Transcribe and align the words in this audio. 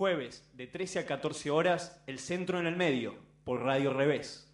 Jueves 0.00 0.42
de 0.54 0.66
13 0.66 1.00
a 1.00 1.04
14 1.04 1.50
horas, 1.50 2.00
El 2.06 2.18
Centro 2.18 2.58
en 2.58 2.66
el 2.66 2.74
Medio, 2.74 3.16
por 3.44 3.60
Radio 3.60 3.92
Revés. 3.92 4.50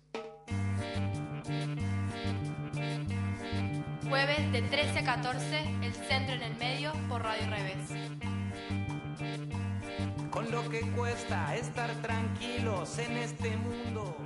Jueves 4.09 4.51
de 4.51 4.63
13 4.63 4.99
a 4.99 5.05
14, 5.05 5.61
El 5.83 5.95
Centro 5.95 6.35
en 6.35 6.43
el 6.43 6.57
Medio, 6.57 6.93
por 7.09 7.23
Radio 7.23 7.49
Revés. 7.49 7.93
Con 10.31 10.51
lo 10.51 10.69
que 10.69 10.81
cuesta 10.81 11.55
estar 11.55 11.95
tranquilos 12.03 12.99
en 12.99 13.17
este 13.17 13.57
mundo. 13.57 14.17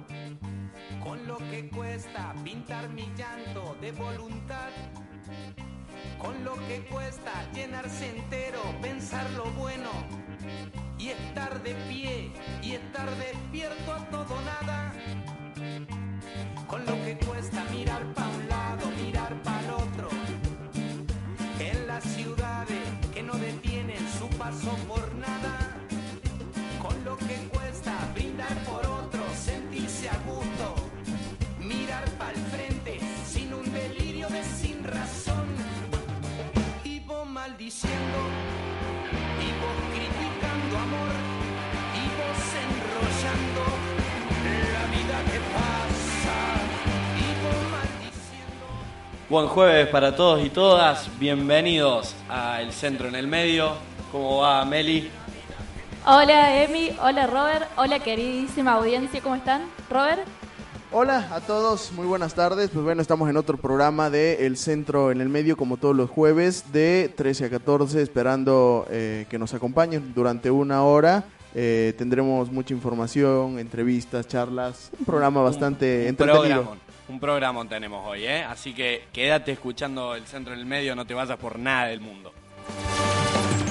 Con 1.05 1.27
lo 1.27 1.37
que 1.37 1.69
cuesta 1.69 2.35
pintar 2.43 2.89
mi 2.89 3.13
llanto 3.15 3.77
de 3.83 3.93
voluntad. 3.93 4.71
Con 6.17 6.43
lo 6.45 6.55
que 6.67 6.81
cuesta 6.91 7.47
llenarse 7.53 8.09
entero, 8.09 8.63
pensar 8.81 9.29
lo 9.33 9.45
bueno. 9.51 9.91
Y 11.01 11.09
estar 11.09 11.63
de 11.63 11.75
pie 11.89 12.31
y 12.63 12.73
estar 12.73 13.09
despierto 13.17 13.95
a 13.95 14.11
todo 14.11 14.37
nada. 14.43 14.93
Buen 49.31 49.47
jueves 49.47 49.87
para 49.87 50.17
todos 50.17 50.45
y 50.45 50.51
todas, 50.51 51.09
bienvenidos 51.21 52.17
a 52.29 52.61
El 52.63 52.73
Centro 52.73 53.07
en 53.07 53.15
el 53.15 53.29
Medio. 53.29 53.75
¿Cómo 54.11 54.39
va 54.39 54.65
Meli? 54.65 55.09
Hola 56.05 56.65
Emi, 56.65 56.91
hola 57.01 57.29
Robert, 57.29 57.69
hola 57.77 58.01
queridísima 58.01 58.73
audiencia, 58.73 59.21
¿cómo 59.21 59.37
están? 59.37 59.67
Robert, 59.89 60.23
Hola 60.91 61.29
a 61.31 61.39
todos, 61.39 61.93
muy 61.93 62.09
buenas 62.09 62.35
tardes. 62.35 62.71
Pues 62.71 62.85
bueno, 62.85 63.01
estamos 63.01 63.31
en 63.31 63.37
otro 63.37 63.57
programa 63.57 64.11
de 64.11 64.45
El 64.47 64.57
Centro 64.57 65.13
en 65.13 65.21
el 65.21 65.29
Medio, 65.29 65.57
como 65.57 65.77
todos 65.77 65.95
los 65.95 66.11
jueves, 66.11 66.73
de 66.73 67.15
13 67.17 67.45
a 67.45 67.51
14, 67.51 68.03
esperando 68.03 68.85
eh, 68.91 69.27
que 69.31 69.39
nos 69.39 69.55
acompañen 69.55 70.13
durante 70.13 70.51
una 70.51 70.83
hora. 70.83 71.23
Eh, 71.55 71.95
tendremos 71.97 72.51
mucha 72.51 72.75
información, 72.75 73.61
entrevistas, 73.61 74.27
charlas, 74.27 74.91
un 74.99 75.05
programa 75.05 75.41
bastante 75.41 76.03
un 76.03 76.09
entretenido. 76.09 76.90
Un 77.11 77.19
programón 77.19 77.69
tenemos 77.69 78.07
hoy, 78.07 78.25
¿eh? 78.25 78.45
Así 78.45 78.73
que 78.73 79.05
quédate 79.13 79.53
escuchando 79.53 80.15
El 80.15 80.27
Centro 80.27 80.55
en 80.55 80.61
el 80.61 80.67
Medio, 80.67 80.95
no 80.95 81.05
te 81.05 81.13
vayas 81.13 81.37
por 81.39 81.59
nada 81.59 81.87
del 81.89 82.01
mundo. 82.01 82.33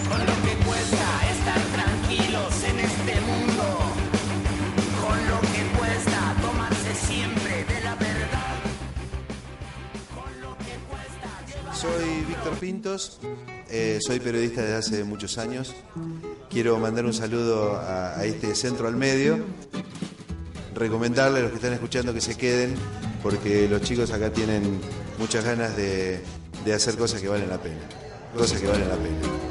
Con 0.09 0.19
lo 0.19 0.33
que 0.43 0.55
cuesta 0.65 1.29
estar 1.31 1.61
tranquilos 1.73 2.63
en 2.65 2.79
este 2.79 3.21
mundo. 3.21 3.79
Con 5.01 5.29
lo 5.29 5.39
que 5.41 5.77
cuesta 5.77 6.35
tomarse 6.41 6.93
siempre 6.95 7.63
de 7.63 7.81
la 7.81 7.95
verdad. 7.95 8.55
Con 10.13 10.41
lo 10.41 10.57
que 10.57 10.73
cuesta 10.89 11.29
llevar. 11.47 11.75
Soy 11.75 12.25
Víctor 12.27 12.53
Pintos, 12.59 13.21
eh, 13.69 13.99
soy 14.01 14.19
periodista 14.19 14.61
desde 14.61 14.75
hace 14.75 15.03
muchos 15.05 15.37
años. 15.37 15.75
Quiero 16.49 16.77
mandar 16.77 17.05
un 17.05 17.13
saludo 17.13 17.77
a, 17.77 18.17
a 18.19 18.25
este 18.25 18.53
centro 18.53 18.87
al 18.87 18.97
medio. 18.97 19.45
Recomendarle 20.75 21.39
a 21.39 21.41
los 21.43 21.51
que 21.51 21.57
están 21.57 21.73
escuchando 21.73 22.13
que 22.13 22.21
se 22.21 22.37
queden, 22.37 22.75
porque 23.23 23.67
los 23.67 23.81
chicos 23.81 24.11
acá 24.11 24.31
tienen 24.31 24.79
muchas 25.17 25.43
ganas 25.43 25.75
de, 25.75 26.21
de 26.65 26.73
hacer 26.73 26.95
cosas 26.95 27.21
que 27.21 27.27
valen 27.27 27.49
la 27.49 27.61
pena. 27.61 27.81
Cosas 28.35 28.59
que 28.61 28.67
valen 28.67 28.87
la 28.87 28.95
pena. 28.95 29.48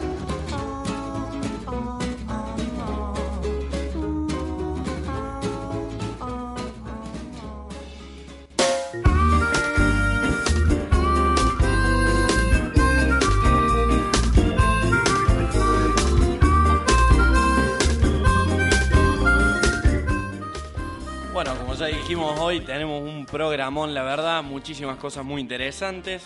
Un 23.19 23.27
programón, 23.27 23.95
la 23.95 24.03
verdad, 24.05 24.43
muchísimas 24.43 24.97
cosas 24.97 25.25
muy 25.25 25.41
interesantes. 25.41 26.23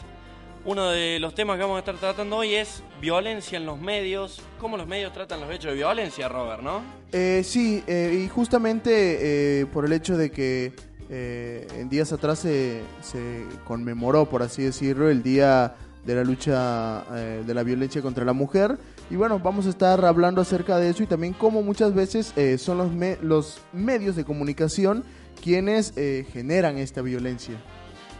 Uno 0.64 0.90
de 0.90 1.18
los 1.18 1.34
temas 1.34 1.56
que 1.56 1.62
vamos 1.62 1.76
a 1.76 1.78
estar 1.80 1.96
tratando 1.96 2.36
hoy 2.36 2.54
es 2.54 2.82
violencia 3.00 3.56
en 3.58 3.66
los 3.66 3.80
medios, 3.80 4.40
cómo 4.60 4.76
los 4.76 4.86
medios 4.86 5.12
tratan 5.12 5.40
los 5.40 5.50
hechos 5.50 5.70
de 5.72 5.76
violencia, 5.78 6.28
Robert, 6.28 6.62
¿no? 6.62 6.82
Eh, 7.10 7.42
sí, 7.44 7.82
eh, 7.86 8.22
y 8.24 8.28
justamente 8.28 9.60
eh, 9.60 9.66
por 9.66 9.84
el 9.84 9.92
hecho 9.92 10.16
de 10.16 10.30
que 10.30 10.72
eh, 11.10 11.66
en 11.78 11.88
días 11.88 12.12
atrás 12.12 12.38
se, 12.40 12.82
se 13.00 13.44
conmemoró, 13.66 14.26
por 14.26 14.42
así 14.42 14.62
decirlo, 14.62 15.10
el 15.10 15.22
Día 15.22 15.74
de 16.04 16.14
la 16.14 16.22
Lucha 16.24 17.04
eh, 17.12 17.42
de 17.44 17.54
la 17.54 17.62
Violencia 17.64 18.00
contra 18.02 18.24
la 18.24 18.32
Mujer. 18.32 18.78
Y 19.10 19.16
bueno, 19.16 19.40
vamos 19.40 19.66
a 19.66 19.70
estar 19.70 20.04
hablando 20.04 20.40
acerca 20.40 20.78
de 20.78 20.90
eso 20.90 21.02
y 21.02 21.06
también 21.06 21.32
cómo 21.32 21.62
muchas 21.62 21.92
veces 21.92 22.32
eh, 22.36 22.56
son 22.56 22.78
los, 22.78 22.92
me- 22.92 23.18
los 23.20 23.60
medios 23.72 24.14
de 24.14 24.24
comunicación 24.24 25.02
quienes 25.42 25.94
eh, 25.96 26.26
generan 26.32 26.78
esta 26.78 27.02
violencia. 27.02 27.56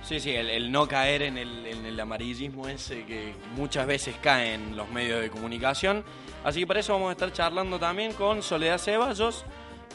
Sí, 0.03 0.19
sí, 0.21 0.31
el, 0.31 0.72
no 0.72 0.88
caer 0.88 1.22
en 1.22 1.38
el, 1.38 2.00
amarillismo 2.00 2.69
ese 2.69 3.05
que 3.05 3.34
muchas 3.55 3.87
veces 3.87 4.16
cae 4.21 4.55
en 4.55 4.77
los 4.77 4.91
medios 4.91 5.22
de 5.22 5.31
comunicación. 5.31 6.05
Así 6.44 6.60
que 6.60 6.66
para 6.66 6.81
eso 6.81 6.93
vamos 6.93 7.10
a 7.10 7.12
estar 7.12 7.33
charlando 7.33 7.78
también 7.78 8.12
con 8.12 8.43
Soledad 8.43 8.78
Ceballos, 8.78 9.44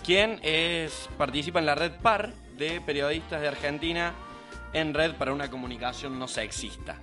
quien 0.06 0.40
participa 1.18 1.60
en 1.60 1.66
la 1.66 1.76
red 1.76 1.92
PAR 2.02 2.34
de 2.58 2.80
periodistas 2.82 3.42
de 3.42 3.50
Argentina 3.50 4.14
en 4.74 4.94
red 4.94 5.14
para 5.16 5.34
una 5.34 5.50
comunicación 5.50 6.18
no 6.18 6.28
sexista. 6.28 6.98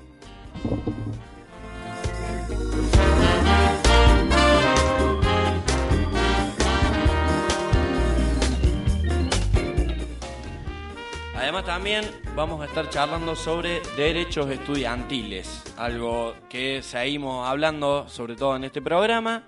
Además 11.45 11.67
también 11.67 12.11
vamos 12.35 12.63
a 12.63 12.65
estar 12.65 12.89
charlando 12.89 13.37
sobre 13.37 13.83
derechos 13.99 14.49
estudiantiles, 14.49 15.63
algo 15.77 16.35
que 16.49 16.81
seguimos 16.81 17.47
hablando 17.47 18.09
sobre 18.09 18.35
todo 18.35 18.57
en 18.57 18.65
este 18.65 18.81
programa. 18.81 19.43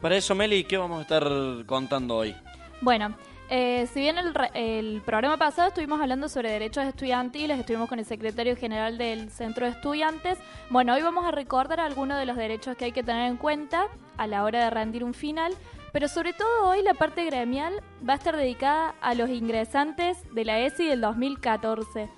Para 0.00 0.16
eso, 0.16 0.34
Meli, 0.34 0.64
¿qué 0.64 0.78
vamos 0.78 1.00
a 1.00 1.02
estar 1.02 1.22
contando 1.66 2.16
hoy? 2.16 2.34
bueno, 2.80 3.14
eh, 3.50 3.86
si 3.92 4.00
bien 4.00 4.16
el, 4.18 4.32
el 4.54 5.02
programa 5.02 5.36
pasado 5.36 5.68
estuvimos 5.68 6.00
hablando 6.00 6.28
sobre 6.28 6.50
derechos 6.50 6.84
estudiantiles, 6.84 7.58
estuvimos 7.58 7.88
con 7.88 7.98
el 7.98 8.04
secretario 8.04 8.56
general 8.56 8.96
del 8.96 9.30
Centro 9.30 9.66
de 9.66 9.72
Estudiantes, 9.72 10.38
bueno, 10.70 10.94
hoy 10.94 11.02
vamos 11.02 11.26
a 11.26 11.30
recordar 11.30 11.80
algunos 11.80 12.18
de 12.18 12.26
los 12.26 12.36
derechos 12.36 12.76
que 12.76 12.86
hay 12.86 12.92
que 12.92 13.02
tener 13.02 13.28
en 13.30 13.36
cuenta 13.36 13.88
a 14.16 14.26
la 14.26 14.44
hora 14.44 14.64
de 14.64 14.70
rendir 14.70 15.04
un 15.04 15.14
final, 15.14 15.52
pero 15.92 16.08
sobre 16.08 16.32
todo 16.32 16.68
hoy 16.68 16.82
la 16.82 16.94
parte 16.94 17.24
gremial 17.24 17.74
va 18.06 18.14
a 18.14 18.16
estar 18.16 18.36
dedicada 18.36 18.94
a 19.00 19.14
los 19.14 19.28
ingresantes 19.28 20.18
de 20.32 20.44
la 20.44 20.58
ESI 20.60 20.86
del 20.86 21.00
2014. 21.00 22.08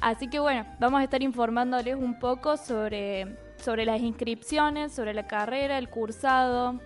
Así 0.00 0.28
que 0.28 0.38
bueno, 0.38 0.64
vamos 0.78 1.00
a 1.00 1.04
estar 1.04 1.22
informándoles 1.22 1.96
un 1.96 2.18
poco 2.18 2.56
sobre, 2.56 3.36
sobre 3.58 3.84
las 3.84 4.00
inscripciones, 4.00 4.92
sobre 4.92 5.12
la 5.12 5.26
carrera, 5.26 5.76
el 5.76 5.90
cursado, 5.90 6.80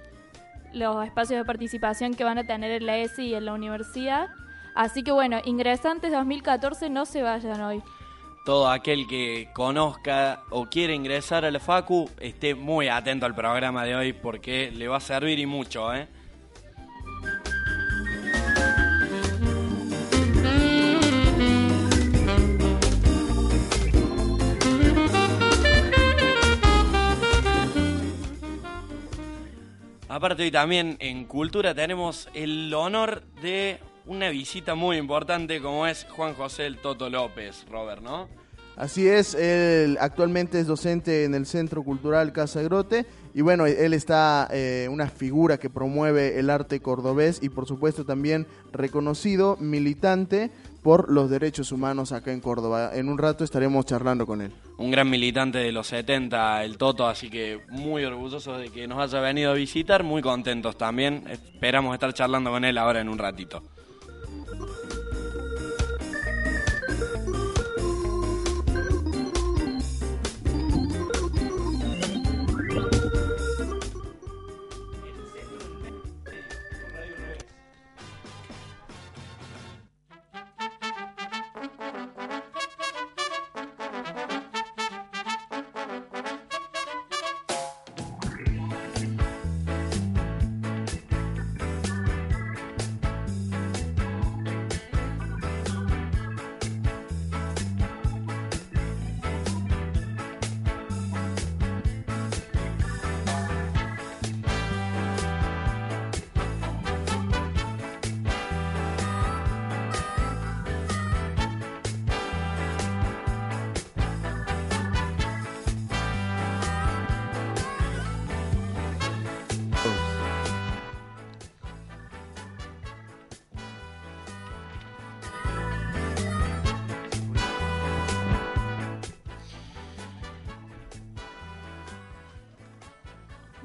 los 0.74 1.04
espacios 1.04 1.38
de 1.38 1.44
participación 1.44 2.14
que 2.14 2.24
van 2.24 2.38
a 2.38 2.44
tener 2.44 2.70
en 2.70 2.86
la 2.86 2.98
ESI 2.98 3.28
y 3.28 3.34
en 3.34 3.46
la 3.46 3.54
universidad. 3.54 4.28
Así 4.74 5.02
que 5.02 5.12
bueno, 5.12 5.38
ingresantes 5.44 6.12
2014 6.12 6.90
no 6.90 7.06
se 7.06 7.22
vayan 7.22 7.60
hoy. 7.62 7.82
Todo 8.44 8.68
aquel 8.68 9.06
que 9.06 9.48
conozca 9.54 10.42
o 10.50 10.66
quiere 10.66 10.94
ingresar 10.94 11.44
a 11.44 11.50
la 11.50 11.60
FACU 11.60 12.10
esté 12.20 12.54
muy 12.54 12.88
atento 12.88 13.24
al 13.24 13.34
programa 13.34 13.84
de 13.84 13.96
hoy 13.96 14.12
porque 14.12 14.70
le 14.70 14.88
va 14.88 14.98
a 14.98 15.00
servir 15.00 15.38
y 15.38 15.46
mucho, 15.46 15.94
¿eh? 15.94 16.08
Aparte 30.14 30.44
hoy 30.44 30.52
también 30.52 30.96
en 31.00 31.24
Cultura 31.24 31.74
tenemos 31.74 32.28
el 32.34 32.72
honor 32.72 33.24
de 33.42 33.80
una 34.06 34.28
visita 34.28 34.76
muy 34.76 34.96
importante 34.96 35.60
como 35.60 35.88
es 35.88 36.06
Juan 36.08 36.34
José 36.34 36.66
el 36.66 36.78
Toto 36.78 37.10
López, 37.10 37.66
Robert, 37.68 38.00
¿no? 38.00 38.28
Así 38.76 39.08
es, 39.08 39.34
él 39.34 39.98
actualmente 40.00 40.60
es 40.60 40.68
docente 40.68 41.24
en 41.24 41.34
el 41.34 41.46
Centro 41.46 41.82
Cultural 41.82 42.32
Casa 42.32 42.62
Grote 42.62 43.06
y 43.34 43.42
bueno, 43.42 43.66
él 43.66 43.92
está 43.94 44.48
eh, 44.52 44.86
una 44.88 45.08
figura 45.08 45.58
que 45.58 45.68
promueve 45.68 46.38
el 46.38 46.50
arte 46.50 46.80
cordobés 46.80 47.42
y 47.42 47.48
por 47.48 47.66
supuesto 47.66 48.06
también 48.06 48.46
reconocido 48.72 49.56
militante 49.58 50.52
por 50.84 51.10
los 51.10 51.28
derechos 51.28 51.72
humanos 51.72 52.12
acá 52.12 52.32
en 52.32 52.40
Córdoba. 52.40 52.92
En 52.94 53.08
un 53.08 53.18
rato 53.18 53.42
estaremos 53.42 53.86
charlando 53.86 54.24
con 54.24 54.40
él. 54.40 54.52
Un 54.78 54.92
gran 54.92 55.10
militante 55.10 55.58
de 55.58 55.72
los 55.72 55.88
70, 55.88 56.62
el 56.62 56.78
Toto, 56.78 57.08
así 57.08 57.28
que 57.28 57.60
muy 57.70 58.04
orgulloso 58.04 58.56
de 58.56 58.68
que 58.68 58.86
nos 58.86 58.98
haya 58.98 59.20
venido 59.20 59.50
a 59.50 59.54
visitar, 59.54 60.04
muy 60.04 60.22
contentos 60.22 60.78
también. 60.78 61.24
Esperamos 61.28 61.94
estar 61.94 62.14
charlando 62.14 62.52
con 62.52 62.64
él 62.64 62.78
ahora 62.78 63.00
en 63.00 63.08
un 63.08 63.18
ratito. 63.18 63.64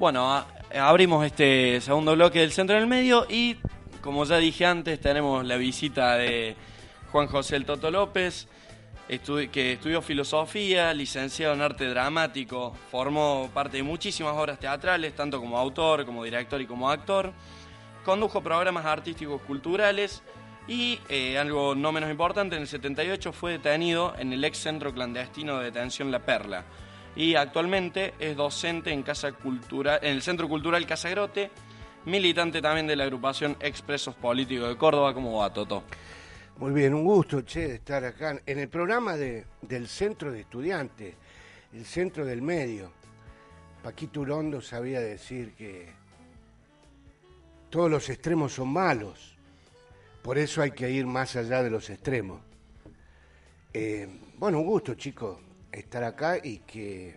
Bueno, 0.00 0.46
abrimos 0.74 1.26
este 1.26 1.78
segundo 1.82 2.14
bloque 2.14 2.38
del 2.38 2.52
Centro 2.52 2.74
del 2.74 2.86
Medio 2.86 3.26
y, 3.28 3.58
como 4.00 4.24
ya 4.24 4.38
dije 4.38 4.64
antes, 4.64 4.98
tenemos 4.98 5.44
la 5.44 5.58
visita 5.58 6.16
de 6.16 6.56
Juan 7.12 7.26
José 7.26 7.56
El 7.56 7.66
Toto 7.66 7.90
López, 7.90 8.48
que 9.52 9.72
estudió 9.74 10.00
filosofía, 10.00 10.94
licenciado 10.94 11.52
en 11.52 11.60
arte 11.60 11.84
dramático, 11.84 12.74
formó 12.90 13.50
parte 13.52 13.76
de 13.76 13.82
muchísimas 13.82 14.32
obras 14.38 14.58
teatrales, 14.58 15.14
tanto 15.14 15.38
como 15.38 15.58
autor, 15.58 16.06
como 16.06 16.24
director 16.24 16.58
y 16.62 16.66
como 16.66 16.88
actor, 16.88 17.34
condujo 18.02 18.42
programas 18.42 18.86
artísticos 18.86 19.42
culturales 19.42 20.22
y, 20.66 20.98
eh, 21.10 21.36
algo 21.36 21.74
no 21.74 21.92
menos 21.92 22.10
importante, 22.10 22.56
en 22.56 22.62
el 22.62 22.68
78 22.68 23.34
fue 23.34 23.52
detenido 23.52 24.14
en 24.18 24.32
el 24.32 24.42
ex 24.44 24.56
centro 24.56 24.94
clandestino 24.94 25.58
de 25.58 25.66
detención 25.66 26.10
La 26.10 26.20
Perla 26.20 26.64
y 27.16 27.34
actualmente 27.34 28.14
es 28.18 28.36
docente 28.36 28.92
en, 28.92 29.02
Casa 29.02 29.32
Cultural, 29.32 29.98
en 30.02 30.14
el 30.14 30.22
Centro 30.22 30.48
Cultural 30.48 30.86
Casagrote, 30.86 31.50
militante 32.06 32.62
también 32.62 32.86
de 32.86 32.96
la 32.96 33.04
agrupación 33.04 33.56
Expresos 33.60 34.14
Políticos 34.14 34.68
de 34.68 34.76
Córdoba. 34.76 35.12
¿Cómo 35.12 35.38
va, 35.38 35.52
Toto? 35.52 35.82
Muy 36.58 36.72
bien, 36.72 36.94
un 36.94 37.04
gusto, 37.04 37.42
che, 37.42 37.68
de 37.68 37.74
estar 37.76 38.04
acá 38.04 38.40
en 38.44 38.58
el 38.58 38.68
programa 38.68 39.16
de, 39.16 39.46
del 39.62 39.88
Centro 39.88 40.30
de 40.30 40.40
Estudiantes, 40.40 41.14
el 41.72 41.84
Centro 41.84 42.24
del 42.24 42.42
Medio. 42.42 42.92
Paquito 43.82 44.20
Urondo 44.20 44.60
sabía 44.60 45.00
decir 45.00 45.54
que 45.54 45.88
todos 47.70 47.90
los 47.90 48.08
extremos 48.10 48.52
son 48.52 48.68
malos, 48.68 49.36
por 50.22 50.36
eso 50.36 50.60
hay 50.60 50.72
que 50.72 50.90
ir 50.90 51.06
más 51.06 51.34
allá 51.34 51.62
de 51.62 51.70
los 51.70 51.88
extremos. 51.88 52.40
Eh, 53.72 54.06
bueno, 54.36 54.58
un 54.58 54.66
gusto, 54.66 54.94
chicos 54.94 55.38
estar 55.72 56.04
acá 56.04 56.38
y 56.42 56.58
que, 56.58 57.16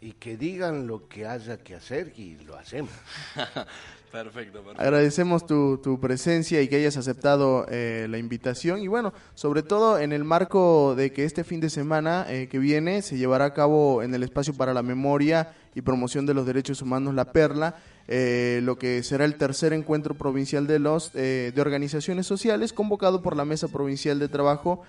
y 0.00 0.12
que 0.12 0.36
digan 0.36 0.86
lo 0.86 1.08
que 1.08 1.26
haya 1.26 1.58
que 1.58 1.74
hacer 1.74 2.12
y 2.16 2.36
lo 2.44 2.56
hacemos. 2.56 2.90
perfecto, 4.12 4.60
perfecto. 4.60 4.82
Agradecemos 4.82 5.46
tu, 5.46 5.78
tu, 5.78 6.00
presencia 6.00 6.60
y 6.60 6.68
que 6.68 6.76
hayas 6.76 6.96
aceptado 6.96 7.66
eh, 7.68 8.06
la 8.10 8.18
invitación 8.18 8.80
y 8.80 8.88
bueno, 8.88 9.12
sobre 9.34 9.62
todo 9.62 9.98
en 9.98 10.12
el 10.12 10.24
marco 10.24 10.94
de 10.96 11.12
que 11.12 11.24
este 11.24 11.44
fin 11.44 11.60
de 11.60 11.70
semana 11.70 12.26
eh, 12.28 12.48
que 12.50 12.58
viene 12.58 13.02
se 13.02 13.16
llevará 13.16 13.46
a 13.46 13.54
cabo 13.54 14.02
en 14.02 14.14
el 14.14 14.22
espacio 14.22 14.54
para 14.54 14.74
la 14.74 14.82
memoria 14.82 15.54
y 15.74 15.80
promoción 15.82 16.26
de 16.26 16.34
los 16.34 16.46
derechos 16.46 16.82
humanos 16.82 17.14
La 17.14 17.32
Perla, 17.32 17.76
eh, 18.08 18.60
lo 18.62 18.76
que 18.76 19.02
será 19.02 19.24
el 19.24 19.36
tercer 19.36 19.72
encuentro 19.72 20.14
provincial 20.14 20.66
de 20.66 20.78
los 20.78 21.12
de 21.12 21.54
organizaciones 21.58 22.26
sociales 22.26 22.72
convocado 22.72 23.22
por 23.22 23.36
la 23.36 23.44
Mesa 23.44 23.68
Provincial 23.68 24.18
de 24.18 24.28
Trabajo 24.28 24.82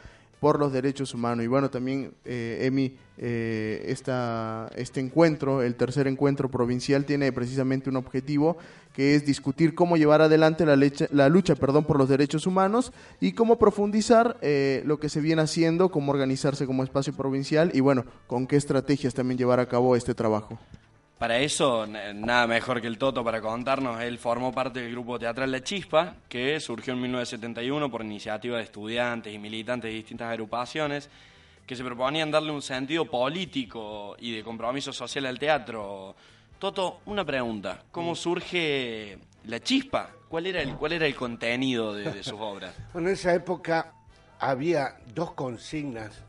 por 0.43 0.59
los 0.59 0.73
derechos 0.73 1.13
humanos. 1.13 1.45
Y 1.45 1.47
bueno, 1.47 1.69
también, 1.69 2.15
eh, 2.25 2.63
Emi, 2.63 2.97
eh, 3.17 3.81
esta, 3.87 4.69
este 4.75 4.99
encuentro, 4.99 5.61
el 5.61 5.75
tercer 5.75 6.05
encuentro 6.05 6.51
provincial, 6.51 7.05
tiene 7.05 7.31
precisamente 7.31 7.89
un 7.89 7.95
objetivo 7.95 8.57
que 8.91 9.15
es 9.15 9.25
discutir 9.25 9.73
cómo 9.73 9.95
llevar 9.95 10.21
adelante 10.21 10.65
la, 10.65 10.77
la 11.11 11.29
lucha 11.29 11.55
perdón, 11.55 11.85
por 11.85 11.97
los 11.97 12.09
derechos 12.09 12.45
humanos 12.45 12.91
y 13.21 13.31
cómo 13.31 13.57
profundizar 13.57 14.35
eh, 14.41 14.83
lo 14.85 14.99
que 14.99 15.07
se 15.07 15.21
viene 15.21 15.41
haciendo, 15.41 15.87
cómo 15.87 16.11
organizarse 16.11 16.65
como 16.65 16.83
espacio 16.83 17.13
provincial 17.13 17.71
y 17.73 17.79
bueno, 17.79 18.03
con 18.27 18.45
qué 18.45 18.57
estrategias 18.57 19.13
también 19.13 19.37
llevar 19.37 19.61
a 19.61 19.69
cabo 19.69 19.95
este 19.95 20.13
trabajo. 20.13 20.59
Para 21.23 21.39
eso, 21.39 21.87
nada 21.87 22.47
mejor 22.47 22.81
que 22.81 22.87
el 22.87 22.97
Toto 22.97 23.23
para 23.23 23.39
contarnos. 23.39 24.01
Él 24.01 24.17
formó 24.17 24.51
parte 24.51 24.81
del 24.81 24.91
grupo 24.91 25.17
teatral 25.17 25.49
La 25.53 25.63
Chispa, 25.63 26.17
que 26.27 26.59
surgió 26.59 26.91
en 26.91 26.99
1971 26.99 27.89
por 27.89 28.03
iniciativa 28.03 28.57
de 28.57 28.63
estudiantes 28.63 29.33
y 29.33 29.39
militantes 29.39 29.89
de 29.89 29.95
distintas 29.95 30.29
agrupaciones 30.29 31.09
que 31.65 31.77
se 31.77 31.83
proponían 31.85 32.29
darle 32.29 32.51
un 32.51 32.61
sentido 32.61 33.05
político 33.05 34.17
y 34.19 34.35
de 34.35 34.43
compromiso 34.43 34.91
social 34.91 35.25
al 35.27 35.39
teatro. 35.39 36.13
Toto, 36.59 36.99
una 37.05 37.23
pregunta. 37.23 37.85
¿Cómo 37.89 38.15
surge 38.15 39.17
La 39.45 39.61
Chispa? 39.61 40.09
¿Cuál 40.27 40.47
era 40.47 40.61
el, 40.61 40.75
cuál 40.75 40.91
era 40.91 41.05
el 41.05 41.15
contenido 41.15 41.93
de, 41.93 42.11
de 42.11 42.21
sus 42.21 42.37
obras? 42.37 42.75
bueno, 42.91 43.07
en 43.07 43.13
esa 43.13 43.33
época 43.33 43.93
había 44.39 44.97
dos 45.15 45.31
consignas 45.31 46.21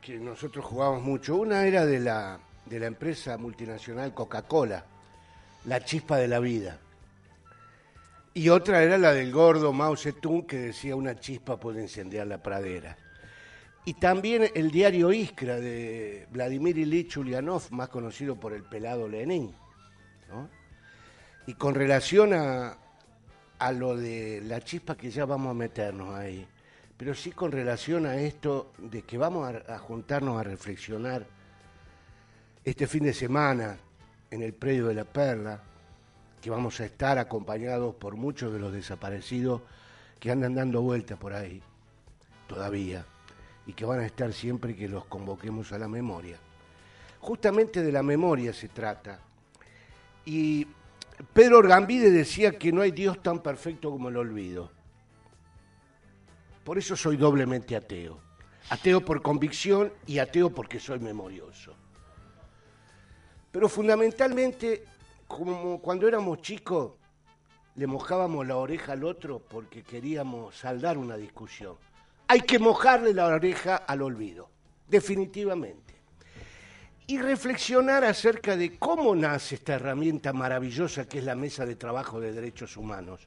que 0.00 0.18
nosotros 0.18 0.64
jugábamos 0.64 1.02
mucho. 1.02 1.36
Una 1.36 1.66
era 1.66 1.84
de 1.84 2.00
la 2.00 2.40
de 2.70 2.78
la 2.78 2.86
empresa 2.86 3.36
multinacional 3.36 4.14
Coca-Cola, 4.14 4.84
La 5.64 5.84
chispa 5.84 6.16
de 6.16 6.28
la 6.28 6.38
vida. 6.38 6.78
Y 8.32 8.48
otra 8.48 8.82
era 8.84 8.96
la 8.96 9.12
del 9.12 9.32
gordo 9.32 9.72
Mao 9.72 9.96
Zedong 9.96 10.46
que 10.46 10.56
decía 10.56 10.94
una 10.94 11.18
chispa 11.18 11.58
puede 11.58 11.82
incendiar 11.82 12.28
la 12.28 12.40
pradera. 12.40 12.96
Y 13.84 13.94
también 13.94 14.48
el 14.54 14.70
diario 14.70 15.12
Iskra 15.12 15.56
de 15.56 16.28
Vladimir 16.30 16.78
Ilich 16.78 17.16
Ulyanov, 17.16 17.72
más 17.72 17.88
conocido 17.88 18.36
por 18.36 18.52
el 18.52 18.62
pelado 18.62 19.08
Lenin. 19.08 19.52
Y 21.48 21.54
con 21.54 21.74
relación 21.74 22.32
a, 22.34 22.78
a 23.58 23.72
lo 23.72 23.96
de 23.96 24.42
la 24.44 24.60
chispa 24.60 24.96
que 24.96 25.10
ya 25.10 25.24
vamos 25.24 25.50
a 25.50 25.54
meternos 25.54 26.14
ahí, 26.14 26.46
pero 26.96 27.14
sí 27.14 27.32
con 27.32 27.50
relación 27.50 28.06
a 28.06 28.14
esto 28.14 28.72
de 28.78 29.02
que 29.02 29.18
vamos 29.18 29.52
a 29.68 29.78
juntarnos 29.78 30.38
a 30.38 30.44
reflexionar 30.44 31.26
este 32.64 32.86
fin 32.86 33.04
de 33.04 33.14
semana 33.14 33.78
en 34.30 34.42
el 34.42 34.52
predio 34.52 34.86
de 34.86 34.94
la 34.94 35.04
Perla, 35.04 35.62
que 36.40 36.50
vamos 36.50 36.80
a 36.80 36.84
estar 36.84 37.18
acompañados 37.18 37.94
por 37.94 38.16
muchos 38.16 38.52
de 38.52 38.58
los 38.58 38.72
desaparecidos 38.72 39.62
que 40.18 40.30
andan 40.30 40.54
dando 40.54 40.82
vueltas 40.82 41.18
por 41.18 41.32
ahí, 41.32 41.62
todavía, 42.46 43.04
y 43.66 43.72
que 43.72 43.84
van 43.84 44.00
a 44.00 44.06
estar 44.06 44.32
siempre 44.32 44.76
que 44.76 44.88
los 44.88 45.06
convoquemos 45.06 45.72
a 45.72 45.78
la 45.78 45.88
memoria. 45.88 46.38
Justamente 47.20 47.82
de 47.82 47.92
la 47.92 48.02
memoria 48.02 48.52
se 48.52 48.68
trata. 48.68 49.18
Y 50.24 50.66
Pedro 51.32 51.58
Orgambide 51.58 52.10
decía 52.10 52.58
que 52.58 52.72
no 52.72 52.82
hay 52.82 52.90
Dios 52.90 53.22
tan 53.22 53.40
perfecto 53.40 53.90
como 53.90 54.08
el 54.08 54.16
olvido. 54.16 54.70
Por 56.64 56.78
eso 56.78 56.96
soy 56.96 57.16
doblemente 57.16 57.74
ateo. 57.74 58.20
Ateo 58.68 59.04
por 59.04 59.22
convicción 59.22 59.92
y 60.06 60.18
ateo 60.18 60.50
porque 60.50 60.78
soy 60.78 61.00
memorioso. 61.00 61.74
Pero 63.50 63.68
fundamentalmente, 63.68 64.84
como 65.26 65.80
cuando 65.80 66.06
éramos 66.06 66.40
chicos, 66.40 66.92
le 67.74 67.86
mojábamos 67.86 68.46
la 68.46 68.56
oreja 68.56 68.92
al 68.92 69.04
otro 69.04 69.40
porque 69.40 69.82
queríamos 69.82 70.56
saldar 70.56 70.98
una 70.98 71.16
discusión. 71.16 71.76
Hay 72.28 72.42
que 72.42 72.58
mojarle 72.58 73.12
la 73.14 73.26
oreja 73.26 73.76
al 73.76 74.02
olvido. 74.02 74.48
definitivamente. 74.86 75.94
Y 77.06 77.18
reflexionar 77.18 78.04
acerca 78.04 78.56
de 78.56 78.76
cómo 78.76 79.14
nace 79.14 79.54
esta 79.54 79.74
herramienta 79.74 80.32
maravillosa 80.32 81.06
que 81.06 81.18
es 81.18 81.24
la 81.24 81.36
Mesa 81.36 81.64
de 81.64 81.76
Trabajo 81.76 82.20
de 82.20 82.32
Derechos 82.32 82.76
Humanos, 82.76 83.20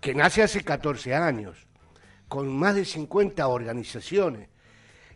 que 0.00 0.14
nace 0.14 0.42
hace 0.42 0.62
14 0.64 1.14
años, 1.14 1.66
con 2.28 2.48
más 2.48 2.74
de 2.74 2.86
50 2.86 3.46
organizaciones, 3.46 4.48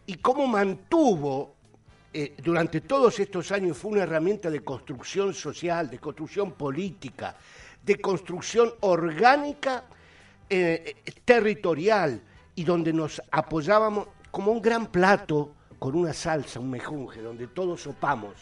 y 0.07 0.17
cómo 0.17 0.47
mantuvo 0.47 1.57
eh, 2.17 2.37
durante 2.41 2.81
todos 2.81 3.19
estos 3.19 3.51
años, 3.51 3.77
fue 3.77 3.91
una 3.91 4.05
herramienta 4.05 4.49
de 4.49 4.63
construcción 4.63 5.35
social, 5.35 5.91
de 5.91 5.99
construcción 5.99 6.53
política, 6.53 7.37
de 7.83 7.97
construcción 7.97 8.73
orgánica, 8.83 9.83
eh, 10.49 11.03
territorial, 11.25 12.23
y 12.55 12.63
donde 12.63 12.93
nos 12.93 13.21
apoyábamos 13.33 14.07
como 14.31 14.53
un 14.53 14.63
gran 14.63 14.87
plato 14.87 15.57
con 15.81 15.97
una 15.97 16.13
salsa, 16.13 16.61
un 16.61 16.71
mejunje, 16.71 17.21
donde 17.21 17.49
todos 17.49 17.83
sopamos, 17.83 18.35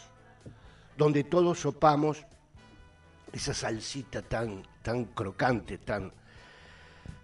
donde 0.95 1.23
todos 1.23 1.59
sopamos 1.59 2.23
esa 3.31 3.55
salsita 3.55 4.21
tan, 4.21 4.61
tan 4.83 5.05
crocante, 5.05 5.79
tan, 5.79 6.11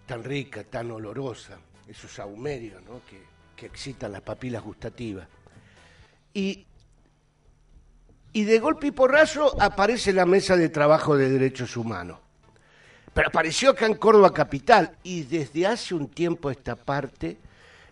tan 0.08 0.24
rica, 0.24 0.64
tan 0.64 0.90
olorosa, 0.90 1.60
esos 1.88 2.12
saumerios 2.12 2.82
¿no? 2.82 3.02
que, 3.08 3.22
que 3.56 3.68
excitan 3.68 4.14
las 4.14 4.22
papilas 4.22 4.64
gustativas. 4.64 5.28
Y, 6.34 6.66
y 8.34 8.44
de 8.44 8.60
golpe 8.60 8.88
y 8.88 8.92
porrazo 8.92 9.60
aparece 9.62 10.14
la 10.14 10.26
mesa 10.26 10.56
de 10.56 10.70
trabajo 10.70 11.18
de 11.18 11.30
derechos 11.30 11.76
humanos. 11.78 12.20
Pero 13.14 13.28
apareció 13.28 13.72
acá 13.72 13.86
en 13.86 13.96
Córdoba 13.96 14.34
Capital 14.34 14.96
y 15.04 15.24
desde 15.24 15.66
hace 15.66 15.96
un 15.96 16.08
tiempo 16.10 16.50
a 16.50 16.52
esta 16.52 16.76
parte 16.76 17.38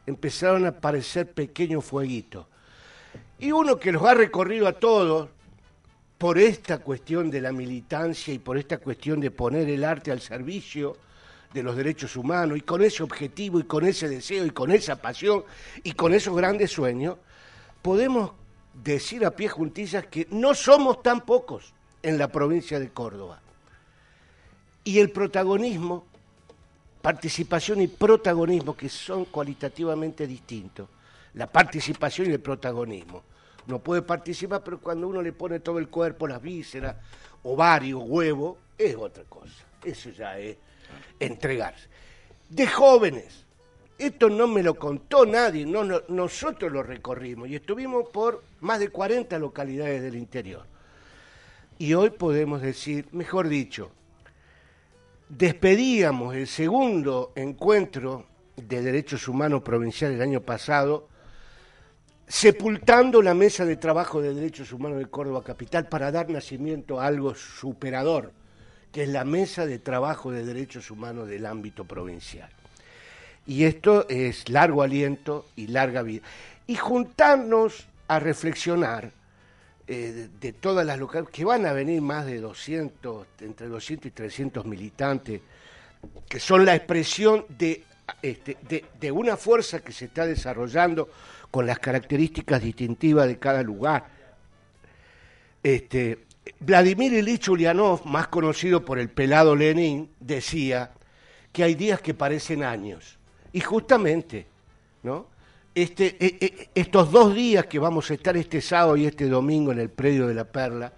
empezaron 0.05 0.65
a 0.65 0.69
aparecer 0.69 1.31
pequeños 1.31 1.83
fueguitos. 1.83 2.45
Y 3.39 3.51
uno 3.51 3.77
que 3.77 3.91
los 3.91 4.03
ha 4.03 4.13
recorrido 4.13 4.67
a 4.67 4.73
todos 4.73 5.29
por 6.17 6.37
esta 6.37 6.79
cuestión 6.79 7.29
de 7.29 7.41
la 7.41 7.51
militancia 7.51 8.33
y 8.33 8.39
por 8.39 8.57
esta 8.57 8.79
cuestión 8.79 9.19
de 9.19 9.31
poner 9.31 9.69
el 9.69 9.83
arte 9.83 10.11
al 10.11 10.21
servicio 10.21 10.97
de 11.53 11.63
los 11.63 11.75
derechos 11.75 12.15
humanos 12.15 12.57
y 12.57 12.61
con 12.61 12.81
ese 12.81 13.03
objetivo 13.03 13.59
y 13.59 13.63
con 13.63 13.85
ese 13.85 14.09
deseo 14.09 14.45
y 14.45 14.49
con 14.49 14.71
esa 14.71 14.95
pasión 14.95 15.43
y 15.83 15.91
con 15.91 16.13
esos 16.13 16.35
grandes 16.35 16.71
sueños, 16.71 17.17
podemos 17.81 18.31
decir 18.73 19.25
a 19.25 19.35
pie 19.35 19.49
juntillas 19.49 20.05
que 20.07 20.27
no 20.31 20.53
somos 20.53 21.01
tan 21.01 21.21
pocos 21.21 21.73
en 22.03 22.17
la 22.17 22.27
provincia 22.27 22.79
de 22.79 22.89
Córdoba. 22.89 23.41
Y 24.83 24.99
el 24.99 25.11
protagonismo, 25.11 26.05
participación 27.01 27.81
y 27.81 27.87
protagonismo, 27.87 28.75
que 28.75 28.89
son 28.89 29.25
cualitativamente 29.25 30.27
distintos, 30.27 30.87
la 31.33 31.47
participación 31.47 32.29
y 32.29 32.33
el 32.33 32.39
protagonismo. 32.39 33.23
No 33.65 33.79
puede 33.79 34.01
participar, 34.01 34.63
pero 34.63 34.79
cuando 34.79 35.07
uno 35.07 35.21
le 35.21 35.33
pone 35.33 35.59
todo 35.59 35.77
el 35.79 35.89
cuerpo, 35.89 36.27
las 36.27 36.41
vísceras, 36.41 36.95
ovario, 37.43 37.99
huevo, 37.99 38.57
es 38.77 38.95
otra 38.95 39.23
cosa. 39.25 39.65
Eso 39.83 40.09
ya 40.11 40.39
es 40.39 40.55
entregarse. 41.19 41.87
De 42.49 42.65
jóvenes, 42.65 43.45
esto 43.97 44.29
no 44.29 44.47
me 44.47 44.61
lo 44.61 44.75
contó 44.75 45.25
nadie, 45.25 45.65
no, 45.65 45.83
no, 45.83 46.01
nosotros 46.07 46.71
lo 46.71 46.83
recorrimos 46.83 47.49
y 47.49 47.55
estuvimos 47.55 48.09
por 48.09 48.43
más 48.59 48.79
de 48.79 48.89
40 48.89 49.39
localidades 49.39 50.01
del 50.01 50.15
interior. 50.15 50.65
Y 51.79 51.93
hoy 51.93 52.11
podemos 52.11 52.61
decir, 52.61 53.07
mejor 53.11 53.47
dicho, 53.47 53.91
despedíamos 55.29 56.35
el 56.35 56.47
segundo 56.47 57.33
encuentro 57.35 58.25
de 58.55 58.81
derechos 58.81 59.27
humanos 59.27 59.61
provincial 59.61 60.11
el 60.11 60.21
año 60.21 60.41
pasado, 60.41 61.07
sepultando 62.27 63.21
la 63.21 63.33
mesa 63.33 63.65
de 63.65 63.77
trabajo 63.77 64.21
de 64.21 64.33
derechos 64.33 64.73
humanos 64.73 64.99
de 64.99 65.05
Córdoba 65.05 65.43
Capital 65.43 65.87
para 65.87 66.11
dar 66.11 66.29
nacimiento 66.29 66.99
a 66.99 67.05
algo 67.05 67.35
superador, 67.35 68.33
que 68.91 69.03
es 69.03 69.09
la 69.09 69.23
mesa 69.23 69.65
de 69.65 69.79
trabajo 69.79 70.31
de 70.31 70.43
derechos 70.43 70.91
humanos 70.91 71.27
del 71.27 71.45
ámbito 71.45 71.85
provincial. 71.85 72.49
Y 73.47 73.63
esto 73.63 74.07
es 74.09 74.49
largo 74.49 74.83
aliento 74.83 75.45
y 75.55 75.67
larga 75.67 76.01
vida. 76.01 76.23
Y 76.67 76.75
juntarnos 76.75 77.87
a 78.07 78.19
reflexionar 78.19 79.11
eh, 79.87 80.27
de 80.39 80.53
todas 80.53 80.85
las 80.85 80.99
localidades, 80.99 81.33
que 81.33 81.45
van 81.45 81.65
a 81.65 81.71
venir 81.71 82.01
más 82.01 82.25
de 82.25 82.41
200, 82.41 83.25
entre 83.39 83.67
200 83.67 84.05
y 84.07 84.11
300 84.11 84.65
militantes, 84.65 85.41
que 86.27 86.39
son 86.39 86.65
la 86.65 86.75
expresión 86.75 87.45
de, 87.57 87.83
este, 88.21 88.57
de 88.99 89.11
una 89.11 89.37
fuerza 89.37 89.79
que 89.79 89.93
se 89.93 90.05
está 90.05 90.25
desarrollando 90.25 91.09
con 91.49 91.65
las 91.65 91.79
características 91.79 92.61
distintivas 92.61 93.27
de 93.27 93.39
cada 93.39 93.63
lugar. 93.63 94.05
Este, 95.63 96.19
Vladimir 96.59 97.13
Ilich 97.13 97.49
Ulyanov, 97.49 98.05
más 98.05 98.27
conocido 98.27 98.83
por 98.83 98.99
el 98.99 99.09
pelado 99.09 99.55
Lenin, 99.55 100.09
decía 100.19 100.91
que 101.51 101.63
hay 101.63 101.75
días 101.75 102.01
que 102.01 102.13
parecen 102.13 102.63
años. 102.63 103.16
Y 103.57 103.59
justamente, 103.59 104.45
¿no? 105.01 105.25
Este, 105.73 106.15
e, 106.19 106.37
e, 106.39 106.69
estos 106.75 107.11
dos 107.11 107.33
días 107.33 107.65
que 107.65 107.79
vamos 107.79 108.11
a 108.11 108.13
estar 108.13 108.37
este 108.37 108.61
sábado 108.61 108.95
y 108.97 109.07
este 109.07 109.27
domingo 109.27 109.71
en 109.71 109.79
el 109.79 109.89
predio 109.89 110.27
de 110.27 110.35
la 110.35 110.43
Perla, 110.43 110.93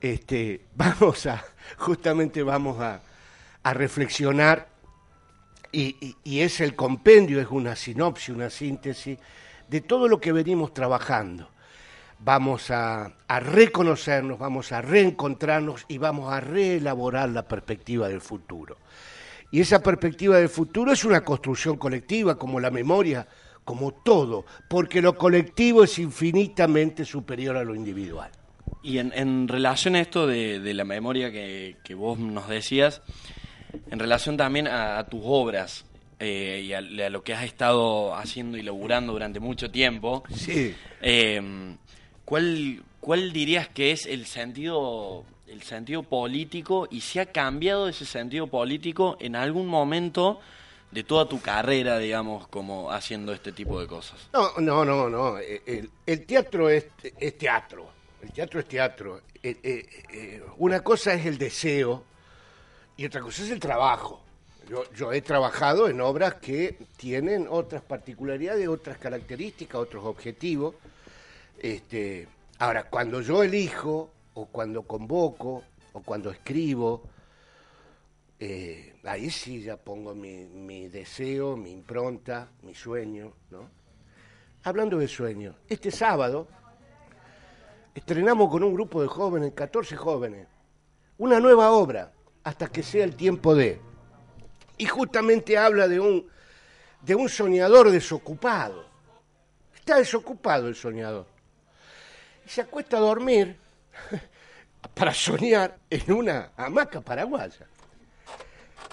este, 0.00 0.66
vamos 0.76 1.26
a, 1.26 1.44
justamente 1.78 2.44
vamos 2.44 2.80
a, 2.80 3.00
a 3.60 3.74
reflexionar 3.74 4.68
y, 5.72 6.14
es 6.24 6.60
el 6.60 6.76
compendio, 6.76 7.40
es 7.40 7.48
una 7.50 7.74
sinopsis, 7.74 8.28
una 8.28 8.48
síntesis 8.48 9.18
de 9.66 9.80
todo 9.80 10.06
lo 10.06 10.20
que 10.20 10.30
venimos 10.30 10.72
trabajando. 10.72 11.48
Vamos 12.20 12.70
a, 12.70 13.14
a 13.26 13.40
reconocernos, 13.40 14.38
vamos 14.38 14.70
a 14.70 14.80
reencontrarnos 14.80 15.86
y 15.88 15.98
vamos 15.98 16.32
a 16.32 16.38
reelaborar 16.38 17.30
la 17.30 17.42
perspectiva 17.48 18.06
del 18.06 18.20
futuro. 18.20 18.76
Y 19.52 19.60
esa 19.60 19.82
perspectiva 19.82 20.38
del 20.38 20.48
futuro 20.48 20.92
es 20.92 21.04
una 21.04 21.20
construcción 21.20 21.76
colectiva, 21.76 22.38
como 22.38 22.58
la 22.58 22.70
memoria, 22.70 23.28
como 23.64 23.92
todo, 23.92 24.46
porque 24.68 25.02
lo 25.02 25.14
colectivo 25.14 25.84
es 25.84 25.98
infinitamente 25.98 27.04
superior 27.04 27.58
a 27.58 27.62
lo 27.62 27.74
individual. 27.74 28.30
Y 28.82 28.96
en, 28.96 29.12
en 29.14 29.46
relación 29.46 29.94
a 29.94 30.00
esto 30.00 30.26
de, 30.26 30.58
de 30.58 30.74
la 30.74 30.84
memoria 30.84 31.30
que, 31.30 31.76
que, 31.84 31.94
vos 31.94 32.18
nos 32.18 32.48
decías, 32.48 33.02
en 33.90 33.98
relación 33.98 34.38
también 34.38 34.66
a, 34.66 34.98
a 34.98 35.06
tus 35.06 35.20
obras 35.22 35.84
eh, 36.18 36.62
y 36.64 36.72
a, 36.72 36.78
a, 36.78 37.10
lo 37.10 37.22
que 37.22 37.34
has 37.34 37.44
estado 37.44 38.14
haciendo 38.14 38.56
y 38.56 38.62
laburando 38.62 39.12
durante 39.12 39.38
mucho 39.38 39.70
tiempo, 39.70 40.24
sí. 40.34 40.74
eh, 41.02 41.76
¿cuál, 42.24 42.82
¿cuál 43.00 43.32
dirías 43.34 43.68
que 43.68 43.92
es 43.92 44.06
el 44.06 44.24
sentido, 44.24 45.26
el 45.52 45.62
sentido 45.62 46.02
político 46.02 46.88
y 46.90 47.00
si 47.00 47.18
ha 47.18 47.26
cambiado 47.26 47.88
ese 47.88 48.06
sentido 48.06 48.46
político 48.46 49.16
en 49.20 49.36
algún 49.36 49.66
momento? 49.66 50.40
de 50.92 51.04
toda 51.04 51.26
tu 51.26 51.40
carrera, 51.40 51.98
digamos, 51.98 52.46
como 52.48 52.92
haciendo 52.92 53.32
este 53.32 53.50
tipo 53.50 53.80
de 53.80 53.86
cosas. 53.86 54.28
No, 54.32 54.52
no, 54.58 54.84
no, 54.84 55.08
no. 55.08 55.38
El, 55.38 55.90
el 56.04 56.26
teatro 56.26 56.68
es, 56.68 56.86
teatro. 57.38 57.88
El 58.22 58.30
teatro 58.30 58.60
es 58.60 58.66
teatro. 58.66 59.22
Eh, 59.42 59.56
eh, 59.62 59.88
eh, 60.12 60.42
una 60.58 60.80
cosa 60.80 61.14
es 61.14 61.24
el 61.24 61.38
deseo 61.38 62.04
y 62.96 63.06
otra 63.06 63.22
cosa 63.22 63.42
es 63.42 63.50
el 63.50 63.58
trabajo. 63.58 64.22
Yo, 64.68 64.84
yo, 64.92 65.12
he 65.12 65.22
trabajado 65.22 65.88
en 65.88 66.00
obras 66.00 66.34
que 66.34 66.76
tienen 66.96 67.46
otras 67.50 67.82
particularidades, 67.82 68.68
otras 68.68 68.98
características, 68.98 69.80
otros 69.80 70.04
objetivos. 70.04 70.74
Este, 71.58 72.28
ahora, 72.58 72.84
cuando 72.84 73.22
yo 73.22 73.42
elijo, 73.42 74.10
o 74.34 74.46
cuando 74.46 74.82
convoco, 74.82 75.62
o 75.92 76.00
cuando 76.00 76.30
escribo, 76.30 77.02
eh, 78.38 78.96
ahí 79.04 79.30
sí 79.30 79.62
ya 79.62 79.76
pongo 79.76 80.14
mi, 80.14 80.88
deseo, 80.88 81.56
mi 81.56 81.70
impronta, 81.70 82.48
mi 82.62 82.74
sueño, 82.74 83.32
¿no? 83.50 83.70
Hablando 84.64 84.98
de 84.98 85.08
sueño, 85.08 85.54
este 85.68 85.90
sábado 85.90 86.48
estrenamos 87.94 88.50
con 88.50 88.64
un 88.64 88.74
grupo 88.74 89.02
de 89.02 89.08
jóvenes, 89.08 89.52
14 89.54 89.96
jóvenes, 89.96 90.46
una 91.18 91.40
nueva 91.40 91.70
obra, 91.70 92.12
hasta 92.42 92.68
que 92.68 92.82
sea 92.82 93.04
el 93.04 93.14
tiempo 93.14 93.54
de. 93.54 93.80
Y 94.78 94.86
justamente 94.86 95.58
habla 95.58 95.86
de 95.86 96.00
un, 96.00 96.26
de 97.02 97.14
un 97.14 97.28
soñador 97.28 97.90
desocupado. 97.90 98.86
Está 99.74 99.98
desocupado 99.98 100.68
el 100.68 100.74
soñador. 100.74 101.26
Y 102.44 102.48
se 102.48 102.62
acuesta 102.62 102.96
a 102.96 103.00
dormir 103.00 103.56
para 104.94 105.14
soñar 105.14 105.78
en 105.90 106.12
una 106.12 106.52
hamaca 106.56 107.00
paraguaya. 107.00 107.66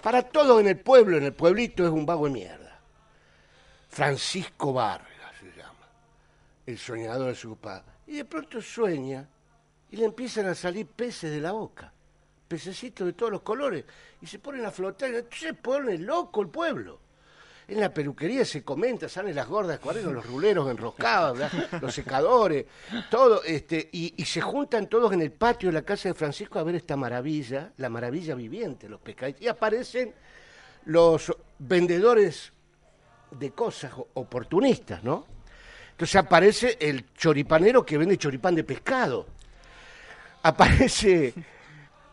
Para 0.01 0.23
todo 0.23 0.59
en 0.59 0.67
el 0.67 0.79
pueblo, 0.79 1.17
en 1.17 1.25
el 1.25 1.33
pueblito, 1.33 1.83
es 1.83 1.89
un 1.89 2.05
vago 2.05 2.25
de 2.25 2.31
mierda. 2.31 2.79
Francisco 3.89 4.71
Vargas 4.71 5.35
se 5.39 5.47
llama, 5.57 5.87
el 6.65 6.77
soñador 6.77 7.27
de 7.29 7.35
su 7.35 7.57
padre. 7.57 7.91
Y 8.07 8.17
de 8.17 8.25
pronto 8.25 8.61
sueña 8.61 9.27
y 9.91 9.97
le 9.97 10.05
empiezan 10.05 10.47
a 10.47 10.55
salir 10.55 10.87
peces 10.87 11.31
de 11.31 11.41
la 11.41 11.51
boca, 11.51 11.91
pececitos 12.47 13.07
de 13.07 13.13
todos 13.13 13.31
los 13.31 13.41
colores, 13.41 13.83
y 14.21 14.27
se 14.27 14.39
ponen 14.39 14.65
a 14.65 14.71
flotar. 14.71 15.11
Se 15.31 15.53
pone 15.53 15.97
loco 15.97 16.41
el 16.41 16.49
pueblo. 16.49 16.99
En 17.69 17.79
la 17.79 17.93
peluquería 17.93 18.43
se 18.45 18.63
comenta, 18.63 19.07
salen 19.07 19.35
las 19.35 19.47
gordas 19.47 19.77
corriendo, 19.77 20.11
los 20.11 20.25
ruleros 20.25 20.71
enroscados, 20.71 21.37
los 21.79 21.93
secadores, 21.93 22.65
todo, 23.11 23.43
este, 23.43 23.89
y, 23.91 24.25
se 24.25 24.41
juntan 24.41 24.87
todos 24.87 25.13
en 25.13 25.21
el 25.21 25.31
patio 25.31 25.69
de 25.69 25.73
la 25.73 25.83
casa 25.83 26.09
de 26.09 26.15
Francisco 26.15 26.57
a 26.57 26.63
ver 26.63 26.73
esta 26.73 26.95
maravilla, 26.95 27.71
la 27.77 27.89
maravilla 27.89 28.33
viviente, 28.33 28.89
los 28.89 28.99
pescaditos. 28.99 29.43
Y 29.43 29.47
aparecen 29.47 30.15
los 30.85 31.31
vendedores 31.59 32.51
de 33.31 33.51
cosas 33.51 33.93
oportunistas, 34.15 35.03
¿no? 35.03 35.27
Entonces 35.91 36.15
aparece 36.15 36.77
el 36.79 37.13
choripanero 37.13 37.85
que 37.85 37.99
vende 37.99 38.17
choripán 38.17 38.55
de 38.55 38.63
pescado. 38.63 39.27
Aparece, 40.41 41.35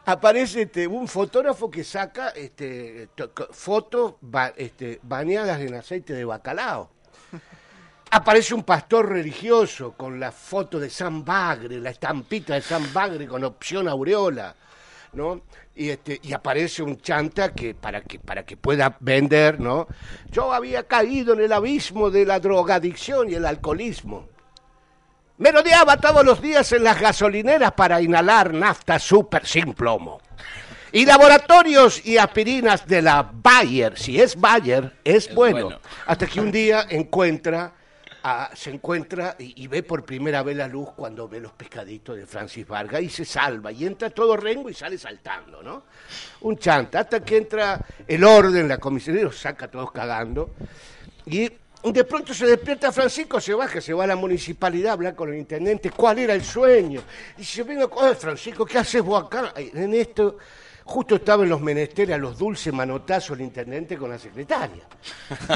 aparece 0.06 0.62
este, 0.62 0.86
un 0.86 1.06
fotógrafo 1.08 1.70
que 1.70 1.84
saca 1.84 2.28
este, 2.30 3.08
fotos 3.50 4.14
ba- 4.20 4.52
este, 4.56 5.00
bañadas 5.02 5.60
en 5.60 5.74
aceite 5.74 6.12
de 6.14 6.24
bacalao. 6.24 6.90
Aparece 8.10 8.54
un 8.54 8.62
pastor 8.62 9.08
religioso 9.08 9.92
con 9.92 10.20
la 10.20 10.30
foto 10.30 10.78
de 10.78 10.88
San 10.88 11.24
Bagre, 11.24 11.80
la 11.80 11.90
estampita 11.90 12.54
de 12.54 12.62
San 12.62 12.92
Bagre 12.92 13.26
con 13.26 13.42
opción 13.42 13.88
aureola, 13.88 14.54
¿no? 15.12 15.42
Y, 15.74 15.90
este, 15.90 16.20
y 16.22 16.32
aparece 16.32 16.84
un 16.84 16.98
chanta 17.00 17.52
que 17.52 17.74
para 17.74 18.00
que 18.02 18.20
para 18.20 18.46
que 18.46 18.56
pueda 18.56 18.96
vender, 19.00 19.58
¿no? 19.60 19.88
Yo 20.30 20.52
había 20.52 20.84
caído 20.84 21.34
en 21.34 21.40
el 21.40 21.52
abismo 21.52 22.10
de 22.10 22.24
la 22.24 22.38
drogadicción 22.38 23.28
y 23.28 23.34
el 23.34 23.44
alcoholismo. 23.44 24.28
Me 25.38 25.52
rodeaba 25.52 25.98
todos 25.98 26.24
los 26.24 26.40
días 26.40 26.70
en 26.72 26.84
las 26.84 27.00
gasolineras 27.00 27.72
para 27.72 28.00
inhalar 28.00 28.54
nafta 28.54 28.98
súper 28.98 29.46
sin 29.46 29.74
plomo. 29.74 30.20
Y 30.92 31.04
laboratorios 31.04 32.06
y 32.06 32.16
aspirinas 32.16 32.86
de 32.86 33.02
la 33.02 33.28
Bayer, 33.30 33.98
si 33.98 34.18
es 34.20 34.34
Bayer, 34.40 34.96
es, 35.04 35.26
Es 35.28 35.34
bueno. 35.34 35.64
bueno. 35.66 35.80
Hasta 36.06 36.26
que 36.26 36.40
un 36.40 36.50
día 36.50 36.86
encuentra, 36.88 37.72
a- 38.22 38.48
se 38.54 38.70
encuentra 38.70 39.36
y, 39.38 39.62
y 39.62 39.66
ve 39.66 39.82
por 39.82 40.06
primera 40.06 40.42
vez 40.42 40.56
la 40.56 40.68
luz 40.68 40.88
cuando 40.96 41.28
ve 41.28 41.38
los 41.40 41.52
pescaditos 41.52 42.16
de 42.16 42.24
Francis 42.24 42.66
Vargas 42.66 43.02
y 43.02 43.10
se 43.10 43.26
salva. 43.26 43.72
Y 43.72 43.84
entra 43.84 44.08
todo 44.08 44.38
rengo 44.38 44.70
y 44.70 44.74
sale 44.74 44.96
saltando, 44.96 45.62
¿no? 45.62 45.82
Un 46.40 46.56
chanta. 46.56 47.00
Hasta 47.00 47.22
que 47.22 47.36
entra 47.36 47.78
el 48.08 48.24
orden, 48.24 48.66
la 48.66 48.78
comisaría, 48.78 49.24
los 49.24 49.36
saca 49.38 49.68
todos 49.70 49.92
cagando. 49.92 50.54
Y 51.26 51.50
de 51.92 52.04
pronto 52.04 52.32
se 52.34 52.46
despierta 52.46 52.90
Francisco, 52.92 53.40
se 53.40 53.54
baja, 53.54 53.80
se 53.80 53.92
va 53.94 54.04
a 54.04 54.06
la 54.08 54.16
municipalidad 54.16 54.90
a 54.90 54.92
hablar 54.94 55.14
con 55.14 55.30
el 55.32 55.38
intendente, 55.38 55.90
¿cuál 55.90 56.18
era 56.18 56.34
el 56.34 56.42
sueño? 56.44 57.02
Y 57.36 57.40
dice, 57.40 57.62
venga, 57.62 57.86
"Oye, 57.86 58.14
Francisco, 58.14 58.64
¿qué 58.66 58.78
haces 58.78 59.02
vos 59.02 59.24
acá? 59.24 59.52
En 59.56 59.92
esto, 59.94 60.38
justo 60.84 61.16
estaba 61.16 61.42
en 61.42 61.48
los 61.50 61.60
menesteres 61.60 62.14
a 62.14 62.18
los 62.18 62.38
dulces 62.38 62.72
manotazos 62.72 63.36
el 63.36 63.44
intendente 63.44 63.96
con 63.96 64.08
la 64.10 64.18
secretaria. 64.18 64.82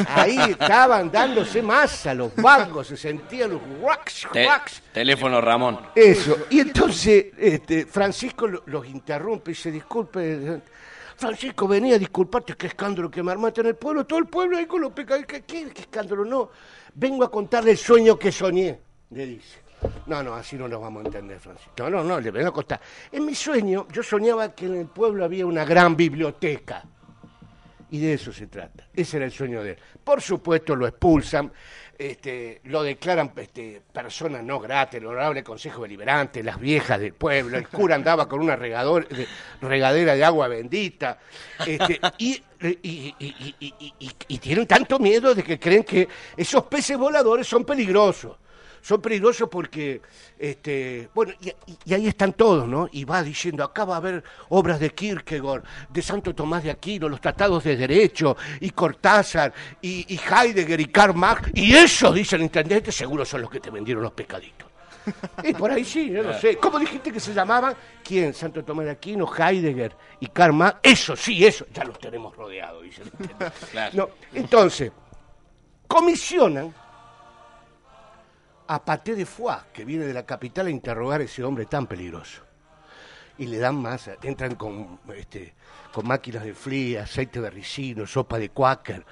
Ahí 0.09 0.37
estaban 0.51 1.11
dándose 1.11 1.63
masa 1.63 2.13
los 2.15 2.35
vagos, 2.35 2.89
se 2.89 2.97
sentían 2.97 3.51
los 3.51 3.61
wax, 3.81 4.27
Te- 4.33 4.47
wax. 4.47 4.83
teléfono 4.93 5.41
Ramón. 5.41 5.79
Eso. 5.95 6.37
Y 6.51 6.61
entonces 6.61 7.27
este, 7.39 7.87
Francisco 7.87 8.47
lo- 8.49 8.63
los 8.67 8.87
interrumpe 8.87 9.53
y 9.53 9.55
se 9.55 9.71
disculpe. 9.71 10.61
Francisco, 11.21 11.69
venía 11.69 11.97
a 11.97 11.99
disculparte, 11.99 12.55
qué 12.55 12.69
escándalo 12.69 13.11
que 13.11 13.23
me 13.23 13.31
armaste 13.31 13.61
en 13.61 13.67
el 13.67 13.77
pueblo. 13.77 14.07
Todo 14.07 14.21
el 14.21 14.27
pueblo 14.27 14.57
ahí 14.57 14.65
con 14.65 14.81
los 14.81 14.93
pecados. 14.93 15.27
¿Qué, 15.27 15.43
qué, 15.43 15.69
qué 15.69 15.83
escándalo? 15.83 16.25
No. 16.25 16.49
Vengo 16.95 17.25
a 17.25 17.31
contarle 17.31 17.73
el 17.73 17.77
sueño 17.77 18.19
que 18.19 18.33
soñé, 18.33 18.81
le 19.11 19.27
dice. 19.27 19.59
No, 20.07 20.23
no, 20.23 20.35
así 20.35 20.57
no 20.57 20.67
nos 20.67 20.81
vamos 20.81 21.05
a 21.05 21.07
entender, 21.09 21.39
Francisco. 21.39 21.75
No, 21.77 21.91
no, 21.91 22.03
no, 22.03 22.21
le 22.21 22.31
vengo 22.31 22.49
a 22.49 22.53
contar. 22.55 22.81
En 23.13 23.27
mi 23.27 23.35
sueño, 23.35 23.87
yo 23.93 24.03
soñaba 24.03 24.55
que 24.55 24.65
en 24.65 24.77
el 24.77 24.87
pueblo 24.87 25.23
había 25.23 25.45
una 25.45 25.67
gran 25.67 25.95
biblioteca. 25.95 26.85
Y 27.91 27.99
de 27.99 28.15
eso 28.15 28.33
se 28.33 28.47
trata. 28.47 28.89
Ese 28.95 29.19
era 29.19 29.27
el 29.27 29.33
sueño 29.33 29.63
de 29.63 29.73
él. 29.73 29.79
Por 30.03 30.23
supuesto 30.23 30.75
lo 30.75 30.87
expulsan, 30.87 31.53
este, 32.01 32.63
lo 32.65 32.83
declaran 32.83 33.31
este, 33.37 33.83
persona 33.93 34.41
no 34.41 34.59
grata, 34.59 34.97
el 34.97 35.05
honorable 35.05 35.45
Consejo 35.45 35.83
Deliberante, 35.83 36.43
las 36.43 36.59
viejas 36.59 36.99
del 36.99 37.13
pueblo, 37.13 37.59
el 37.59 37.69
cura 37.69 37.95
andaba 37.95 38.27
con 38.27 38.41
una 38.41 38.57
de- 39.07 39.29
regadera 39.61 40.15
de 40.15 40.25
agua 40.25 40.49
bendita, 40.49 41.19
este, 41.67 42.01
y- 42.17 42.43
y- 42.63 43.15
y- 43.99 44.11
y 44.29 44.39
tienen 44.39 44.67
tanto 44.67 44.99
miedo 44.99 45.35
de 45.35 45.43
que 45.43 45.59
creen 45.59 45.85
que 45.85 46.09
esos 46.37 46.65
peces 46.65 46.97
voladores 46.97 47.47
son 47.47 47.65
peligrosos. 47.67 48.37
Son 48.83 49.01
peligrosos 49.01 49.49
porque, 49.51 50.01
este, 50.39 51.09
bueno, 51.15 51.33
y, 51.85 51.95
ahí 51.95 52.07
están 52.07 52.33
todos, 52.33 52.67
¿no? 52.67 52.89
Y 52.93 53.05
va 53.05 53.23
diciendo, 53.23 53.63
acá 53.63 53.85
va 53.85 53.95
a 53.95 53.99
haber 53.99 54.25
obras 54.49 54.81
de 54.81 54.91
Kierkegaard, 54.91 55.63
de 55.89 56.03
Santo 56.03 56.35
Tomás 56.35 56.65
de 56.65 56.71
Aquino, 56.71 57.09
los 57.09 57.21
tratados 57.21 57.65
de 57.65 57.77
Derecho, 57.77 58.37
y 58.61 58.71
Cortázar, 58.71 59.53
y, 59.83 60.07
y 60.13 60.19
Heidegger, 60.19 60.81
y 60.81 60.87
Karl 60.87 61.15
Marx, 61.15 61.51
y 61.55 61.75
esos, 61.75 62.15
dice 62.15 62.37
el 62.37 62.43
intendente, 62.43 62.91
seguro 62.91 63.25
son 63.25 63.43
los 63.43 63.51
que 63.51 63.61
te 63.61 63.71
vendieron 63.71 64.03
los 64.03 64.13
pescaditos. 64.13 64.71
Y 65.43 65.55
por 65.55 65.71
ahí 65.71 65.85
sí, 65.85 66.11
yo 66.11 66.23
no 66.23 66.39
sé. 66.39 66.57
¿Cómo 66.57 66.79
dijiste 66.79 67.13
que 67.13 67.21
se 67.21 67.33
llamaban? 67.33 67.75
¿Quién? 68.05 68.35
Santo 68.35 68.63
Tomás 68.65 68.85
de 68.85 68.93
Aquino, 68.93 69.27
Heidegger 69.27 69.97
y 70.21 70.27
Karl 70.27 70.53
Marx. 70.53 70.81
Eso, 70.83 71.17
sí, 71.17 71.45
eso, 71.45 71.67
ya 71.73 71.85
los 71.85 71.99
tenemos 71.99 72.37
rodeados, 72.37 72.83
dice 72.83 73.03
el 73.03 73.09
intendente. 73.09 73.51
Claro. 73.71 73.93
No, 73.95 74.39
entonces, 74.39 74.93
comisionan 75.87 76.75
a 78.73 78.85
Paté 78.85 79.17
de 79.17 79.27
Foix, 79.27 79.65
que 79.73 79.85
viene 79.85 80.05
de 80.05 80.15
la 80.15 80.25
capital, 80.25 80.69
a 80.69 80.71
interrogar 80.71 81.21
a 81.21 81.25
ese 81.25 81.43
hombre 81.43 81.67
tan 81.67 81.89
peligroso. 81.89 82.43
Y 83.37 83.47
le 83.47 83.59
dan 83.59 83.75
masa, 83.75 84.15
entran 84.23 84.55
con, 84.55 85.01
este, 85.17 85.55
con 85.93 86.07
máquinas 86.07 86.45
de 86.45 86.55
fría, 86.55 87.03
aceite 87.03 87.41
de 87.41 87.51
ricino, 87.51 88.07
sopa 88.07 88.39
de 88.39 88.51
cuáquer, 88.51 89.05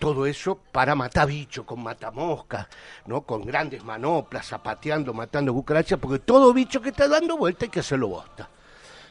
todo 0.00 0.26
eso 0.26 0.58
para 0.72 0.96
matar 0.96 1.28
bichos, 1.28 1.64
con 1.64 1.84
matamoscas, 1.84 2.66
¿no? 3.06 3.22
con 3.22 3.46
grandes 3.46 3.84
manoplas, 3.84 4.48
zapateando, 4.48 5.14
matando 5.14 5.54
cucarachas, 5.54 6.00
porque 6.00 6.18
todo 6.18 6.52
bicho 6.52 6.82
que 6.82 6.88
está 6.88 7.06
dando 7.06 7.36
vuelta 7.36 7.66
hay 7.66 7.70
que 7.70 7.80
hacerlo 7.80 8.08
bosta, 8.08 8.50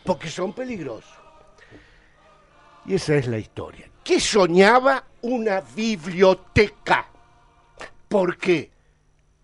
porque 0.04 0.30
son 0.30 0.52
peligrosos. 0.52 1.18
Y 2.86 2.96
esa 2.96 3.16
es 3.16 3.28
la 3.28 3.38
historia. 3.38 3.90
¿Qué 4.04 4.20
soñaba 4.20 5.06
una 5.22 5.62
biblioteca? 5.62 7.08
¿Por 8.10 8.38
qué? 8.38 8.75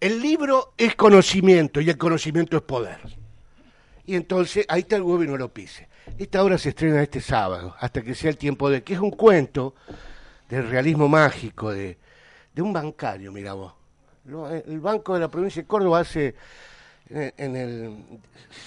El 0.01 0.19
libro 0.21 0.73
es 0.77 0.95
conocimiento 0.95 1.79
y 1.79 1.89
el 1.89 1.97
conocimiento 1.97 2.57
es 2.57 2.63
poder. 2.63 2.99
Y 4.05 4.15
entonces, 4.15 4.65
ahí 4.67 4.81
está 4.81 4.95
el 4.95 5.03
huevo 5.03 5.23
y 5.23 5.27
no 5.27 5.37
lo 5.37 5.53
pise. 5.53 5.87
Esta 6.17 6.43
obra 6.43 6.57
se 6.57 6.69
estrena 6.69 7.01
este 7.03 7.21
sábado, 7.21 7.75
hasta 7.79 8.01
que 8.01 8.15
sea 8.15 8.31
el 8.31 8.37
tiempo 8.37 8.69
de 8.69 8.83
que 8.83 8.95
es 8.95 8.99
un 8.99 9.11
cuento 9.11 9.75
del 10.49 10.67
realismo 10.69 11.07
mágico, 11.07 11.71
de, 11.71 11.97
un 12.57 12.73
bancario, 12.73 13.31
mira 13.31 13.53
vos. 13.53 13.73
Lo- 14.25 14.49
El 14.49 14.79
Banco 14.79 15.13
de 15.13 15.19
la 15.19 15.29
Provincia 15.29 15.61
de 15.61 15.67
Córdoba 15.67 15.99
hace 15.99 16.35
eh, 17.09 17.31
en 17.37 17.55
el 17.55 18.03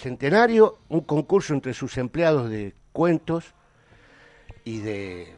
centenario 0.02 0.78
un 0.88 1.00
concurso 1.02 1.52
entre 1.52 1.74
sus 1.74 1.98
empleados 1.98 2.48
de 2.48 2.74
cuentos 2.92 3.44
y 4.64 4.78
de, 4.78 5.34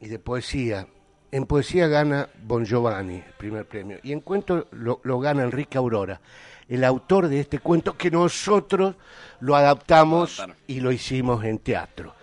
y 0.00 0.08
de 0.08 0.18
poesía. 0.18 0.86
En 1.30 1.44
poesía 1.44 1.88
gana 1.88 2.28
Bon 2.42 2.64
Giovanni, 2.64 3.16
el 3.16 3.32
primer 3.36 3.66
premio. 3.66 3.98
Y 4.02 4.12
en 4.12 4.20
cuento 4.20 4.66
lo, 4.72 5.00
lo 5.04 5.20
gana 5.20 5.42
Enrique 5.42 5.76
Aurora, 5.76 6.20
el 6.68 6.84
autor 6.84 7.28
de 7.28 7.40
este 7.40 7.58
cuento 7.58 7.96
que 7.96 8.10
nosotros 8.10 8.94
lo 9.40 9.54
adaptamos 9.54 10.42
y 10.66 10.80
lo 10.80 10.90
hicimos 10.90 11.44
en 11.44 11.58
teatro. 11.58 12.14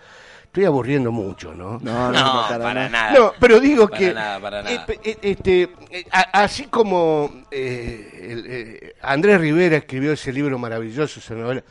Estoy 0.44 0.64
aburriendo 0.64 1.12
mucho, 1.12 1.54
¿no? 1.54 1.78
No, 1.82 2.10
no, 2.10 2.12
No, 2.12 2.42
para 2.48 2.58
para 2.58 2.74
nada. 2.74 2.88
nada. 2.88 3.12
No, 3.18 3.32
pero 3.38 3.60
digo 3.60 3.86
Para 3.88 3.98
que 3.98 4.14
nada, 4.14 4.40
para 4.40 4.62
nada. 4.62 4.74
eh, 4.74 4.80
pe- 4.86 5.00
eh, 5.04 5.18
este, 5.20 5.62
eh, 5.90 6.04
así 6.32 6.64
como 6.66 7.42
eh, 7.50 8.28
el, 8.30 8.44
eh, 8.48 8.94
Andrés 9.02 9.38
Rivera 9.40 9.76
escribió 9.76 10.12
ese 10.12 10.32
libro 10.32 10.58
maravilloso, 10.58 11.20
esa 11.20 11.34
novela, 11.34 11.62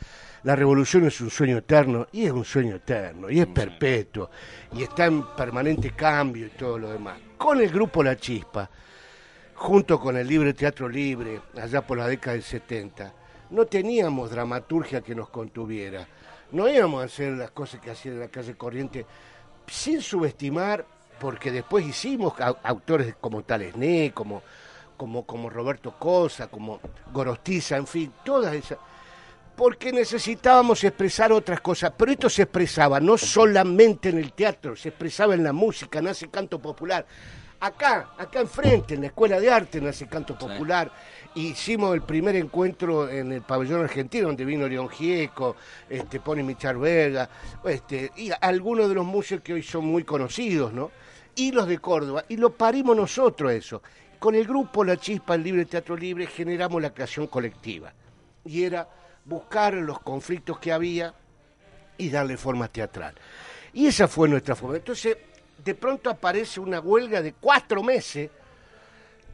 La 0.44 0.54
revolución 0.54 1.04
es 1.04 1.20
un 1.20 1.30
sueño 1.30 1.58
eterno, 1.58 2.06
y 2.12 2.26
es 2.26 2.30
un 2.32 2.44
sueño 2.44 2.76
eterno, 2.76 3.28
y 3.28 3.40
es 3.40 3.46
perpetuo, 3.48 4.30
y 4.72 4.84
está 4.84 5.06
en 5.06 5.22
permanente 5.36 5.90
cambio 5.90 6.46
y 6.46 6.50
todo 6.50 6.78
lo 6.78 6.90
demás. 6.92 7.18
Con 7.38 7.60
el 7.60 7.70
grupo 7.70 8.02
La 8.02 8.16
Chispa, 8.16 8.68
junto 9.54 10.00
con 10.00 10.16
el 10.16 10.26
Libre 10.26 10.54
Teatro 10.54 10.88
Libre, 10.88 11.40
allá 11.60 11.86
por 11.86 11.98
la 11.98 12.06
década 12.08 12.32
del 12.34 12.42
70, 12.42 13.12
no 13.50 13.66
teníamos 13.66 14.30
dramaturgia 14.30 15.02
que 15.02 15.14
nos 15.14 15.28
contuviera. 15.28 16.06
No 16.52 16.68
íbamos 16.68 17.02
a 17.02 17.06
hacer 17.06 17.32
las 17.32 17.50
cosas 17.50 17.80
que 17.80 17.90
hacían 17.90 18.14
en 18.14 18.20
la 18.20 18.28
calle 18.28 18.54
Corriente 18.56 19.04
sin 19.66 20.00
subestimar, 20.00 20.86
porque 21.20 21.50
después 21.52 21.84
hicimos 21.86 22.34
au- 22.34 22.56
autores 22.62 23.14
como 23.20 23.42
Talesné, 23.42 24.12
como, 24.14 24.42
como, 24.96 25.24
como 25.26 25.50
Roberto 25.50 25.92
Cosa, 25.98 26.48
como 26.48 26.80
Gorostiza, 27.12 27.76
en 27.76 27.86
fin, 27.86 28.12
todas 28.24 28.54
esas 28.54 28.78
porque 29.56 29.92
necesitábamos 29.92 30.84
expresar 30.84 31.32
otras 31.32 31.60
cosas, 31.60 31.92
pero 31.96 32.12
esto 32.12 32.28
se 32.28 32.42
expresaba 32.42 33.00
no 33.00 33.16
solamente 33.16 34.10
en 34.10 34.18
el 34.18 34.32
teatro, 34.32 34.76
se 34.76 34.90
expresaba 34.90 35.34
en 35.34 35.42
la 35.42 35.52
música, 35.52 36.02
nace 36.02 36.28
canto 36.28 36.60
popular. 36.60 37.06
Acá, 37.58 38.10
acá 38.18 38.40
enfrente, 38.40 38.94
en 38.94 39.00
la 39.00 39.06
Escuela 39.06 39.40
de 39.40 39.50
Arte, 39.50 39.80
nace 39.80 40.06
canto 40.06 40.38
popular. 40.38 40.92
Hicimos 41.34 41.94
el 41.94 42.02
primer 42.02 42.36
encuentro 42.36 43.08
en 43.08 43.32
el 43.32 43.42
pabellón 43.42 43.82
argentino, 43.82 44.26
donde 44.26 44.44
vino 44.44 44.68
León 44.68 44.90
Gieco, 44.90 45.56
este, 45.88 46.20
Pony 46.20 46.42
Michar 46.42 46.76
Vega, 46.76 47.28
este, 47.64 48.12
y 48.16 48.30
algunos 48.40 48.90
de 48.90 48.94
los 48.94 49.06
músicos 49.06 49.42
que 49.42 49.54
hoy 49.54 49.62
son 49.62 49.86
muy 49.86 50.04
conocidos, 50.04 50.72
¿no? 50.72 50.90
y 51.36 51.52
los 51.52 51.68
de 51.68 51.78
Córdoba, 51.78 52.24
y 52.28 52.36
lo 52.36 52.50
parimos 52.50 52.96
nosotros 52.96 53.52
eso. 53.52 53.82
Con 54.18 54.34
el 54.34 54.46
grupo 54.46 54.82
La 54.82 54.96
Chispa, 54.96 55.34
el 55.34 55.42
Libre 55.42 55.66
Teatro 55.66 55.96
Libre, 55.96 56.26
generamos 56.26 56.80
la 56.80 56.92
creación 56.92 57.26
colectiva. 57.26 57.92
Y 58.44 58.64
era 58.64 58.88
buscar 59.26 59.74
los 59.74 60.00
conflictos 60.00 60.58
que 60.58 60.72
había 60.72 61.14
y 61.98 62.08
darle 62.10 62.36
forma 62.36 62.68
teatral. 62.68 63.14
Y 63.72 63.86
esa 63.86 64.08
fue 64.08 64.28
nuestra 64.28 64.54
forma. 64.54 64.76
Entonces, 64.76 65.16
de 65.64 65.74
pronto 65.74 66.08
aparece 66.10 66.60
una 66.60 66.80
huelga 66.80 67.20
de 67.22 67.32
cuatro 67.34 67.82
meses 67.82 68.30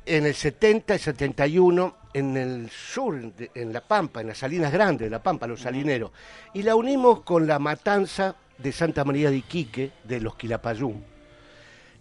en 0.04 0.26
el 0.26 0.34
70 0.34 0.94
y 0.94 0.98
71 0.98 1.96
en 2.14 2.36
el 2.36 2.70
sur, 2.70 3.18
en 3.54 3.72
La 3.72 3.80
Pampa, 3.80 4.20
en 4.20 4.26
las 4.28 4.38
Salinas 4.38 4.72
Grandes 4.72 5.06
de 5.06 5.10
La 5.10 5.22
Pampa, 5.22 5.46
los 5.46 5.60
salineros. 5.60 6.10
Y 6.54 6.62
la 6.62 6.74
unimos 6.74 7.20
con 7.22 7.46
la 7.46 7.58
matanza 7.58 8.34
de 8.58 8.72
Santa 8.72 9.04
María 9.04 9.30
de 9.30 9.36
Iquique, 9.36 9.92
de 10.04 10.20
los 10.20 10.34
Quilapayún. 10.36 11.04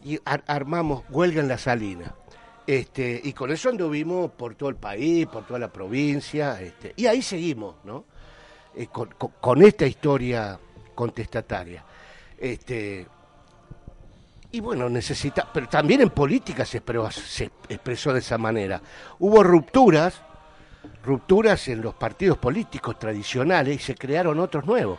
Y 0.04 0.20
ar- 0.26 0.44
armamos 0.48 1.04
huelga 1.10 1.42
en 1.42 1.48
la 1.48 1.58
Salina. 1.58 2.16
Este, 2.72 3.20
y 3.22 3.34
con 3.34 3.52
eso 3.52 3.68
anduvimos 3.68 4.32
por 4.32 4.56
todo 4.56 4.70
el 4.70 4.78
país, 4.78 5.28
por 5.28 5.46
toda 5.46 5.60
la 5.60 5.68
provincia. 5.68 6.62
Este, 6.62 6.94
y 6.96 7.06
ahí 7.06 7.22
seguimos, 7.22 7.76
¿no? 7.84 8.06
Eh, 8.74 8.88
con, 8.88 9.62
esta 9.62 9.86
historia 9.86 10.58
contestataria. 10.96 11.84
Este, 12.38 13.06
y 14.52 14.62
bueno, 14.62 14.88
necesita, 14.88 15.50
pero 15.54 15.68
también 15.68 16.00
en 16.00 16.12
política 16.12 16.64
se 16.64 16.78
expresó 16.78 18.14
de 18.14 18.20
esa 18.20 18.38
manera. 18.38 18.82
Hubo 19.20 19.44
rupturas, 19.44 20.22
rupturas 21.04 21.68
en 21.68 21.82
los 21.82 21.96
partidos 21.96 22.38
políticos 22.38 22.98
tradicionales 22.98 23.76
y 23.76 23.80
se 23.80 23.96
crearon 23.96 24.40
otros 24.40 24.66
nuevos, 24.66 24.98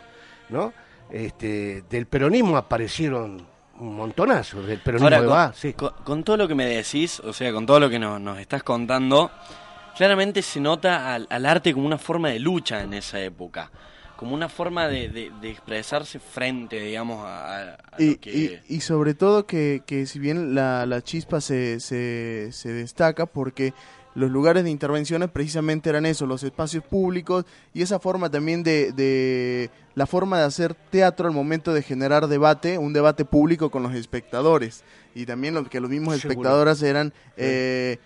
¿no? 0.50 0.74
Este, 1.10 1.84
del 1.88 2.04
peronismo 2.04 2.58
aparecieron 2.58 3.46
un 3.82 3.94
montonazo, 3.96 4.62
de 4.62 4.78
con, 5.24 5.28
Bá, 5.30 5.52
sí. 5.54 5.72
con- 5.74 5.92
con 6.04 6.24
todo 6.24 6.36
lo 6.36 6.48
que 6.48 6.54
me 6.54 6.66
decís, 6.66 7.20
o 7.20 7.32
sea, 7.32 7.52
con 7.52 7.66
todo 7.66 7.80
lo 7.80 7.90
que 7.90 7.98
nos, 7.98 8.20
nos 8.20 8.38
estás 8.38 8.62
contando, 8.62 9.30
claramente 9.96 10.42
se 10.42 10.60
nota 10.60 11.14
al, 11.14 11.26
al 11.30 11.46
arte 11.46 11.72
como 11.74 11.86
una 11.86 11.98
forma 11.98 12.28
de 12.30 12.38
lucha 12.38 12.82
en 12.82 12.94
esa 12.94 13.20
época, 13.20 13.70
como 14.16 14.34
una 14.34 14.48
forma 14.48 14.86
de, 14.88 15.08
de- 15.08 15.32
de 15.40 15.50
expresarse 15.50 16.18
frente, 16.20 16.78
digamos, 16.80 17.24
a, 17.26 17.74
a 17.74 17.78
Y, 17.98 18.10
lo 18.12 18.20
que... 18.20 18.60
y- 18.68 18.76
y 18.76 18.80
sobre 18.80 19.14
todo 19.14 19.46
que, 19.46 19.82
que 19.84 20.06
si 20.06 20.18
bien 20.18 20.54
la, 20.54 20.86
la 20.86 21.02
chispa 21.02 21.40
se, 21.40 21.80
se, 21.80 22.50
se 22.52 22.72
destaca 22.72 23.26
porque 23.26 23.74
los 24.14 24.30
lugares 24.30 24.64
de 24.64 24.70
intervenciones 24.70 25.30
precisamente 25.30 25.88
eran 25.88 26.04
eso, 26.06 26.26
los 26.26 26.42
espacios 26.42 26.84
públicos 26.84 27.44
y 27.72 27.82
esa 27.82 27.98
forma 27.98 28.30
también 28.30 28.62
de, 28.62 28.92
de 28.92 29.70
la 29.94 30.06
forma 30.06 30.38
de 30.38 30.44
hacer 30.44 30.74
teatro 30.74 31.26
al 31.28 31.34
momento 31.34 31.72
de 31.72 31.82
generar 31.82 32.26
debate, 32.26 32.76
un 32.78 32.92
debate 32.92 33.24
público 33.24 33.70
con 33.70 33.82
los 33.82 33.94
espectadores 33.94 34.84
y 35.14 35.24
también 35.24 35.54
lo, 35.54 35.64
que 35.64 35.80
los 35.80 35.90
mismos 35.90 36.16
Seguro. 36.20 36.30
espectadores 36.32 36.82
eran 36.82 37.12
eh, 37.36 37.98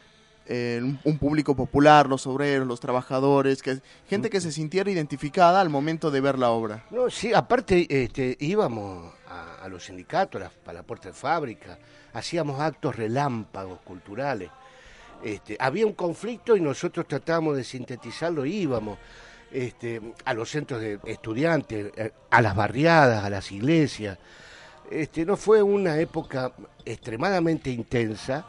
eh, 0.47 0.81
un, 0.81 0.99
un 1.03 1.19
público 1.19 1.57
popular, 1.57 2.09
los 2.09 2.25
obreros, 2.29 2.69
los 2.69 2.79
trabajadores, 2.79 3.63
que 3.63 3.81
gente 4.09 4.31
que 4.31 4.41
se 4.41 4.53
sintiera 4.53 4.89
identificada 4.91 5.61
al 5.61 5.71
momento 5.71 6.13
de 6.13 6.21
ver 6.21 6.39
la 6.39 6.51
obra. 6.51 6.85
No, 6.93 7.11
sí, 7.11 7.35
aparte 7.35 7.85
este, 7.91 8.37
íbamos 8.39 9.13
a, 9.29 9.65
a 9.65 9.69
los 9.69 9.85
sindicatos, 9.87 10.41
a 10.41 10.45
la, 10.45 10.53
a 10.71 10.73
la 10.73 10.83
puerta 10.85 11.09
de 11.09 11.15
fábrica, 11.15 11.79
hacíamos 12.13 12.61
actos 12.61 12.95
relámpagos 12.95 13.81
culturales. 13.81 14.51
Este, 15.23 15.57
había 15.59 15.87
un 15.87 15.95
conflicto 15.95 16.57
y 16.57 16.61
nosotros 16.61 17.07
tratábamos 17.09 17.57
de 17.57 17.65
sintetizarlo 17.65 18.45
y 18.47 18.55
íbamos 18.55 18.99
este, 19.51 20.01
a 20.25 20.35
los 20.35 20.51
centros 20.51 20.81
de 20.81 20.99
estudiantes, 21.05 21.93
a 22.31 22.43
las 22.43 22.55
barriadas, 22.55 23.25
a 23.25 23.31
las 23.31 23.51
iglesias. 23.53 24.19
Este, 24.91 25.25
no 25.25 25.37
fue 25.37 25.63
una 25.63 25.99
época 25.99 26.53
extremadamente 26.85 27.71
intensa 27.71 28.47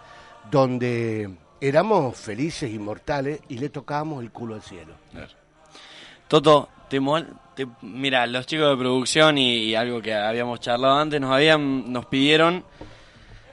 donde 0.52 1.30
éramos 1.60 2.16
felices, 2.18 2.72
inmortales 2.72 3.40
y 3.50 3.58
le 3.58 3.70
tocábamos 3.70 4.24
el 4.24 4.32
culo 4.32 4.56
al 4.56 4.62
cielo. 4.62 4.94
Toto, 6.28 6.70
te 6.90 7.00
te- 7.56 7.68
mira, 7.82 8.28
los 8.28 8.46
chicos 8.46 8.70
de 8.70 8.78
producción 8.78 9.38
y, 9.38 9.58
y 9.64 9.76
algo 9.76 10.02
que 10.02 10.14
habíamos 10.14 10.60
charlado 10.60 10.96
antes 11.00 11.20
nos 11.20 11.34
habían 11.34 11.92
nos 11.92 12.06
pidieron 12.06 12.64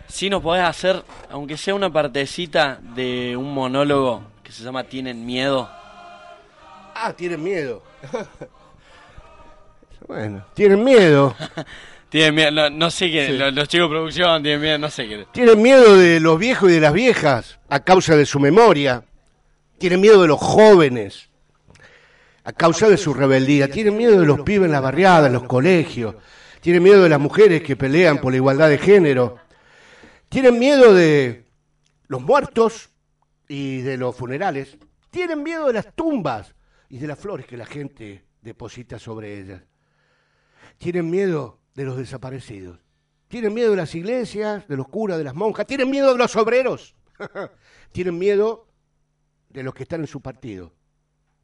si 0.09 0.31
nos 0.31 0.43
podés 0.43 0.65
hacer, 0.65 1.03
aunque 1.31 1.57
sea 1.57 1.75
una 1.75 1.93
partecita 1.93 2.79
de 2.95 3.37
un 3.37 3.53
monólogo 3.53 4.23
que 4.43 4.53
se 4.53 4.63
llama 4.63 4.85
Tienen 4.85 5.25
miedo. 5.27 5.69
Ah, 6.97 7.13
tienen 7.17 7.43
miedo. 7.43 7.83
bueno, 10.07 10.45
tienen 10.55 10.83
miedo. 10.85 11.35
Tienen 12.11 12.35
miedo, 12.37 12.51
no, 12.53 12.71
no 12.71 12.91
sé 12.93 13.11
qué, 13.11 13.27
Sí. 13.27 13.33
los, 13.37 13.53
los 13.53 13.67
chicos 13.67 13.89
de 13.89 13.91
producción 13.97 14.41
tienen 14.41 14.61
miedo, 14.61 14.79
no 14.79 14.89
sé 14.89 15.09
qué. 15.09 15.27
Tienen 15.33 15.61
miedo 15.61 15.97
de 15.97 16.21
los 16.21 16.39
viejos 16.39 16.71
y 16.71 16.75
de 16.75 16.81
las 16.81 16.93
viejas 16.93 17.59
a 17.69 17.81
causa 17.81 18.15
de 18.15 18.25
su 18.25 18.39
memoria. 18.39 19.03
Tienen 19.79 20.01
miedo 20.01 20.23
de 20.23 20.29
los 20.29 20.39
jóvenes 20.39 21.29
a 22.45 22.53
causa 22.53 22.89
de 22.89 22.99
su 22.99 23.15
rebeldía. 23.15 23.69
Tienen 23.69 23.97
miedo 23.97 24.21
de 24.21 24.27
los 24.27 24.43
pibes 24.43 24.67
en 24.67 24.73
la 24.73 24.79
barriada, 24.81 25.27
en 25.27 25.33
los 25.33 25.43
colegios. 25.43 26.15
Tienen 26.61 26.85
miedo 26.85 27.03
de 27.03 27.09
las 27.09 27.19
mujeres 27.19 27.63
que 27.63 27.75
pelean 27.75 28.19
por 28.19 28.33
la 28.33 28.37
igualdad 28.37 28.69
de 28.69 28.79
género. 28.79 29.39
Tienen 30.35 30.59
miedo 30.59 30.93
de 30.93 31.45
los 32.09 32.21
muertos 32.21 32.91
y 33.47 33.83
de 33.83 33.97
los 33.97 34.17
funerales. 34.17 34.77
Tienen 35.11 35.45
miedo 35.45 35.69
de 35.69 35.75
las 35.75 35.95
tumbas 35.95 36.57
y 36.89 36.99
de 36.99 37.07
las 37.07 37.21
flores 37.21 37.47
que 37.47 37.57
la 37.57 37.67
gente 37.67 38.25
deposita 38.41 38.99
sobre 38.99 39.39
ellas. 39.39 39.63
Tienen 40.77 41.09
miedo 41.09 41.61
de 41.77 41.85
los 41.85 41.97
desaparecidos. 41.97 42.81
Tienen 43.29 43.55
miedo 43.55 43.71
de 43.71 43.77
las 43.77 43.95
iglesias, 43.95 44.67
de 44.67 44.77
los 44.77 44.89
curas, 44.89 45.19
de 45.19 45.23
las 45.23 45.37
monjas. 45.37 45.69
Tienen 45.69 45.89
miedo 45.89 46.11
de 46.11 46.19
los 46.19 46.35
obreros. 46.35 46.97
Tienen 47.93 48.19
miedo 48.19 48.67
de 49.51 49.63
los 49.63 49.73
que 49.73 49.85
están 49.85 50.01
en 50.01 50.09
su 50.09 50.21
partido. 50.21 50.75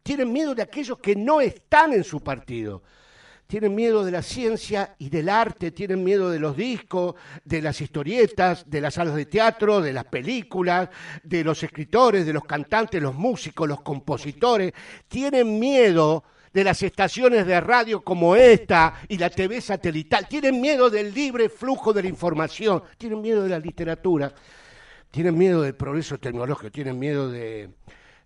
Tienen 0.03 0.33
miedo 0.33 0.53
de 0.53 0.63
aquellos 0.63 0.99
que 0.99 1.15
no 1.15 1.41
están 1.41 1.93
en 1.93 2.03
su 2.03 2.25
partido. 2.25 2.83
Tienen 3.51 3.75
miedo 3.75 4.05
de 4.05 4.13
la 4.13 4.23
ciencia 4.23 4.95
y 4.97 5.11
del 5.11 5.29
arte, 5.29 5.73
tienen 5.73 6.05
miedo 6.05 6.31
de 6.31 6.39
los 6.39 6.57
discos, 6.57 7.17
de 7.45 7.61
las 7.61 7.81
historietas, 7.81 8.71
de 8.71 8.81
las 8.81 8.95
salas 8.95 9.17
de 9.17 9.27
teatro, 9.27 9.81
de 9.81 9.93
las 9.93 10.05
películas, 10.05 10.89
de 11.25 11.43
los 11.43 11.61
escritores, 11.65 12.25
de 12.25 12.33
los 12.33 12.45
cantantes, 12.45 13.03
los 13.03 13.17
músicos, 13.17 13.69
los 13.69 13.81
compositores. 13.81 14.73
Tienen 15.09 15.59
miedo 15.59 16.23
de 16.53 16.63
las 16.63 16.81
estaciones 16.85 17.45
de 17.45 17.61
radio 17.61 18.03
como 18.03 18.37
esta 18.37 18.95
y 19.09 19.19
la 19.19 19.31
TV 19.31 19.61
satelital. 19.61 20.29
Tienen 20.29 20.61
miedo 20.61 20.89
del 20.89 21.13
libre 21.13 21.49
flujo 21.49 21.93
de 21.93 22.05
la 22.05 22.09
información. 22.09 22.85
Tienen 22.99 23.21
miedo 23.21 23.43
de 23.43 23.49
la 23.49 23.59
literatura. 23.59 24.33
Tienen 25.11 25.37
miedo 25.37 25.63
del 25.63 25.75
progreso 25.75 26.19
tecnológico. 26.19 26.71
Tienen 26.71 27.01
miedo 27.01 27.29
de 27.29 27.71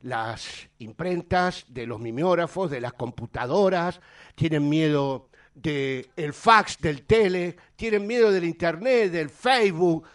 las 0.05 0.69
imprentas, 0.79 1.65
de 1.69 1.87
los 1.87 1.99
mimeógrafos, 1.99 2.71
de 2.71 2.81
las 2.81 2.93
computadoras, 2.93 4.01
tienen 4.35 4.69
miedo 4.69 5.31
del 5.55 6.33
fax, 6.33 6.79
del 6.79 7.05
tele, 7.05 7.57
tienen 7.75 8.07
miedo 8.07 8.31
del 8.31 8.45
internet, 8.45 9.11
del 9.11 9.31
Facebook, 9.31 10.07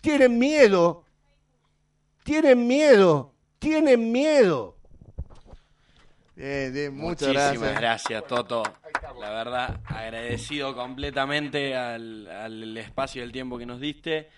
tienen 0.00 0.38
miedo, 0.38 1.04
tienen 2.22 2.66
miedo, 2.66 3.34
tienen 3.58 4.10
miedo. 4.10 4.76
Bien, 6.34 6.72
bien, 6.72 6.96
muchas 6.96 7.28
Muchísimas 7.28 7.60
gracias. 7.60 7.80
gracias, 7.80 8.26
Toto. 8.26 8.62
La 9.20 9.30
verdad, 9.30 9.80
agradecido 9.84 10.74
completamente 10.74 11.76
al, 11.76 12.26
al 12.28 12.76
espacio 12.78 13.20
y 13.22 13.24
el 13.24 13.32
tiempo 13.32 13.58
que 13.58 13.66
nos 13.66 13.78
diste. 13.78 14.30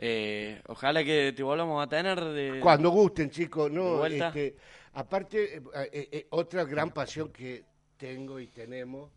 Eh, 0.00 0.62
ojalá 0.68 1.02
que 1.02 1.32
te 1.36 1.42
volvamos 1.42 1.84
a 1.84 1.88
tener 1.88 2.20
de... 2.22 2.60
Cuando 2.60 2.90
gusten, 2.90 3.30
chicos, 3.30 3.68
¿De 3.70 3.76
no, 3.76 4.06
este, 4.06 4.54
aparte, 4.92 5.56
eh, 5.56 5.62
eh, 5.74 6.08
eh, 6.12 6.26
otra 6.30 6.64
gran 6.64 6.90
pasión 6.92 7.30
que 7.32 7.64
tengo 7.96 8.38
y 8.38 8.46
tenemos, 8.46 9.10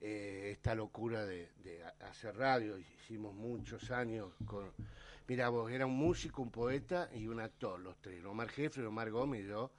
esta 0.00 0.74
locura 0.74 1.24
de, 1.24 1.48
de 1.62 1.82
ha- 1.84 2.08
hacer 2.10 2.36
radio, 2.36 2.76
hicimos 2.76 3.32
muchos 3.34 3.90
años 3.92 4.30
con, 4.44 4.70
mira 5.28 5.48
vos, 5.48 5.70
era 5.70 5.86
un 5.86 5.94
músico, 5.96 6.42
un 6.42 6.50
poeta 6.50 7.08
y 7.14 7.26
un 7.28 7.40
actor, 7.40 7.78
los 7.80 7.96
tres, 8.02 8.22
Omar 8.24 8.48
Jeffrey, 8.50 8.84
Omar 8.84 9.10
Gómez 9.10 9.44
y 9.44 9.48
yo, 9.48 9.70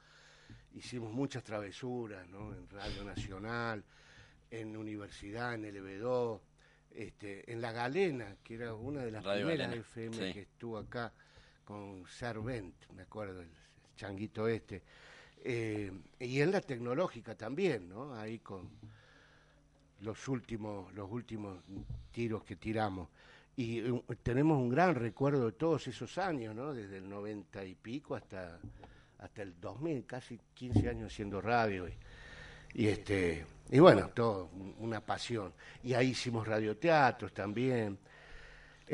hicimos 0.76 1.12
muchas 1.12 1.43
travesuras, 1.43 2.28
¿no? 2.30 2.54
En 2.54 2.67
Radio 2.69 3.04
Nacional, 3.04 3.84
en 4.50 4.76
Universidad, 4.78 5.54
en 5.56 5.63
LB2, 5.65 6.39
este, 6.95 7.51
en 7.51 7.62
La 7.62 7.71
Galena, 7.71 8.36
que 8.43 8.56
era 8.56 8.73
una 8.73 9.03
de 9.03 9.12
las 9.12 9.23
Radio 9.23 9.47
primeras 9.47 9.67
Galena, 9.67 9.86
FM 9.88 10.15
sí. 10.15 10.34
que 10.34 10.41
estuvo 10.41 10.77
acá 10.77 11.12
con 11.63 12.06
Servent, 12.08 12.75
me 12.95 13.03
acuerdo, 13.03 13.41
el 13.41 13.49
changuito 13.95 14.47
este. 14.47 14.84
Eh, 15.43 15.91
y 16.19 16.41
en 16.41 16.51
la 16.51 16.62
tecnológica 16.62 17.36
también, 17.36 17.89
¿no? 17.89 18.13
Ahí 18.15 18.39
con 18.39 18.69
los 20.01 20.27
últimos, 20.27 20.93
los 20.93 21.12
últimos 21.12 21.60
tiros 22.12 22.43
que 22.43 22.56
tiramos. 22.56 23.10
Y 23.56 23.79
eh, 23.79 24.01
tenemos 24.21 24.58
un 24.58 24.69
gran 24.69 24.95
recuerdo 24.95 25.45
de 25.47 25.51
todos 25.53 25.88
esos 25.88 26.17
años, 26.17 26.56
¿no? 26.56 26.73
Desde 26.73 26.97
el 26.97 27.10
90 27.10 27.65
y 27.65 27.75
pico 27.75 28.15
hasta, 28.15 28.60
hasta 29.19 29.41
el 29.41 29.60
2000, 29.60 30.06
casi 30.06 30.39
15 30.53 30.89
años 30.89 31.12
haciendo 31.12 31.41
radio. 31.41 31.88
Y, 31.88 31.93
y 32.73 32.88
este 32.88 33.45
y 33.71 33.80
bueno, 33.80 34.10
todo 34.13 34.49
un- 34.54 34.76
una 34.80 34.99
pasión. 35.02 35.54
Y 35.84 35.93
ahí 35.93 36.10
hicimos 36.10 36.47
radioteatros 36.47 37.34
también. 37.34 37.97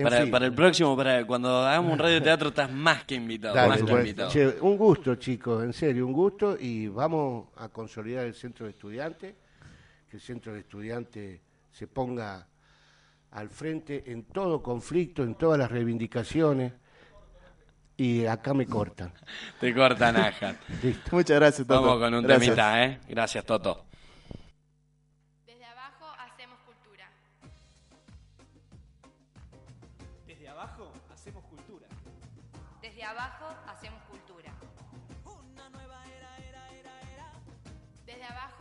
Para, 0.02 0.26
para 0.28 0.46
el 0.46 0.54
próximo, 0.54 0.96
para 0.96 1.26
cuando 1.26 1.50
hagamos 1.66 1.92
un 1.94 2.00
radioteatro, 2.00 2.50
estás 2.50 2.72
más 2.72 3.04
que 3.06 3.16
invitado. 3.16 3.56
Dale, 3.56 3.70
más 3.70 3.78
que 3.80 3.84
pues. 3.86 4.00
invitado. 4.06 4.30
Che, 4.32 4.48
un 4.62 4.78
gusto, 4.78 5.16
chicos, 5.16 5.64
en 5.64 5.74
serio, 5.74 6.06
un 6.06 6.14
gusto. 6.14 6.56
Y 6.58 6.88
vamos 6.88 7.48
a 7.58 7.70
consolidar 7.70 8.26
el 8.26 8.36
centro 8.36 8.66
de 8.66 8.72
estudiantes, 8.72 9.36
que 10.10 10.18
el 10.18 10.22
centro 10.22 10.54
de 10.54 10.60
estudiantes 10.60 11.42
se 11.72 11.88
ponga 11.88 12.48
al 13.32 13.50
frente 13.50 14.04
en 14.12 14.24
todo 14.26 14.62
conflicto, 14.64 15.24
en 15.24 15.36
todas 15.36 15.58
las 15.60 15.70
reivindicaciones. 15.70 16.72
Y 17.98 18.26
acá 18.28 18.54
me 18.54 18.66
cortan. 18.66 19.12
Te 19.60 19.74
cortan, 19.76 20.16
Aja. 20.16 20.56
Listo. 20.84 21.10
Muchas 21.16 21.38
gracias, 21.38 21.68
Toto. 21.68 21.82
Vamos 21.82 22.00
con 22.00 22.14
un 22.14 22.24
Gracias. 22.24 22.46
temita, 22.46 22.84
¿eh? 22.86 23.00
Gracias, 23.10 23.44
Toto. 23.44 23.88
Desde 26.40 26.48
abajo 26.54 26.64
hacemos 26.64 26.64
cultura. 26.70 27.10
Desde 30.26 30.48
abajo 30.48 30.94
hacemos 31.12 31.44
cultura. 31.44 31.88
Desde 32.82 33.04
abajo 33.04 33.46
hacemos 33.68 34.02
cultura. 34.04 34.54
Desde 38.06 38.24
abajo 38.24 38.59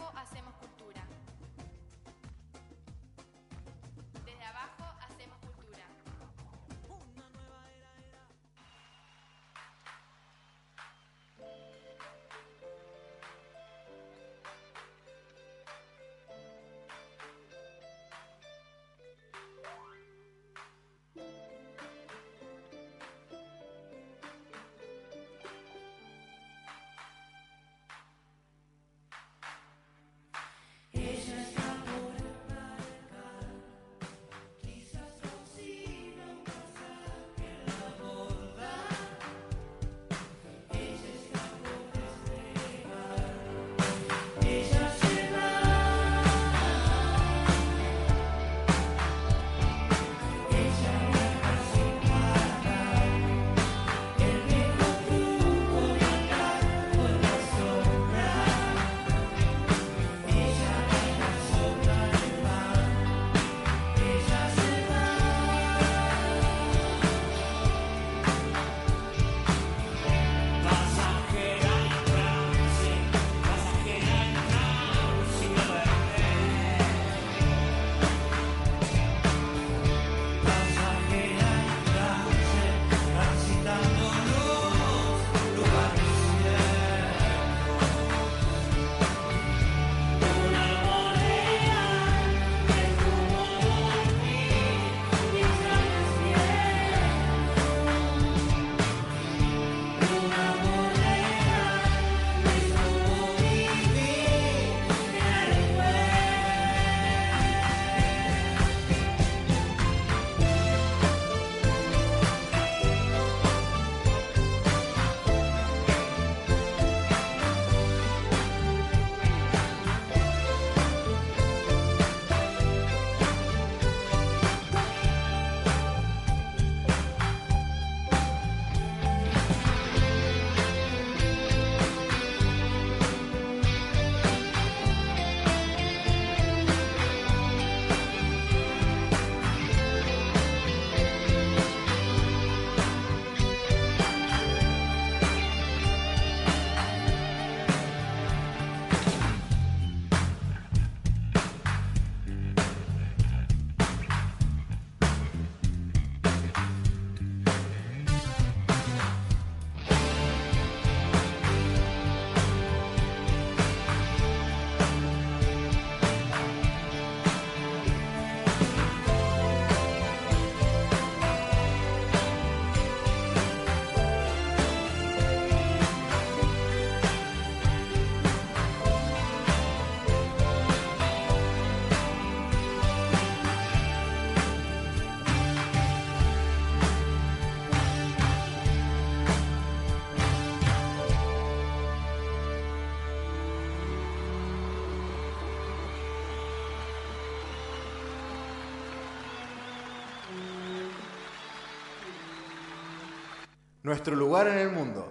Nuestro 203.88 204.14
lugar 204.14 204.46
en 204.48 204.58
el 204.58 204.70
mundo. 204.70 205.10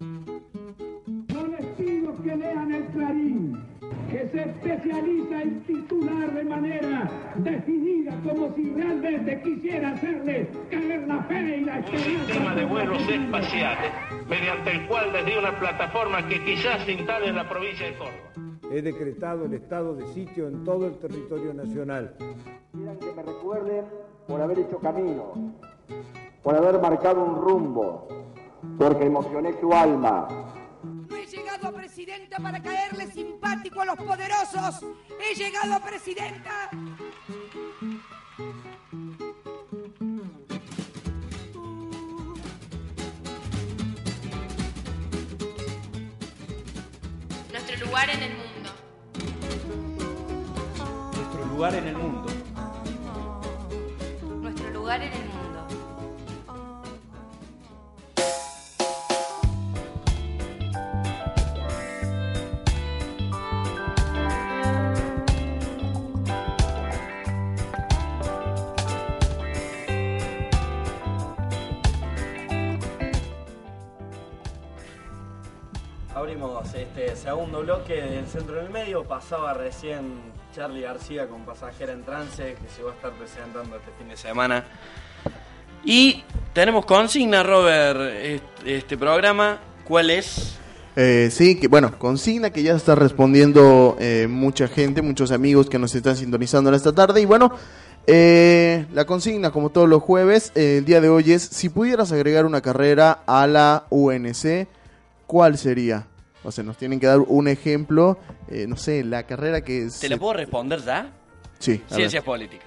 No 0.00 1.46
les 1.48 1.66
pido 1.76 2.16
que 2.22 2.34
lean 2.34 2.72
el 2.72 2.86
Clarín, 2.86 3.62
que 4.10 4.26
se 4.30 4.40
especializa 4.40 5.42
en 5.42 5.60
titular 5.64 6.32
de 6.32 6.44
manera 6.44 7.10
decidida 7.36 8.18
como 8.24 8.54
si 8.54 8.72
realmente 8.72 9.42
quisiera 9.42 9.90
hacerle 9.90 10.48
caer 10.70 11.06
la 11.06 11.22
fe 11.24 11.58
y 11.58 11.64
la 11.66 11.76
un 11.76 11.84
esperanza. 11.84 12.24
sistema 12.24 12.54
de 12.54 12.64
vuelos 12.64 13.02
espaciales 13.06 13.92
mediante 14.30 14.70
el 14.70 14.86
cual 14.88 15.12
desde 15.12 15.38
una 15.38 15.60
plataforma 15.60 16.26
que 16.26 16.42
quizás 16.42 16.86
se 16.86 16.92
instale 16.92 17.28
en 17.28 17.36
la 17.36 17.46
provincia 17.50 17.84
de 17.84 17.98
Córdoba. 17.98 18.32
He 18.72 18.80
decretado 18.80 19.44
el 19.44 19.52
estado 19.52 19.94
de 19.94 20.06
sitio 20.14 20.48
en 20.48 20.64
todo 20.64 20.86
el 20.86 20.98
territorio 21.00 21.52
nacional. 21.52 22.14
Quieran 22.72 22.98
que 22.98 23.12
me 23.12 23.22
recuerden 23.22 23.84
por 24.26 24.40
haber 24.40 24.58
hecho 24.60 24.78
camino, 24.78 25.52
por 26.42 26.54
haber 26.54 26.80
marcado 26.80 27.22
un 27.22 27.36
rumbo, 27.36 28.08
porque 28.78 29.06
emocioné 29.06 29.58
su 29.60 29.72
alma. 29.72 30.28
No 30.82 31.16
he 31.16 31.26
llegado 31.26 31.68
a 31.68 31.72
presidenta 31.72 32.38
para 32.38 32.62
caerle 32.62 33.06
simpático 33.10 33.80
a 33.80 33.84
los 33.86 33.96
poderosos. 33.96 34.84
He 35.20 35.34
llegado 35.34 35.74
a 35.74 35.80
presidenta. 35.80 36.70
Nuestro 47.52 47.86
lugar 47.86 48.10
en 48.10 48.22
el 48.22 48.32
mundo. 48.36 48.70
Nuestro 51.14 51.44
lugar 51.46 51.74
en 51.74 51.88
el 51.88 51.96
mundo. 51.96 52.28
Nuestro 54.40 54.70
lugar 54.70 54.78
lugar 54.88 55.02
en 55.02 55.12
el 55.12 55.18
mundo. 55.18 55.37
Este 76.64 77.14
segundo 77.14 77.60
bloque 77.60 77.94
del 77.94 78.26
centro 78.26 78.56
del 78.56 78.68
medio. 78.68 79.04
Pasaba 79.04 79.54
recién 79.54 80.18
Charlie 80.52 80.80
García 80.80 81.28
con 81.28 81.44
Pasajera 81.44 81.92
en 81.92 82.02
Trance, 82.02 82.42
que 82.42 82.68
se 82.74 82.82
va 82.82 82.90
a 82.90 82.94
estar 82.94 83.12
presentando 83.12 83.76
este 83.76 83.92
fin 83.96 84.08
de 84.08 84.16
semana. 84.16 84.64
Y 85.84 86.24
tenemos 86.52 86.84
consigna, 86.84 87.44
Robert, 87.44 88.40
este, 88.64 88.98
programa. 88.98 89.60
¿Cuál 89.84 90.10
es? 90.10 90.58
Eh, 90.96 91.28
sí, 91.30 91.60
que 91.60 91.68
bueno, 91.68 91.96
consigna 91.96 92.50
que 92.50 92.64
ya 92.64 92.74
está 92.74 92.96
respondiendo 92.96 93.96
eh, 94.00 94.26
mucha 94.28 94.66
gente, 94.66 95.00
muchos 95.00 95.30
amigos 95.30 95.70
que 95.70 95.78
nos 95.78 95.94
están 95.94 96.16
sintonizando 96.16 96.70
en 96.70 96.74
esta 96.74 96.92
tarde. 96.92 97.20
Y 97.20 97.24
bueno, 97.24 97.52
eh, 98.08 98.84
la 98.92 99.04
consigna, 99.04 99.52
como 99.52 99.70
todos 99.70 99.88
los 99.88 100.02
jueves, 100.02 100.50
el 100.56 100.84
día 100.84 101.00
de 101.00 101.08
hoy 101.08 101.32
es, 101.32 101.42
si 101.42 101.68
pudieras 101.68 102.10
agregar 102.10 102.46
una 102.46 102.60
carrera 102.60 103.20
a 103.26 103.46
la 103.46 103.84
UNC, 103.90 104.66
¿cuál 105.28 105.56
sería? 105.56 106.06
O 106.44 106.52
sea, 106.52 106.62
nos 106.64 106.76
tienen 106.76 107.00
que 107.00 107.06
dar 107.06 107.18
un 107.20 107.48
ejemplo, 107.48 108.18
eh, 108.48 108.66
no 108.68 108.76
sé, 108.76 109.02
la 109.04 109.24
carrera 109.24 109.62
que... 109.62 109.84
¿Te 109.84 109.90
se- 109.90 110.08
la 110.08 110.16
puedo 110.16 110.34
responder 110.34 110.80
ya? 110.84 111.12
Sí. 111.58 111.82
Ciencias 111.90 112.22
políticas. 112.24 112.66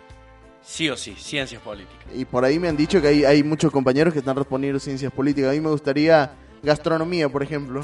Sí 0.64 0.90
o 0.90 0.98
sí, 0.98 1.16
ciencias 1.18 1.62
políticas. 1.62 2.06
Y 2.14 2.26
por 2.26 2.44
ahí 2.46 2.60
me 2.60 2.68
han 2.68 2.78
dicho 2.78 3.02
que 3.02 3.08
hay, 3.08 3.24
hay 3.26 3.44
muchos 3.44 3.72
compañeros 3.72 4.14
que 4.14 4.20
están 4.20 4.36
respondiendo 4.36 4.80
ciencias 4.80 5.12
políticas. 5.12 5.50
A 5.52 5.54
mí 5.54 5.62
me 5.62 5.70
gustaría 5.70 6.32
gastronomía, 6.62 7.30
por 7.30 7.42
ejemplo. 7.42 7.82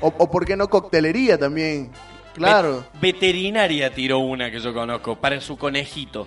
o, 0.00 0.06
o 0.16 0.30
por 0.30 0.46
qué 0.46 0.56
no 0.56 0.68
coctelería 0.68 1.38
también. 1.38 1.90
Claro. 2.34 2.84
Ve- 2.94 3.12
veterinaria 3.12 3.92
tiró 3.92 4.18
una 4.20 4.50
que 4.50 4.60
yo 4.60 4.72
conozco, 4.72 5.16
para 5.16 5.40
su 5.40 5.56
conejito. 5.58 6.26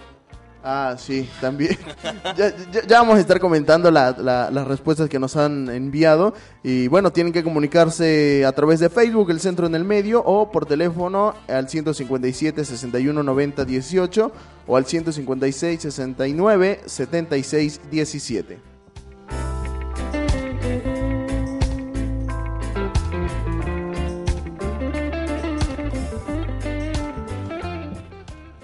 Ah, 0.66 0.96
sí, 0.98 1.30
también. 1.42 1.78
ya, 2.38 2.54
ya- 2.72 3.00
vamos 3.00 3.18
a 3.18 3.20
estar 3.20 3.38
comentando 3.40 3.92
la- 3.92 4.12
la- 4.18 4.50
las 4.50 4.66
respuestas 4.66 5.10
que 5.10 5.20
nos 5.20 5.36
han 5.36 5.68
enviado. 5.70 6.34
Y 6.64 6.88
bueno, 6.88 7.12
tienen 7.12 7.34
que 7.34 7.44
comunicarse 7.44 8.46
a 8.46 8.52
través 8.54 8.80
de 8.80 8.90
Facebook, 8.90 9.30
el 9.32 9.42
centro 9.42 9.68
en 9.68 9.76
el 9.76 9.84
medio, 9.84 10.24
o 10.24 10.50
por 10.52 10.66
teléfono 10.66 11.34
al 11.50 11.68
157 11.68 12.64
61 12.64 13.24
90 13.24 13.66
18 13.66 14.32
o 14.66 14.78
al 14.78 14.86
156 14.86 15.82
69 15.82 16.80
76 16.86 17.82
17. 17.92 18.73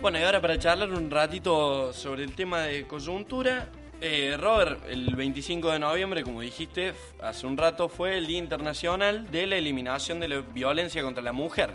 Bueno, 0.02 0.18
y 0.18 0.24
ahora 0.24 0.40
para 0.40 0.58
charlar 0.58 0.94
un 0.94 1.12
ratito 1.12 1.92
sobre 1.92 2.24
el 2.24 2.34
tema 2.34 2.62
de 2.62 2.88
coyuntura, 2.88 3.68
eh, 4.00 4.38
Robert, 4.40 4.80
el 4.88 5.14
25 5.14 5.72
de 5.72 5.80
noviembre, 5.80 6.24
como 6.24 6.40
dijiste 6.40 6.94
hace 7.22 7.46
un 7.46 7.58
rato, 7.58 7.90
fue 7.90 8.18
el 8.18 8.26
Día 8.26 8.38
Internacional 8.38 9.30
de 9.30 9.46
la 9.46 9.58
Eliminación 9.58 10.22
de 10.22 10.30
la 10.30 10.40
Violencia 10.40 11.04
contra 11.04 11.22
la 11.22 11.34
Mujer. 11.34 11.72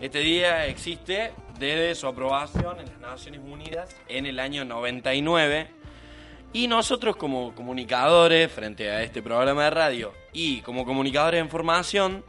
Este 0.00 0.20
día 0.20 0.68
existe 0.68 1.32
desde 1.58 1.96
su 1.96 2.06
aprobación 2.06 2.78
en 2.78 2.86
las 2.86 3.00
Naciones 3.00 3.40
Unidas 3.44 3.96
en 4.06 4.26
el 4.26 4.38
año 4.38 4.64
99 4.64 5.66
y 6.52 6.68
nosotros 6.68 7.16
como 7.16 7.52
comunicadores 7.52 8.52
frente 8.52 8.90
a 8.90 9.02
este 9.02 9.22
programa 9.22 9.64
de 9.64 9.70
radio 9.70 10.12
y 10.32 10.60
como 10.60 10.84
comunicadores 10.84 11.40
en 11.40 11.50
formación, 11.50 12.24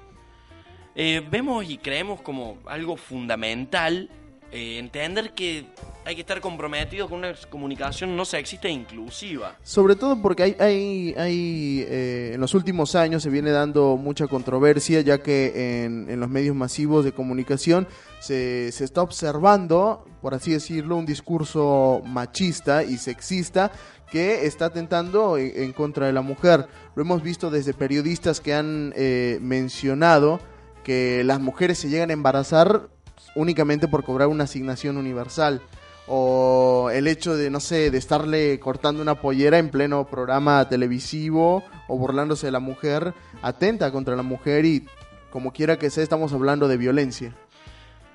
eh, 0.95 1.21
vemos 1.29 1.63
y 1.69 1.77
creemos 1.77 2.21
como 2.21 2.57
algo 2.65 2.97
fundamental 2.97 4.09
eh, 4.55 4.79
entender 4.79 5.33
que 5.33 5.65
hay 6.05 6.15
que 6.15 6.21
estar 6.21 6.39
comprometidos 6.39 7.09
con 7.09 7.19
una 7.19 7.33
comunicación 7.49 8.15
no 8.15 8.23
sexista 8.23 8.69
e 8.69 8.71
inclusiva. 8.71 9.57
Sobre 9.63 9.97
todo 9.97 10.21
porque 10.21 10.43
hay, 10.43 10.55
hay, 10.59 11.13
hay 11.17 11.85
eh, 11.89 12.31
en 12.35 12.39
los 12.39 12.53
últimos 12.53 12.95
años 12.95 13.21
se 13.21 13.29
viene 13.29 13.51
dando 13.51 13.97
mucha 13.97 14.27
controversia, 14.27 15.01
ya 15.01 15.17
que 15.17 15.83
en, 15.83 16.09
en 16.09 16.19
los 16.21 16.29
medios 16.29 16.55
masivos 16.55 17.03
de 17.03 17.11
comunicación 17.11 17.85
se, 18.21 18.71
se 18.71 18.85
está 18.85 19.01
observando, 19.01 20.05
por 20.21 20.33
así 20.33 20.51
decirlo, 20.51 20.95
un 20.95 21.05
discurso 21.05 22.01
machista 22.05 22.83
y 22.83 22.97
sexista 22.97 23.73
que 24.09 24.45
está 24.45 24.67
atentando 24.67 25.37
en, 25.37 25.51
en 25.63 25.73
contra 25.73 26.05
de 26.05 26.13
la 26.13 26.21
mujer. 26.21 26.67
Lo 26.95 27.01
hemos 27.01 27.21
visto 27.21 27.49
desde 27.49 27.73
periodistas 27.73 28.39
que 28.39 28.53
han 28.53 28.93
eh, 28.95 29.37
mencionado 29.41 30.39
que 30.85 31.23
las 31.25 31.41
mujeres 31.41 31.79
se 31.79 31.89
llegan 31.89 32.11
a 32.11 32.13
embarazar 32.13 32.89
únicamente 33.35 33.87
por 33.87 34.03
cobrar 34.03 34.27
una 34.27 34.45
asignación 34.45 34.97
universal 34.97 35.61
o 36.07 36.89
el 36.93 37.07
hecho 37.07 37.35
de, 37.35 37.49
no 37.49 37.59
sé, 37.59 37.91
de 37.91 37.97
estarle 37.97 38.59
cortando 38.59 39.01
una 39.01 39.15
pollera 39.15 39.57
en 39.57 39.69
pleno 39.69 40.05
programa 40.05 40.67
televisivo 40.69 41.63
o 41.87 41.97
burlándose 41.97 42.47
de 42.47 42.51
la 42.51 42.59
mujer, 42.59 43.13
atenta 43.41 43.91
contra 43.91 44.15
la 44.15 44.23
mujer 44.23 44.65
y 44.65 44.85
como 45.31 45.51
quiera 45.51 45.77
que 45.77 45.89
sea, 45.89 46.03
estamos 46.03 46.31
hablando 46.33 46.67
de 46.67 46.77
violencia. 46.77 47.35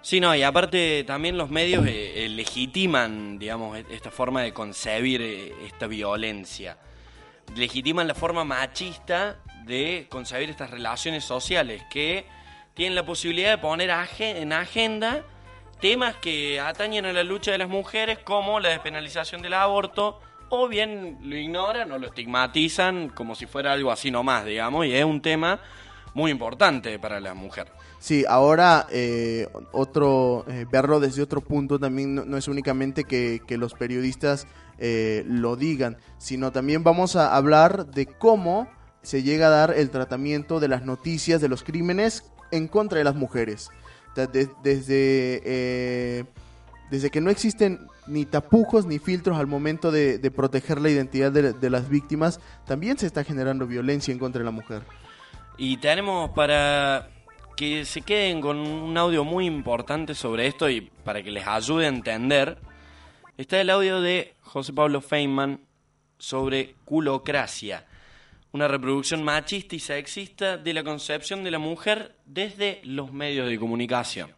Sí, 0.02 0.18
no, 0.20 0.35
y 0.35 0.42
aparte 0.42 1.04
también 1.04 1.37
los 1.37 1.50
medios 1.50 1.87
eh, 1.87 2.24
eh, 2.24 2.28
legitiman, 2.30 3.38
digamos, 3.38 3.76
e- 3.76 3.85
esta 3.90 4.11
forma 4.11 4.40
de 4.40 4.54
concebir 4.54 5.20
eh, 5.20 5.52
esta 5.66 5.87
violencia. 5.87 6.78
Legitiman 7.54 8.09
la 8.09 8.14
forma 8.14 8.44
machista 8.44 9.37
de 9.66 10.06
concebir 10.09 10.48
estas 10.48 10.70
relaciones 10.70 11.24
sociales 11.24 11.83
que 11.90 12.24
tienen 12.74 12.94
la 12.94 13.04
posibilidad 13.04 13.50
de 13.50 13.59
poner 13.59 13.90
en 14.20 14.52
agenda 14.52 15.24
temas 15.80 16.14
que 16.16 16.61
atañen 16.61 17.06
a 17.06 17.12
la 17.12 17.24
lucha 17.24 17.52
de 17.52 17.59
las 17.59 17.68
mujeres 17.68 18.18
como 18.18 18.61
la 18.61 18.68
despenalización 18.68 19.42
del 19.42 19.54
aborto 19.54 20.20
o 20.50 20.68
bien 20.68 21.18
lo 21.22 21.37
ignoran 21.37 21.90
o 21.92 21.98
lo 21.98 22.09
estigmatizan 22.09 23.09
como 23.09 23.35
si 23.35 23.46
fuera 23.46 23.72
algo 23.72 23.90
así 23.90 24.11
nomás, 24.11 24.44
digamos, 24.44 24.87
y 24.87 24.94
es 24.94 25.04
un 25.04 25.22
tema 25.22 25.61
muy 26.12 26.30
importante 26.30 26.98
para 26.98 27.20
la 27.20 27.35
mujer. 27.35 27.68
Sí, 27.98 28.24
ahora 28.28 28.87
eh, 28.90 29.46
otro 29.72 30.44
eh, 30.48 30.66
verlo 30.70 31.00
desde 31.00 31.22
otro 31.22 31.40
punto 31.40 31.78
también 31.78 32.14
no, 32.14 32.37
es 32.37 32.48
únicamente 32.48 33.04
que, 33.04 33.40
que 33.46 33.59
los 33.59 33.74
periodistas 33.74 34.46
eh, 34.78 35.22
lo 35.26 35.56
digan, 35.56 35.98
sino 36.18 36.50
también 36.50 36.83
vamos 36.83 37.14
a 37.14 37.37
hablar 37.37 37.87
de 37.87 38.06
cómo 38.06 38.68
se 39.02 39.22
llega 39.22 39.46
a 39.46 39.50
dar 39.50 39.74
el 39.76 39.90
tratamiento 39.90 40.61
de 40.61 40.68
las 40.68 40.85
noticias 40.85 41.40
de 41.40 41.48
los 41.48 41.62
crímenes 41.62 42.33
en 42.50 42.68
contra 42.68 42.98
de 42.98 43.04
las 43.04 43.14
mujeres. 43.14 43.70
Desde, 44.14 45.40
eh, 45.44 46.24
desde 46.90 47.10
que 47.10 47.20
no 47.20 47.30
existen 47.30 47.86
ni 48.06 48.26
tapujos 48.26 48.86
ni 48.86 48.98
filtros 48.98 49.38
al 49.38 49.46
momento 49.46 49.92
de, 49.92 50.18
de 50.18 50.30
proteger 50.30 50.80
la 50.80 50.90
identidad 50.90 51.30
de, 51.30 51.52
de 51.52 51.70
las 51.70 51.88
víctimas, 51.88 52.40
también 52.66 52.98
se 52.98 53.06
está 53.06 53.24
generando 53.24 53.66
violencia 53.66 54.12
en 54.12 54.18
contra 54.18 54.40
de 54.40 54.44
la 54.44 54.50
mujer. 54.50 54.82
Y 55.56 55.76
tenemos 55.76 56.30
para 56.30 57.08
que 57.56 57.84
se 57.84 58.00
queden 58.00 58.40
con 58.40 58.58
un 58.58 58.96
audio 58.96 59.22
muy 59.22 59.44
importante 59.44 60.14
sobre 60.14 60.46
esto 60.46 60.70
y 60.70 60.80
para 61.04 61.22
que 61.22 61.30
les 61.30 61.46
ayude 61.46 61.84
a 61.84 61.90
entender, 61.90 62.56
está 63.36 63.60
el 63.60 63.68
audio 63.68 64.00
de 64.00 64.34
José 64.40 64.72
Pablo 64.72 65.02
Feynman 65.02 65.60
sobre 66.18 66.74
culocracia, 66.86 67.86
una 68.52 68.66
reproducción 68.68 69.22
machista 69.22 69.76
y 69.76 69.78
sexista 69.78 70.56
de 70.56 70.74
la 70.74 70.82
concepción 70.82 71.44
de 71.44 71.50
la 71.50 71.58
mujer 71.58 72.16
desde 72.26 72.80
los 72.84 73.12
medios 73.12 73.48
de 73.48 73.58
comunicación. 73.58 74.30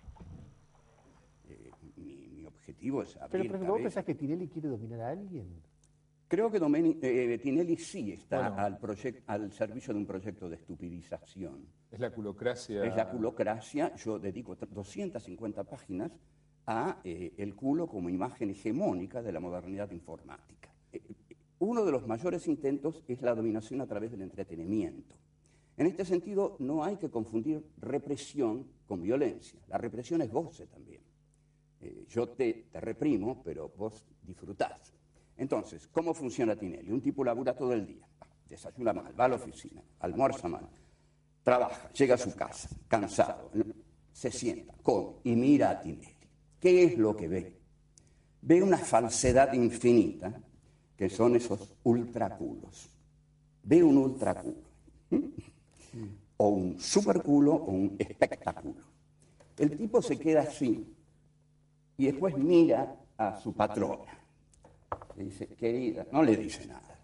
Mi 1.97 2.45
objetivo 2.47 3.03
es 3.03 3.17
abrir 3.17 3.31
Pero, 3.31 3.45
por 3.45 3.57
ejemplo, 3.57 3.73
¿vos 3.75 3.83
pensás 3.83 4.05
que 4.05 4.15
Tinelli 4.15 4.49
quiere 4.49 4.69
dominar 4.69 5.01
a 5.01 5.09
alguien? 5.11 5.63
Creo 6.29 6.51
que 6.51 6.59
Domeni- 6.61 6.99
eh, 7.03 7.39
Tinelli 7.43 7.77
sí 7.77 8.13
está 8.13 8.49
Bueno. 8.49 8.57
al, 8.63 8.79
proyec- 8.81 9.23
al 9.27 9.53
servicio 9.53 9.93
de 9.93 10.01
un 10.01 10.07
proyecto 10.07 10.49
de 10.49 10.57
estupidización. 10.57 11.67
Es 11.91 12.01
la 12.01 12.11
culocracia. 12.11 12.85
Es 12.85 12.97
la 12.97 13.11
culocracia. 13.11 13.95
Yo 13.97 14.19
dedico 14.19 14.57
t- 14.57 14.67
250 14.67 15.65
páginas 15.65 16.11
a 16.67 17.01
eh, 17.05 17.33
el 17.37 17.55
culo 17.55 17.87
como 17.87 18.09
imagen 18.09 18.49
hegemónica 18.51 19.21
de 19.23 19.33
la 19.33 19.41
modernidad 19.41 19.91
informática. 19.91 20.71
Uno 21.65 21.85
de 21.85 21.93
los 21.93 22.09
mayores 22.09 22.49
intentos 22.49 23.05
es 23.07 23.23
la 23.23 23.37
dominación 23.37 23.81
a 23.81 23.87
través 23.87 24.11
del 24.11 24.23
entretenimiento. 24.23 25.15
En 25.77 25.87
este 25.87 26.05
sentido, 26.05 26.57
no 26.59 26.83
hay 26.83 26.97
que 26.97 27.09
confundir 27.09 27.65
represión 27.79 28.67
con 28.85 29.01
violencia. 29.01 29.61
La 29.69 29.79
represión 29.79 30.23
es 30.23 30.33
goce 30.33 30.67
también. 30.67 31.03
Eh, 31.81 32.05
yo 32.09 32.31
te, 32.31 32.67
te 32.73 32.81
reprimo, 32.81 33.45
pero 33.45 33.73
vos 33.77 34.05
disfrutás. 34.25 34.93
Entonces, 35.37 35.87
¿cómo 35.87 36.13
funciona 36.15 36.57
Tinelli? 36.57 36.91
Un 36.91 37.01
tipo 37.01 37.23
labura 37.23 37.55
todo 37.55 37.73
el 37.75 37.87
día, 37.87 38.09
desayuna 38.49 38.93
mal, 38.93 39.15
va 39.19 39.27
a 39.27 39.29
la 39.29 39.37
oficina, 39.37 39.85
almuerza 40.01 40.49
mal, 40.49 40.69
trabaja, 41.45 41.93
llega 41.93 42.17
a 42.17 42.19
su 42.19 42.35
casa, 42.35 42.71
cansado, 42.89 43.53
se 44.11 44.33
sienta, 44.33 44.75
come 44.83 45.19
y 45.23 45.37
mira 45.37 45.71
a 45.71 45.81
Tinelli. 45.81 46.29
¿Qué 46.59 46.83
es 46.83 46.99
lo 46.99 47.17
que 47.17 47.29
ve? 47.29 47.61
Ve 48.41 48.65
una 48.65 48.79
falsedad 48.79 49.53
infinita, 49.53 50.43
que 51.03 51.11
son 51.11 51.35
esos 51.35 51.75
ultraculos. 51.83 52.89
Ve 53.65 53.83
un 53.83 53.97
ultraculo, 53.97 54.55
o 56.37 56.49
un 56.49 56.79
superculo 56.79 57.55
o 57.55 57.73
un 57.73 57.97
espectáculo. 57.99 58.85
El 59.59 59.77
tipo 59.77 60.01
se 60.01 60.17
queda 60.17 60.43
así 60.43 60.95
y 61.97 62.05
después 62.07 62.39
mira 62.39 62.95
a 63.19 63.37
su 63.41 63.53
patrona. 63.53 64.17
Le 65.17 65.25
dice, 65.25 65.49
querida, 65.49 66.07
no 66.13 66.23
le 66.23 66.37
dice 66.37 66.69
nada. 66.69 67.01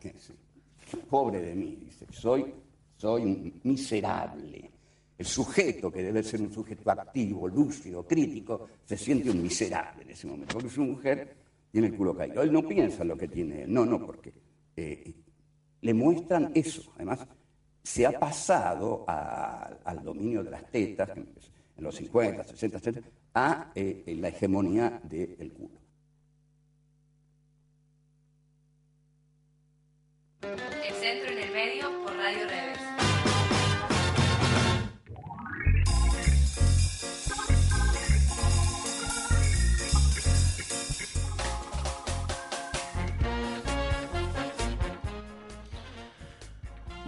Pobre 1.10 1.40
de 1.40 1.56
mí, 1.56 1.80
dice, 1.82 2.06
soy, 2.12 2.54
soy 2.96 3.52
miserable. 3.64 4.70
El 5.18 5.26
sujeto, 5.26 5.90
que 5.90 6.04
debe 6.04 6.22
ser 6.22 6.40
un 6.40 6.52
sujeto 6.52 6.88
activo, 6.88 7.48
lúcido, 7.48 8.06
crítico, 8.06 8.68
se 8.84 8.96
siente 8.96 9.28
un 9.28 9.42
miserable 9.42 10.04
en 10.04 10.10
ese 10.10 10.28
momento. 10.28 10.52
Porque 10.52 10.70
su 10.70 10.82
mujer 10.82 11.37
tiene 11.70 11.88
el 11.88 11.96
culo 11.96 12.16
caído. 12.16 12.42
Él 12.42 12.52
no 12.52 12.66
piensa 12.66 13.02
en 13.02 13.08
lo 13.08 13.16
que 13.16 13.28
tiene 13.28 13.62
él, 13.62 13.72
no, 13.72 13.84
no, 13.84 14.04
porque 14.04 14.32
eh, 14.76 15.14
le 15.80 15.94
muestran 15.94 16.50
eso. 16.54 16.92
Además, 16.96 17.26
se 17.82 18.06
ha 18.06 18.18
pasado 18.18 19.04
al 19.08 20.02
dominio 20.02 20.42
de 20.42 20.50
las 20.50 20.70
tetas, 20.70 21.10
en 21.16 21.84
los 21.84 21.94
50, 21.94 22.44
60, 22.44 22.78
70, 22.78 23.08
a 23.34 23.72
eh, 23.74 24.16
la 24.18 24.28
hegemonía 24.28 25.00
del 25.04 25.52
culo. 25.52 25.78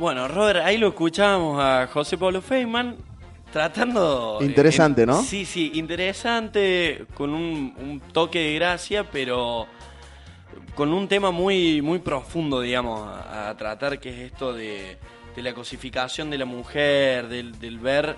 Bueno, 0.00 0.26
Robert, 0.28 0.60
ahí 0.64 0.78
lo 0.78 0.88
escuchábamos 0.88 1.62
a 1.62 1.86
José 1.92 2.16
Pablo 2.16 2.40
Feynman 2.40 2.96
tratando... 3.52 4.38
Interesante, 4.40 5.02
eh, 5.02 5.06
¿no? 5.06 5.20
Sí, 5.22 5.44
sí, 5.44 5.72
interesante, 5.74 7.04
con 7.12 7.34
un, 7.34 7.74
un 7.78 8.00
toque 8.10 8.38
de 8.38 8.54
gracia, 8.54 9.04
pero 9.04 9.66
con 10.74 10.94
un 10.94 11.06
tema 11.06 11.30
muy, 11.30 11.82
muy 11.82 11.98
profundo, 11.98 12.62
digamos, 12.62 13.06
a, 13.06 13.50
a 13.50 13.56
tratar, 13.58 14.00
que 14.00 14.08
es 14.08 14.32
esto 14.32 14.54
de, 14.54 14.96
de 15.36 15.42
la 15.42 15.52
cosificación 15.52 16.30
de 16.30 16.38
la 16.38 16.46
mujer, 16.46 17.28
del, 17.28 17.58
del 17.60 17.78
ver 17.78 18.16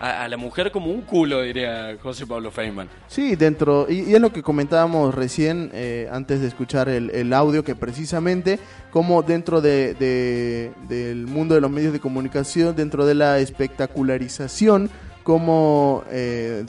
a, 0.00 0.24
a 0.24 0.28
la 0.28 0.36
mujer 0.36 0.70
como 0.72 0.90
un 0.90 1.02
culo, 1.02 1.42
diría 1.42 1.96
José 2.02 2.26
Pablo 2.26 2.50
Feynman. 2.50 2.88
Sí, 3.08 3.36
dentro, 3.36 3.86
y, 3.88 4.12
es 4.14 4.20
lo 4.20 4.32
que 4.32 4.42
comentábamos 4.42 5.14
recién 5.14 5.70
eh, 5.72 6.08
antes 6.12 6.40
de 6.40 6.48
escuchar 6.48 6.88
el, 6.88 7.10
el 7.10 7.32
audio, 7.32 7.62
que 7.64 7.74
precisamente 7.74 8.58
como 8.90 9.22
dentro 9.22 9.60
de, 9.60 9.94
de- 9.94 10.72
del 10.88 11.26
mundo 11.26 11.54
de 11.54 11.60
los 11.60 11.70
medios 11.70 11.92
de 11.92 12.00
comunicación, 12.00 12.74
dentro 12.76 13.06
de 13.06 13.14
la 13.14 13.38
espectacularización, 13.38 14.90
como 15.22 16.04
eh, 16.10 16.64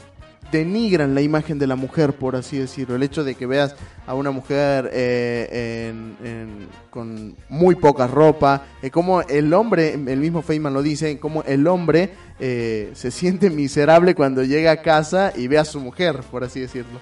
denigran 0.56 1.14
la 1.16 1.22
imagen 1.22 1.60
de 1.60 1.68
la 1.68 1.76
mujer, 1.76 2.14
por 2.14 2.36
así 2.36 2.58
decirlo. 2.58 2.96
El 2.96 3.04
hecho 3.04 3.24
de 3.24 3.36
que 3.36 3.46
veas 3.46 3.76
a 4.08 4.14
una 4.14 4.32
mujer 4.32 4.90
eh, 4.94 5.94
con 6.96 7.36
muy 7.50 7.76
poca 7.76 8.08
ropa, 8.08 8.68
eh, 8.82 8.90
como 8.90 9.22
el 9.22 9.54
hombre, 9.54 9.94
el 9.94 10.18
mismo 10.18 10.42
Feynman 10.42 10.74
lo 10.74 10.82
dice, 10.82 11.20
como 11.20 11.44
el 11.44 11.68
hombre 11.68 12.14
eh, 12.40 12.92
se 12.94 13.12
siente 13.12 13.50
miserable 13.50 14.16
cuando 14.16 14.44
llega 14.44 14.72
a 14.72 14.82
casa 14.82 15.34
y 15.36 15.48
ve 15.48 15.58
a 15.58 15.66
su 15.66 15.82
mujer, 15.82 16.22
por 16.32 16.46
así 16.46 16.62
decirlo. 16.62 17.02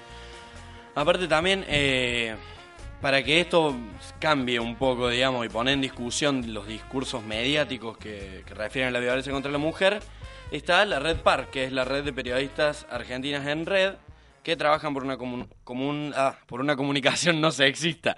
Aparte 0.96 1.28
también, 1.28 1.64
eh, 1.68 2.36
para 3.02 3.24
que 3.24 3.40
esto 3.40 3.76
cambie 4.20 4.60
un 4.60 4.76
poco, 4.78 5.10
digamos, 5.10 5.46
y 5.46 5.50
poner 5.50 5.76
en 5.76 5.82
discusión 5.82 6.54
los 6.54 6.68
discursos 6.68 7.24
mediáticos 7.24 7.96
que, 7.98 8.44
que 8.48 8.54
refieren 8.56 8.90
a 8.90 8.92
la 8.92 9.00
violencia 9.00 9.32
contra 9.32 9.52
la 9.52 9.60
mujer, 9.60 10.00
está 10.58 10.86
la 10.86 11.00
Red 11.00 11.18
PAR, 11.22 11.50
que 11.50 11.66
es 11.66 11.72
la 11.72 11.84
red 11.86 12.04
de 12.04 12.14
periodistas 12.14 12.86
argentinas 12.90 13.46
en 13.48 13.66
red, 13.66 13.96
que 14.44 14.56
trabajan 14.56 14.94
por 14.94 15.04
una, 15.04 15.18
comun- 15.18 15.48
comun- 15.64 16.14
ah, 16.16 16.38
por 16.48 16.60
una 16.62 16.76
comunicación 16.76 17.40
no 17.42 17.52
sexista. 17.52 18.18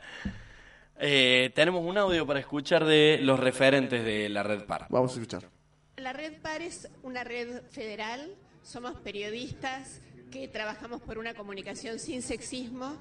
Eh, 1.00 1.52
tenemos 1.56 1.84
un 1.86 1.98
audio 1.98 2.26
para 2.26 2.40
escuchar 2.40 2.86
de 2.86 3.20
los 3.22 3.40
referentes 3.40 4.04
de 4.04 4.30
la 4.30 4.44
Red 4.44 4.64
PAR. 4.66 4.88
Vamos 4.90 5.12
a 5.12 5.14
escuchar. 5.16 5.50
La 5.98 6.14
Red 6.14 6.42
PAR 6.42 6.62
es 6.62 6.90
una 7.04 7.24
red 7.24 7.62
federal, 7.70 8.34
somos 8.64 8.96
periodistas 9.02 10.02
que 10.32 10.48
trabajamos 10.48 11.02
por 11.02 11.18
una 11.18 11.34
comunicación 11.34 12.00
sin 12.00 12.22
sexismo. 12.22 12.98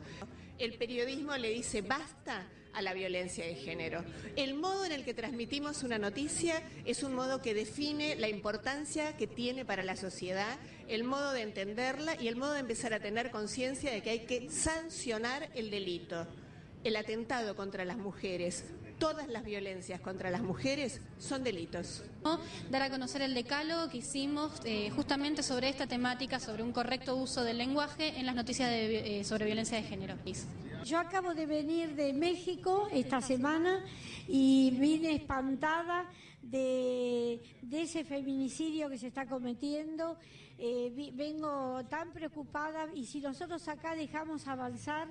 El 0.59 0.75
periodismo 0.75 1.37
le 1.37 1.51
dice 1.51 1.83
basta 1.83 2.47
a 2.75 2.83
la 2.83 2.95
violencia 2.95 3.47
de 3.47 3.55
género. 3.55 4.05
El 4.37 4.55
modo 4.55 4.85
en 4.85 4.93
el 4.93 5.05
que 5.05 5.15
transmitimos 5.15 5.83
una 5.83 5.99
noticia 5.99 6.63
es 6.85 7.03
un 7.03 7.15
modo 7.15 7.41
que 7.41 7.55
define 7.55 8.17
la 8.17 8.29
importancia 8.29 9.17
que 9.17 9.27
tiene 9.27 9.65
para 9.65 9.83
la 9.83 9.97
sociedad, 9.97 10.59
el 10.89 11.05
modo 11.05 11.33
de 11.33 11.43
entenderla 11.43 12.21
y 12.21 12.29
el 12.29 12.37
modo 12.37 12.53
de 12.53 12.61
empezar 12.61 12.93
a 12.93 13.01
tener 13.01 13.31
conciencia 13.31 13.91
de 13.91 14.03
que 14.03 14.11
hay 14.11 14.21
que 14.27 14.51
sancionar 14.51 15.51
el 15.55 15.71
delito. 15.71 16.27
El 16.83 16.97
atentado 16.97 17.57
contra 17.57 17.85
las 17.85 17.97
mujeres, 17.97 18.65
todas 18.99 19.29
las 19.29 19.45
violencias 19.45 20.01
contra 20.01 20.31
las 20.31 20.43
mujeres 20.43 21.01
son 21.19 21.43
delitos. 21.45 22.03
dar 22.71 22.83
a 22.83 22.91
conocer 22.91 23.23
el 23.23 23.35
decálogo 23.35 23.89
que 23.91 23.99
hicimos 23.99 24.53
eh, 24.65 24.91
justamente 24.91 25.43
sobre 25.43 25.69
esta 25.69 25.87
temática, 25.87 26.41
sobre 26.41 26.63
un 26.63 26.73
correcto 26.73 27.17
uso 27.17 27.43
del 27.45 27.59
lenguaje 27.59 28.19
en 28.19 28.27
las 28.27 28.35
noticias 28.35 28.71
de 28.71 29.21
eh, 29.21 29.25
sobre 29.25 29.47
violencia 29.47 29.77
de 29.77 29.85
género. 29.85 30.15
Yo 30.85 30.99
acabo 30.99 31.35
de 31.35 31.47
venir 31.47 31.95
de 31.95 32.13
México 32.13 32.89
esta 32.93 33.21
semana 33.21 33.83
y 34.29 34.71
vine 34.73 35.15
espantada 35.15 36.09
de, 36.43 37.41
de 37.63 37.83
ese 37.83 38.05
feminicidio 38.05 38.89
que 38.91 38.99
se 38.99 39.07
está 39.09 39.27
cometiendo. 39.27 40.19
Eh, 40.59 40.93
vi- 40.95 41.11
vengo 41.11 41.83
tan 41.89 42.13
preocupada 42.13 42.87
y 42.95 43.07
si 43.07 43.21
nosotros 43.21 43.67
acá 43.67 43.95
dejamos 43.97 44.47
avanzar, 44.47 45.09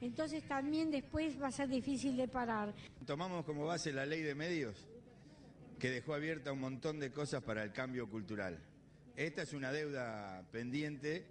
entonces 0.00 0.42
también 0.44 0.90
después 0.90 1.40
va 1.40 1.48
a 1.48 1.52
ser 1.52 1.68
difícil 1.68 2.16
de 2.16 2.28
parar. 2.28 2.74
Tomamos 3.06 3.44
como 3.44 3.66
base 3.66 3.92
la 3.92 4.06
ley 4.06 4.22
de 4.22 4.34
medios, 4.34 4.86
que 5.78 5.90
dejó 5.90 6.14
abierta 6.14 6.52
un 6.52 6.60
montón 6.60 6.98
de 7.00 7.10
cosas 7.10 7.42
para 7.42 7.62
el 7.62 7.72
cambio 7.72 8.08
cultural. 8.08 8.58
Esta 9.16 9.42
es 9.42 9.52
una 9.52 9.72
deuda 9.72 10.42
pendiente, 10.52 11.26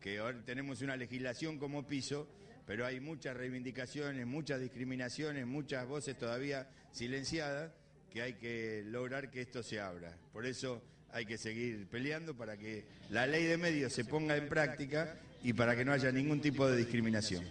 que 0.00 0.18
ahora 0.18 0.42
tenemos 0.44 0.80
una 0.82 0.96
legislación 0.96 1.58
como 1.58 1.86
piso, 1.86 2.28
pero 2.66 2.86
hay 2.86 3.00
muchas 3.00 3.36
reivindicaciones, 3.36 4.26
muchas 4.26 4.60
discriminaciones, 4.60 5.46
muchas 5.46 5.86
voces 5.86 6.16
todavía 6.16 6.68
silenciadas, 6.92 7.72
que 8.10 8.22
hay 8.22 8.34
que 8.34 8.82
lograr 8.86 9.30
que 9.30 9.40
esto 9.40 9.62
se 9.62 9.80
abra. 9.80 10.16
Por 10.32 10.46
eso 10.46 10.82
hay 11.10 11.26
que 11.26 11.38
seguir 11.38 11.86
peleando 11.88 12.36
para 12.36 12.56
que 12.56 12.86
la 13.10 13.26
ley 13.26 13.44
de 13.44 13.56
medios 13.56 13.92
se 13.92 14.04
ponga 14.04 14.36
en 14.36 14.48
práctica 14.48 15.16
y 15.42 15.52
para 15.52 15.76
que 15.76 15.84
no 15.84 15.92
haya 15.92 16.12
ningún 16.12 16.40
tipo 16.40 16.68
de 16.68 16.76
discriminación. 16.76 17.44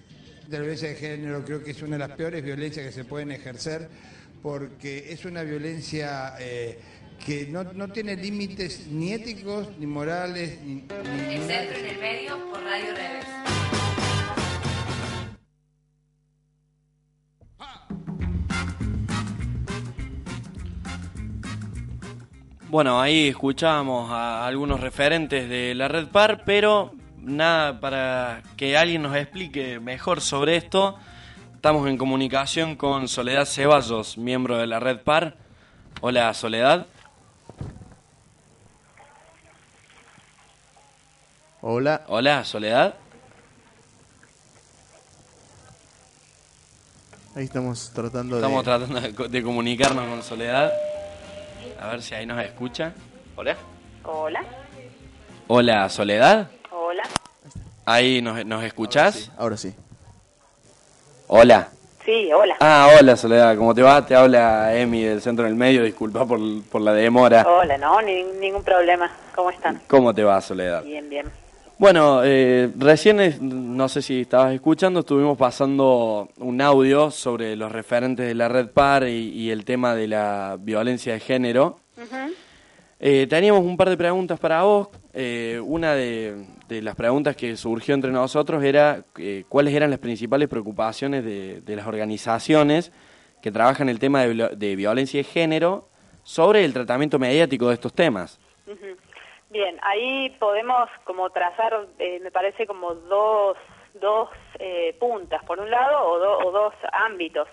La 0.50 0.60
violencia 0.60 0.90
de 0.90 0.96
género 0.96 1.44
creo 1.44 1.64
que 1.64 1.72
es 1.72 1.82
una 1.82 1.98
de 1.98 2.08
las 2.08 2.12
peores 2.18 2.44
violencias 2.44 2.86
que 2.86 2.92
se 2.92 3.04
pueden 3.04 3.32
ejercer 3.32 3.90
porque 4.42 5.12
es 5.12 5.26
una 5.26 5.44
violencia 5.44 6.36
eh, 6.40 6.80
que 7.26 7.48
no, 7.48 7.64
no 7.74 7.90
tiene 7.90 8.16
límites 8.16 8.88
ni 8.88 9.12
éticos, 9.12 9.68
ni 9.78 9.86
morales, 9.88 10.60
ni, 10.64 10.76
ni- 10.76 11.36
El 11.36 11.42
centro 11.44 11.78
en 11.80 11.86
el 11.88 12.00
medio 12.00 12.38
por 12.52 12.62
Radio 12.64 12.94
Revés. 12.96 13.26
Bueno, 22.70 23.00
ahí 23.00 23.30
escuchábamos 23.30 24.12
a 24.12 24.46
algunos 24.46 24.82
referentes 24.82 25.48
de 25.50 25.74
la 25.74 25.88
Red 25.88 26.08
PAR, 26.08 26.44
pero 26.46 26.92
nada 27.28 27.80
para 27.80 28.42
que 28.56 28.78
alguien 28.78 29.02
nos 29.04 29.16
explique 29.16 29.80
mejor 29.80 30.22
sobre 30.22 30.56
esto. 30.56 30.98
Estamos 31.56 31.88
en 31.90 31.98
comunicación 31.98 32.76
con 32.76 33.08
Soledad 33.08 33.46
Ceballos, 33.46 34.18
miembro 34.18 34.58
de 34.58 34.68
la 34.68 34.80
Red 34.80 35.00
PAR. 35.02 35.36
Hola, 36.02 36.34
Soledad. 36.34 36.86
Hola. 41.62 42.04
Hola, 42.08 42.44
Soledad. 42.46 42.96
Ahí 47.36 47.44
estamos 47.46 47.92
tratando 47.94 48.38
Estamos 48.38 48.60
de... 48.60 48.72
tratando 48.72 49.02
de, 49.02 49.14
co- 49.14 49.28
de 49.28 49.44
comunicarnos 49.44 50.08
con 50.08 50.24
Soledad. 50.24 50.72
A 51.80 51.88
ver 51.88 52.02
si 52.02 52.16
ahí 52.16 52.26
nos 52.26 52.40
escucha. 52.44 52.94
Hola. 53.36 53.56
Hola, 54.04 54.44
Hola, 55.48 55.90
Soledad. 55.90 56.50
Hola. 57.04 57.10
Ahí 57.86 58.22
nos, 58.22 58.46
nos 58.46 58.64
escuchás. 58.64 59.32
Ahora 59.38 59.58
sí. 59.58 59.74
Hola. 61.28 61.70
Sí, 62.06 62.32
hola. 62.32 62.56
Ah, 62.62 62.90
hola 62.98 63.18
Soledad, 63.18 63.58
¿cómo 63.58 63.76
te 63.76 63.82
va? 63.82 64.06
Te 64.06 64.16
habla 64.16 64.74
Emi 64.76 65.04
del 65.04 65.22
Centro 65.22 65.44
del 65.44 65.56
Medio, 65.56 65.84
disculpa 65.84 66.26
por, 66.26 66.40
por 66.72 66.82
la 66.82 66.94
demora. 66.94 67.46
Hola, 67.46 67.78
no, 67.78 68.02
ni- 68.02 68.24
ningún 68.24 68.64
problema. 68.64 69.12
¿Cómo 69.36 69.50
están? 69.50 69.82
¿Cómo 69.88 70.14
te 70.14 70.24
va, 70.24 70.40
Soledad? 70.40 70.84
Bien, 70.84 71.10
bien. 71.10 71.26
Bueno, 71.78 72.22
eh, 72.24 72.72
recién, 72.78 73.20
es- 73.20 73.42
no 73.42 73.90
sé 73.90 74.02
si 74.02 74.22
estabas 74.22 74.54
escuchando, 74.54 75.02
estuvimos 75.02 75.38
pasando 75.38 76.30
un 76.38 76.62
audio 76.62 77.12
sobre 77.12 77.58
los 77.58 77.72
referentes 77.74 78.26
de 78.26 78.36
la 78.36 78.48
Red 78.48 78.70
Par 78.70 79.04
y, 79.06 79.30
y 79.34 79.52
el 79.52 79.66
tema 79.66 79.94
de 79.94 80.08
la 80.08 80.56
violencia 80.58 81.12
de 81.14 81.20
género. 81.20 81.78
Eh, 83.00 83.28
teníamos 83.30 83.62
un 83.62 83.78
par 83.78 83.90
de 83.90 83.98
preguntas 83.98 84.40
para 84.40 84.64
vos. 84.64 84.90
Eh, 85.14 85.60
una 85.64 85.94
de, 85.94 86.46
las 86.70 86.96
preguntas 86.96 87.36
que 87.36 87.56
surgió 87.56 87.94
entre 87.94 88.12
nosotros 88.12 88.64
era 88.64 89.02
eh, 89.18 89.44
cuáles 89.50 89.74
eran 89.74 89.90
las 89.92 90.00
principales 90.00 90.48
preocupaciones 90.50 91.24
de, 91.24 91.62
de 91.62 91.76
las 91.76 91.86
organizaciones 91.86 92.92
que 93.42 93.52
trabajan 93.52 93.88
el 93.90 94.00
tema 94.00 94.24
de, 94.26 94.76
violencia 94.76 95.20
de 95.20 95.24
género 95.24 95.88
sobre 96.24 96.66
el 96.66 96.74
tratamiento 96.74 97.20
mediático 97.20 97.68
de 97.68 97.76
estos 97.76 97.94
temas. 97.94 98.40
Bien, 99.50 99.80
ahí 99.84 100.32
podemos 100.40 100.90
como 101.06 101.30
trazar, 101.30 101.88
eh, 102.00 102.20
me 102.22 102.32
parece 102.32 102.66
como 102.68 102.96
dos, 102.96 103.58
dos 104.02 104.30
puntas, 105.00 105.44
por 105.46 105.60
un 105.60 105.70
lado, 105.70 106.04
o, 106.10 106.18
do- 106.20 106.40
o 106.40 106.52
dos 106.52 106.74
ámbitos 106.92 107.48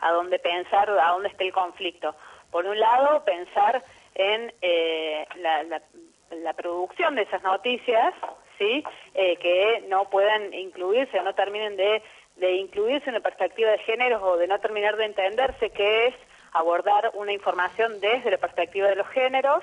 a 0.00 0.12
donde 0.12 0.38
pensar, 0.38 0.88
a 0.90 1.10
dónde 1.12 1.28
está 1.28 1.42
el 1.44 1.52
conflicto. 1.52 2.14
Por 2.50 2.66
un 2.66 2.78
lado, 2.78 3.24
pensar 3.24 3.82
en 4.14 4.52
eh, 4.62 5.26
la, 5.36 5.62
la- 5.64 5.82
la 6.30 6.52
producción 6.54 7.16
de 7.16 7.22
esas 7.22 7.42
noticias, 7.42 8.14
¿sí? 8.58 8.84
Eh, 9.14 9.36
que 9.36 9.84
no 9.88 10.08
puedan 10.10 10.54
incluirse 10.54 11.18
o 11.18 11.22
no 11.24 11.34
terminen 11.34 11.76
de, 11.76 12.02
de 12.36 12.52
incluirse 12.54 13.08
en 13.10 13.14
la 13.14 13.20
perspectiva 13.20 13.70
de 13.72 13.78
géneros 13.78 14.22
o 14.22 14.36
de 14.36 14.46
no 14.46 14.60
terminar 14.60 14.96
de 14.96 15.06
entenderse 15.06 15.70
qué 15.70 16.06
es 16.06 16.14
abordar 16.52 17.10
una 17.14 17.32
información 17.32 17.98
desde 18.00 18.30
la 18.30 18.38
perspectiva 18.38 18.88
de 18.88 18.94
los 18.96 19.08
géneros, 19.08 19.62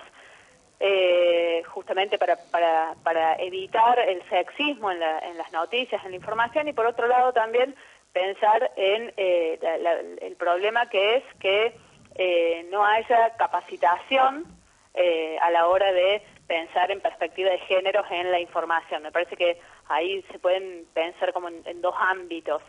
eh, 0.80 1.64
justamente 1.68 2.18
para, 2.18 2.36
para, 2.52 2.96
para 3.04 3.36
evitar 3.36 3.98
el 4.00 4.22
sexismo 4.30 4.92
en, 4.92 5.00
la- 5.00 5.20
en 5.20 5.38
las 5.38 5.52
noticias, 5.52 6.04
en 6.06 6.12
la 6.12 6.18
información, 6.18 6.68
y 6.68 6.74
por 6.74 6.86
otro 6.86 7.08
lado 7.08 7.34
también 7.34 7.76
pensar 8.14 8.72
en 8.76 9.14
eh, 9.18 9.58
la- 9.62 9.78
la- 9.78 10.00
el 10.22 10.36
problema 10.38 10.88
que 10.90 11.16
es 11.16 11.24
que 11.40 11.74
eh, 12.18 12.66
no 12.72 12.86
haya 12.86 13.36
capacitación 13.38 14.46
eh, 14.94 15.38
a 15.42 15.52
la 15.52 15.68
hora 15.68 15.92
de 15.92 16.22
pensar 16.48 16.90
en 16.92 17.02
perspectiva 17.02 17.50
de 17.52 17.60
géneros 17.60 18.06
en 18.10 18.32
la 18.32 18.40
información. 18.40 19.04
Me 19.04 19.12
parece 19.12 19.36
que 19.36 19.60
ahí 19.90 20.24
se 20.32 20.40
pueden 20.40 20.86
pensar 20.94 21.34
como 21.34 21.50
en, 21.50 21.82
dos 21.82 21.96
ámbitos 22.00 22.62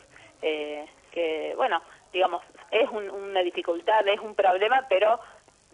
eh, 0.43 0.87
que, 1.13 1.55
bueno, 1.57 1.81
digamos, 2.13 2.43
es 2.71 2.89
un- 2.91 3.09
una 3.11 3.41
dificultad, 3.41 4.07
es 4.09 4.21
un 4.21 4.35
problema, 4.35 4.87
pero 4.89 5.19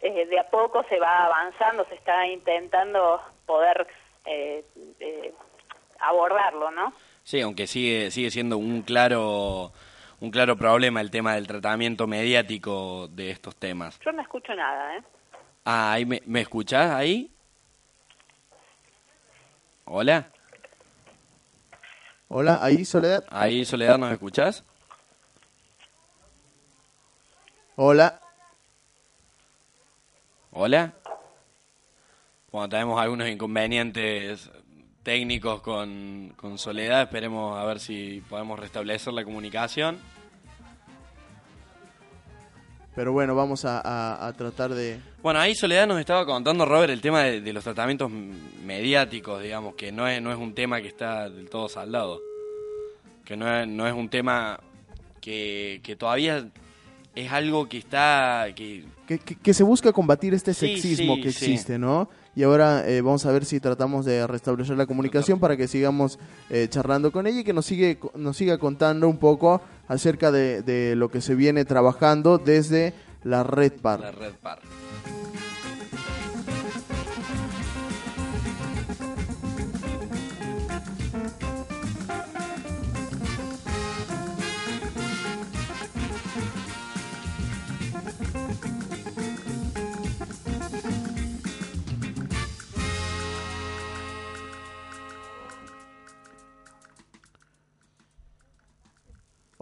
eh, 0.00 0.26
de 0.26 0.38
a 0.38 0.48
poco 0.50 0.84
se 0.88 0.98
va 1.00 1.24
avanzando, 1.24 1.84
se 1.86 1.94
está 1.94 2.26
intentando 2.26 3.20
poder 3.46 3.86
eh, 4.26 4.64
eh, 5.00 5.32
abordarlo, 6.00 6.70
¿no? 6.70 6.92
Sí, 7.22 7.40
aunque 7.40 7.66
sigue, 7.66 8.10
sigue 8.10 8.30
siendo 8.30 8.58
un 8.58 8.82
claro, 8.82 9.72
un 10.24 10.30
claro 10.30 10.56
problema 10.56 11.02
el 11.02 11.10
tema 11.10 11.34
del 11.34 11.46
tratamiento 11.46 12.06
mediático 12.06 13.08
de 13.08 13.30
estos 13.30 13.54
temas. 13.56 14.00
Yo 14.00 14.10
no 14.10 14.22
escucho 14.22 14.54
nada, 14.54 14.96
¿eh? 14.96 15.02
Ah, 15.66 15.92
ahí 15.92 16.06
me, 16.06 16.22
¿me 16.24 16.40
escuchás 16.40 16.90
ahí? 16.90 17.30
Hola, 19.84 20.30
Hola, 22.28 22.58
ahí 22.62 22.86
Soledad. 22.86 23.22
ahí 23.28 23.66
Soledad, 23.66 23.98
¿nos 23.98 24.10
escuchás? 24.10 24.64
Hola. 27.76 28.18
Hola. 30.52 30.94
Bueno, 32.50 32.68
tenemos 32.70 32.98
algunos 33.00 33.28
inconvenientes 33.28 34.50
técnicos 35.02 35.60
con, 35.60 36.32
con 36.36 36.56
Soledad, 36.56 37.02
esperemos 37.02 37.58
a 37.58 37.64
ver 37.64 37.78
si 37.78 38.22
podemos 38.30 38.58
restablecer 38.58 39.12
la 39.12 39.22
comunicación. 39.22 39.98
Pero 42.94 43.12
bueno, 43.12 43.34
vamos 43.34 43.64
a, 43.64 43.80
a- 43.80 44.26
a 44.26 44.32
tratar 44.34 44.72
de... 44.74 45.00
Bueno, 45.22 45.40
ahí 45.40 45.54
Soledad 45.54 45.86
nos 45.88 45.98
estaba 45.98 46.24
contando, 46.24 46.64
Robert, 46.64 46.92
el 46.92 47.00
tema 47.00 47.22
de, 47.24 47.40
de 47.40 47.52
los 47.52 47.64
tratamientos 47.64 48.10
mediáticos, 48.64 49.42
digamos, 49.42 49.74
que 49.74 49.90
no 49.92 50.06
es, 50.06 50.22
no 50.22 50.30
es 50.32 50.38
un 50.38 50.54
tema 50.54 50.80
que 50.80 50.88
está 50.88 51.28
del 51.28 51.48
todo 51.50 51.68
saldado. 51.68 52.20
Que 53.24 53.36
no 53.36 53.52
es, 53.52 53.66
no 53.66 53.86
es 53.88 53.94
un 53.94 54.08
tema 54.08 54.60
que, 55.20 55.80
que 55.82 55.96
todavía 55.96 56.46
es 57.16 57.32
algo 57.32 57.68
que 57.68 57.78
está... 57.78 58.46
Que, 58.54 58.84
Que, 59.08 59.18
que- 59.18 59.34
que 59.36 59.54
se 59.54 59.64
busca 59.64 59.92
combatir 59.92 60.32
este 60.34 60.54
Sí, 60.54 60.68
sexismo 60.76 61.16
sí, 61.16 61.20
que 61.22 61.32
sí. 61.32 61.44
existe, 61.46 61.78
¿no? 61.78 62.08
Y 62.36 62.42
ahora 62.42 62.88
eh, 62.88 63.00
vamos 63.00 63.24
a 63.26 63.32
ver 63.32 63.44
si 63.44 63.60
tratamos 63.60 64.04
de 64.04 64.26
restablecer 64.26 64.76
la 64.76 64.86
comunicación 64.86 65.38
para 65.38 65.56
que 65.56 65.68
sigamos 65.68 66.18
eh, 66.50 66.66
charlando 66.68 67.12
con 67.12 67.26
ella 67.28 67.40
y 67.40 67.44
que 67.44 67.52
nos, 67.52 67.64
sigue, 67.66 67.98
nos 68.16 68.36
siga 68.36 68.58
contando 68.58 69.08
un 69.08 69.18
poco 69.18 69.60
acerca 69.88 70.30
de, 70.30 70.62
de 70.62 70.96
lo 70.96 71.10
que 71.10 71.20
se 71.20 71.34
viene 71.34 71.64
trabajando 71.64 72.38
desde 72.38 72.94
la 73.22 73.42
Red 73.42 73.72
Par. 73.72 74.14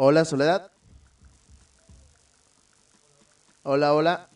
Hola, 0.04 0.24
Soledad. 0.24 0.68
Hola, 3.62 3.94
hola. 3.94 4.28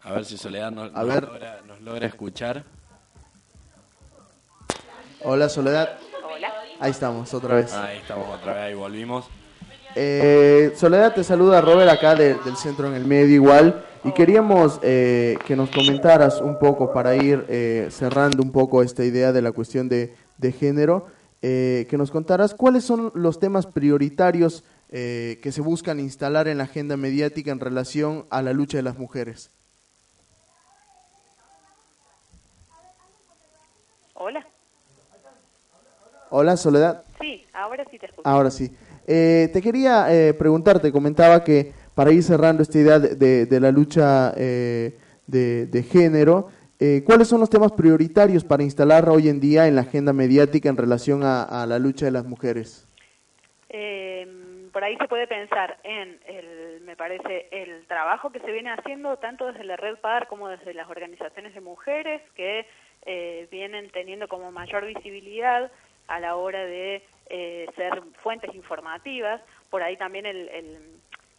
A 0.00 0.12
ver 0.14 0.24
si 0.24 0.36
Soledad 0.36 0.72
nos, 0.72 0.92
A 0.92 1.04
nos 1.04 1.06
ver. 1.06 1.22
logra, 1.28 1.60
nos 1.68 1.80
logra 1.80 2.06
escuchar. 2.08 2.64
Hola, 5.22 5.48
Soledad. 5.48 5.96
Hola. 6.28 6.52
Ahí 6.80 6.90
estamos, 6.90 7.32
otra 7.34 7.54
vez. 7.54 7.72
Ahí 7.72 7.98
estamos 7.98 8.28
otra 8.34 8.52
vez, 8.54 8.62
ahí 8.64 8.74
volvimos. 8.74 9.26
Eh, 9.94 10.72
Soledad, 10.74 11.14
te 11.14 11.22
saluda 11.22 11.60
Robert 11.60 11.88
acá 11.88 12.16
de- 12.16 12.34
del 12.34 12.56
centro 12.56 12.88
en 12.88 12.94
el 12.94 13.04
medio 13.04 13.32
igual 13.36 13.84
y 14.02 14.10
queríamos 14.10 14.80
eh, 14.82 15.38
que 15.46 15.54
nos 15.54 15.70
comentaras 15.70 16.40
un 16.40 16.58
poco 16.58 16.92
para 16.92 17.14
ir 17.14 17.46
eh, 17.48 17.86
cerrando 17.92 18.42
un 18.42 18.50
poco 18.50 18.82
esta 18.82 19.04
idea 19.04 19.30
de 19.32 19.40
la 19.40 19.52
cuestión 19.52 19.88
de, 19.88 20.16
de 20.38 20.50
género, 20.50 21.06
eh, 21.42 21.86
que 21.90 21.98
nos 21.98 22.10
contaras 22.10 22.54
cuáles 22.54 22.84
son 22.84 23.10
los 23.14 23.38
temas 23.40 23.66
prioritarios 23.66 24.64
eh, 24.90 25.40
que 25.42 25.52
se 25.52 25.60
buscan 25.60 25.98
instalar 26.00 26.48
en 26.48 26.58
la 26.58 26.64
agenda 26.64 26.96
mediática 26.96 27.50
en 27.50 27.60
relación 27.60 28.24
a 28.30 28.42
la 28.42 28.52
lucha 28.52 28.76
de 28.78 28.82
las 28.82 28.98
mujeres. 28.98 29.50
Hola. 34.14 34.46
Hola, 36.30 36.56
Soledad. 36.56 37.02
Sí, 37.20 37.44
ahora 37.52 37.84
sí 37.90 37.98
te 37.98 38.06
escucho. 38.06 38.26
Ahora 38.28 38.50
sí. 38.50 38.74
Eh, 39.06 39.50
te 39.52 39.60
quería 39.60 40.14
eh, 40.14 40.32
preguntar, 40.34 40.80
te 40.80 40.92
comentaba 40.92 41.42
que 41.42 41.72
para 41.94 42.12
ir 42.12 42.22
cerrando 42.22 42.62
esta 42.62 42.78
idea 42.78 42.98
de, 42.98 43.16
de- 43.16 43.46
de 43.46 43.60
la 43.60 43.70
lucha 43.72 44.32
eh, 44.36 44.96
de, 45.26 45.66
de 45.66 45.82
género, 45.82 46.48
eh, 46.84 47.04
¿cuáles 47.04 47.28
son 47.28 47.38
los 47.38 47.48
temas 47.48 47.70
prioritarios 47.70 48.42
para 48.42 48.64
instalar 48.64 49.08
hoy 49.08 49.28
en 49.28 49.38
día 49.38 49.68
en 49.68 49.76
la 49.76 49.82
agenda 49.82 50.12
mediática 50.12 50.68
en 50.68 50.76
relación 50.76 51.22
a, 51.22 51.64
la 51.64 51.78
lucha 51.78 52.06
de 52.06 52.10
las 52.10 52.24
mujeres? 52.24 52.88
Eh, 53.68 54.26
por 54.72 54.82
ahí 54.82 54.96
se 54.96 55.06
puede 55.06 55.28
pensar 55.28 55.78
en, 55.84 56.18
el, 56.26 56.80
me 56.80 56.96
parece, 56.96 57.46
el 57.52 57.86
trabajo 57.86 58.32
que 58.32 58.40
se 58.40 58.50
viene 58.50 58.70
haciendo 58.72 59.16
tanto 59.18 59.46
desde 59.46 59.62
la 59.62 59.76
Red 59.76 59.98
PAR 59.98 60.26
como 60.26 60.48
desde 60.48 60.74
las 60.74 60.90
organizaciones 60.90 61.54
de 61.54 61.60
mujeres 61.60 62.20
que 62.34 62.66
eh, 63.06 63.46
vienen 63.52 63.88
teniendo 63.90 64.26
como 64.26 64.50
mayor 64.50 64.84
visibilidad 64.84 65.70
a 66.08 66.18
la 66.18 66.34
hora 66.34 66.64
de 66.64 67.04
eh, 67.30 67.66
ser 67.76 68.02
fuentes 68.24 68.52
informativas. 68.56 69.40
Por 69.70 69.84
ahí 69.84 69.96
también 69.96 70.26
el, 70.26 70.48
el, 70.48 70.78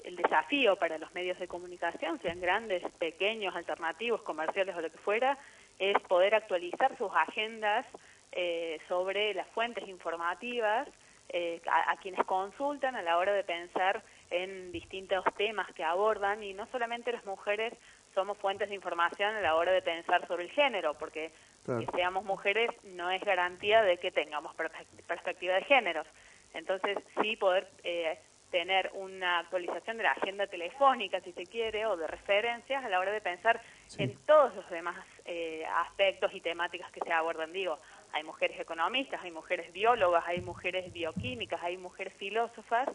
el 0.04 0.16
desafío 0.16 0.76
para 0.76 0.98
los 0.98 1.14
medios 1.14 1.40
de 1.40 1.48
comunicación, 1.48 2.20
sean 2.22 2.40
grandes, 2.42 2.84
pequeños, 3.00 3.56
alternativos, 3.56 4.22
comerciales 4.22 4.76
o 4.76 4.82
lo 4.82 4.92
que 4.92 4.98
fuera, 4.98 5.38
es 5.80 5.98
poder 6.08 6.36
actualizar 6.36 6.96
sus 6.98 7.12
agendas 7.16 7.86
eh, 8.32 8.80
sobre 8.88 9.34
las 9.34 9.48
fuentes 9.50 9.88
informativas 9.88 10.88
eh, 11.30 11.62
a, 11.68 11.92
a 11.92 11.98
quienes 11.98 12.24
consultan 12.26 12.96
a 12.96 13.02
la 13.02 13.18
hora 13.18 13.34
de 13.34 13.44
pensar 13.44 14.04
en 14.30 14.72
distintos 14.72 15.24
temas 15.38 15.72
que 15.74 15.84
abordan 15.84 16.44
y 16.44 16.54
no 16.54 16.66
solamente 16.68 17.12
las 17.12 17.26
mujeres 17.26 17.74
somos 18.14 18.38
fuentes 18.38 18.70
de 18.70 18.76
información 18.76 19.34
a 19.36 19.42
la 19.42 19.56
hora 19.56 19.72
de 19.72 19.82
pensar 19.82 20.28
sobre 20.28 20.44
el 20.44 20.52
género, 20.52 20.94
porque 20.96 21.32
Claro. 21.64 21.80
que 21.80 21.92
seamos 21.96 22.26
mujeres 22.26 22.70
no 22.84 23.10
es 23.10 23.22
garantía 23.24 23.84
de 23.84 23.98
que 23.98 24.12
tengamos 24.12 24.54
perspe- 24.58 24.86
perspectiva 25.08 25.56
de 25.56 25.64
géneros. 25.64 26.06
Entonces, 26.54 26.98
sí 27.22 27.38
poder 27.38 27.70
eh, 27.86 28.20
tener 28.54 28.92
una 28.94 29.40
actualización 29.40 29.98
de 29.98 30.04
la 30.04 30.12
agenda 30.12 30.46
telefónica, 30.46 31.20
si 31.22 31.34
se 31.34 31.48
quiere, 31.48 31.88
o 31.88 31.98
de 31.98 32.06
referencias 32.06 32.86
a 32.86 32.88
la 32.88 33.00
hora 33.00 33.12
de 33.12 33.20
pensar 33.20 33.60
en 33.98 34.16
todos 34.28 34.54
los 34.54 34.70
demás 34.70 34.96
eh, 35.26 35.66
aspectos 35.66 36.32
y 36.36 36.40
temáticas 36.40 36.92
que 36.92 37.00
se 37.00 37.12
abordan. 37.12 37.52
Digo, 37.52 37.80
hay 38.12 38.22
mujeres 38.22 38.60
economistas, 38.60 39.24
hay 39.24 39.32
mujeres 39.32 39.74
biólogas, 39.74 40.24
hay 40.28 40.42
mujeres 40.42 40.94
bioquímicas, 40.94 41.64
hay 41.64 41.78
mujeres 41.78 42.14
filósofas, 42.14 42.88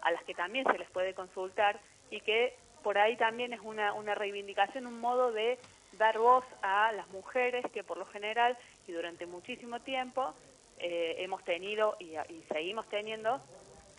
a 0.00 0.10
las 0.12 0.24
que 0.24 0.32
también 0.32 0.64
se 0.72 0.78
les 0.78 0.88
puede 0.88 1.12
consultar 1.12 1.78
y 2.08 2.20
que 2.22 2.56
por 2.82 2.96
ahí 2.96 3.18
también 3.18 3.52
es 3.52 3.60
una, 3.60 3.92
una 3.92 4.14
reivindicación, 4.14 4.86
un 4.86 4.98
modo 4.98 5.30
de 5.30 5.58
dar 5.98 6.16
voz 6.16 6.46
a 6.62 6.90
las 6.92 7.06
mujeres 7.08 7.66
que 7.74 7.84
por 7.84 7.98
lo 7.98 8.06
general 8.06 8.56
y 8.88 8.92
durante 8.92 9.26
muchísimo 9.26 9.78
tiempo 9.80 10.32
eh, 10.78 11.16
hemos 11.18 11.44
tenido 11.44 11.96
y, 12.00 12.16
y 12.16 12.42
seguimos 12.50 12.88
teniendo 12.88 13.42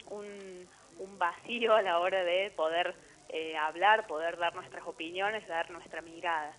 un, 0.09 0.67
un 0.99 1.17
vacío 1.17 1.75
a 1.75 1.81
la 1.81 1.99
hora 1.99 2.23
de 2.23 2.51
poder 2.55 2.95
eh, 3.29 3.55
hablar, 3.57 4.07
poder 4.07 4.37
dar 4.37 4.53
nuestras 4.55 4.85
opiniones, 4.85 5.47
dar 5.47 5.69
nuestra 5.71 6.01
mirada. 6.01 6.53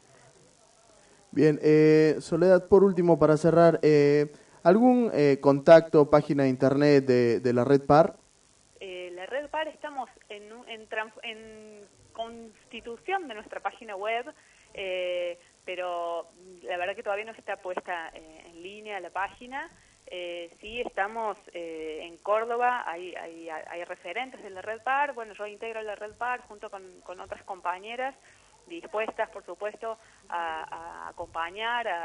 Bien, 1.31 1.59
eh, 1.63 2.17
Soledad, 2.21 2.69
por 2.69 2.85
último, 2.85 3.19
para 3.19 3.37
cerrar, 3.37 3.81
eh, 3.83 4.33
¿algún 4.63 5.11
eh, 5.13 5.39
contacto, 5.41 6.09
página 6.09 6.45
de 6.45 6.49
internet 6.49 7.05
de, 7.05 7.41
de 7.41 7.53
la 7.53 7.65
Red 7.65 7.83
PAR? 7.83 8.15
Eh, 8.81 9.11
la 9.15 9.27
Red 9.27 9.49
PAR 9.49 9.69
estamos 9.69 10.09
en, 10.29 10.45
en, 10.69 10.89
en 11.23 11.81
constitución 12.13 13.27
de 13.27 13.35
nuestra 13.35 13.61
página 13.61 13.97
web, 13.97 14.27
eh, 14.75 15.39
pero 15.65 16.29
la 16.63 16.77
verdad 16.77 16.95
que 16.95 17.03
todavía 17.03 17.25
no 17.25 17.33
está 17.33 17.57
puesta 17.57 18.11
eh, 18.15 18.45
en 18.47 18.63
línea 18.63 19.01
la 19.01 19.11
página. 19.11 19.71
Eh, 20.07 20.51
sí, 20.61 20.81
estamos 20.83 21.39
eh, 21.53 22.01
en 22.03 22.19
Córdoba, 22.19 22.85
hay, 22.87 23.15
hay, 23.15 23.49
hay 23.49 23.85
referentes 23.85 24.43
de 24.43 24.51
la 24.51 24.61
Red 24.63 24.83
PAR, 24.83 25.15
bueno, 25.15 25.33
yo 25.35 25.47
integro 25.47 25.81
la 25.83 25.95
Red 25.95 26.15
PAR 26.15 26.41
junto 26.43 26.71
con, 26.71 27.01
con 27.03 27.21
otras 27.21 27.43
compañeras 27.45 28.15
dispuestas, 28.67 29.31
por 29.31 29.45
supuesto, 29.45 29.99
a, 30.29 30.65
a 31.07 31.09
acompañar, 31.09 31.89
a, 31.89 32.05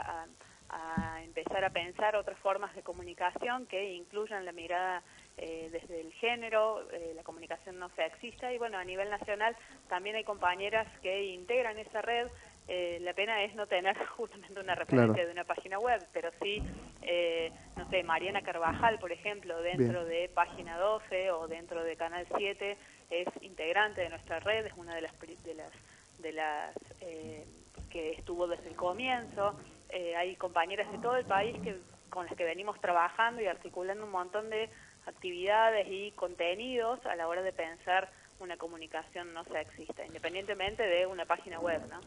a- 0.70 1.22
empezar 1.24 1.64
a 1.66 1.70
pensar 1.72 2.16
otras 2.16 2.38
formas 2.40 2.74
de 2.76 2.84
comunicación 2.84 3.66
que 3.68 3.92
incluyan 3.94 4.46
la 4.46 4.52
mirada 4.52 5.04
eh, 5.38 5.70
desde 5.72 6.02
el 6.02 6.12
género, 6.14 6.90
eh, 6.92 7.14
la 7.16 7.24
comunicación 7.24 7.80
no 7.80 7.90
sexista 7.96 8.52
y 8.54 8.58
bueno, 8.58 8.78
a 8.78 8.84
nivel 8.84 9.10
nacional 9.10 9.56
también 9.88 10.16
hay 10.16 10.24
compañeras 10.24 10.88
que 11.02 11.24
integran 11.26 11.78
esa 11.80 12.02
red. 12.02 12.28
Eh, 12.72 13.00
la 13.02 13.14
pena 13.14 13.44
es 13.44 13.56
no 13.56 13.66
tener 13.66 13.98
justamente 14.18 14.60
una 14.60 14.76
referencia 14.76 15.14
Claro. 15.14 15.28
de 15.28 15.34
una 15.34 15.44
página 15.44 15.80
web, 15.80 16.06
pero 16.14 16.30
sí, 16.42 16.62
eh, 17.02 17.52
no 17.76 17.90
sé, 17.90 18.04
Mariana 18.04 18.44
Carvajal, 18.44 19.00
por 19.00 19.12
ejemplo, 19.12 19.60
dentro 19.62 20.06
de 20.06 20.30
Página 20.30 20.78
12 20.78 21.32
o 21.32 21.48
dentro 21.48 21.84
de 21.84 21.96
Canal 21.96 22.28
7, 22.38 22.78
es 23.10 23.28
integrante 23.42 24.02
de 24.02 24.10
nuestra 24.10 24.40
red, 24.40 24.68
es 24.68 24.74
una 24.78 24.94
de 24.94 25.02
las, 25.02 25.20
de 25.20 25.54
las, 25.56 25.74
de 26.20 26.32
las 26.32 26.76
eh, 27.02 27.44
que 27.90 28.12
estuvo 28.12 28.48
desde 28.48 28.68
el 28.70 28.76
comienzo. 28.76 29.60
Eh, 29.90 30.16
hay 30.16 30.36
compañeras 30.36 30.92
de 30.92 31.00
todo 31.00 31.16
el 31.18 31.26
país 31.26 31.58
que 31.64 31.76
con 32.12 32.28
las 32.28 32.36
que 32.36 32.44
venimos 32.44 32.80
trabajando 32.80 33.42
y 33.42 33.48
articulando 33.48 34.06
un 34.06 34.12
montón 34.12 34.50
de 34.52 34.70
actividades 35.08 35.88
y 35.90 36.12
contenidos 36.12 37.04
a 37.08 37.16
la 37.16 37.28
hora 37.28 37.42
de 37.42 37.52
pensar 37.52 38.10
una 38.40 38.58
comunicación 38.58 39.34
no 39.34 39.44
sexista, 39.46 40.06
independientemente 40.06 40.84
de 40.84 41.06
una 41.08 41.26
página 41.26 41.60
web, 41.60 41.82
¿no? 41.90 42.00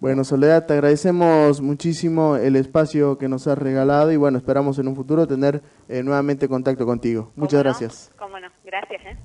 Bueno, 0.00 0.24
Soledad, 0.24 0.66
te 0.66 0.74
agradecemos 0.74 1.60
muchísimo 1.60 2.36
el 2.36 2.56
espacio 2.56 3.16
que 3.18 3.28
nos 3.28 3.46
has 3.46 3.56
regalado 3.58 4.12
y 4.12 4.16
bueno, 4.16 4.38
esperamos 4.38 4.78
en 4.78 4.88
un 4.88 4.96
futuro 4.96 5.26
tener 5.26 5.62
eh, 5.88 6.02
nuevamente 6.02 6.48
contacto 6.48 6.84
contigo. 6.84 7.32
Muchas 7.36 7.62
gracias. 7.62 8.12
Cómo 8.18 8.38
no, 8.38 8.48
gracias, 8.64 9.02
¿eh? 9.06 9.16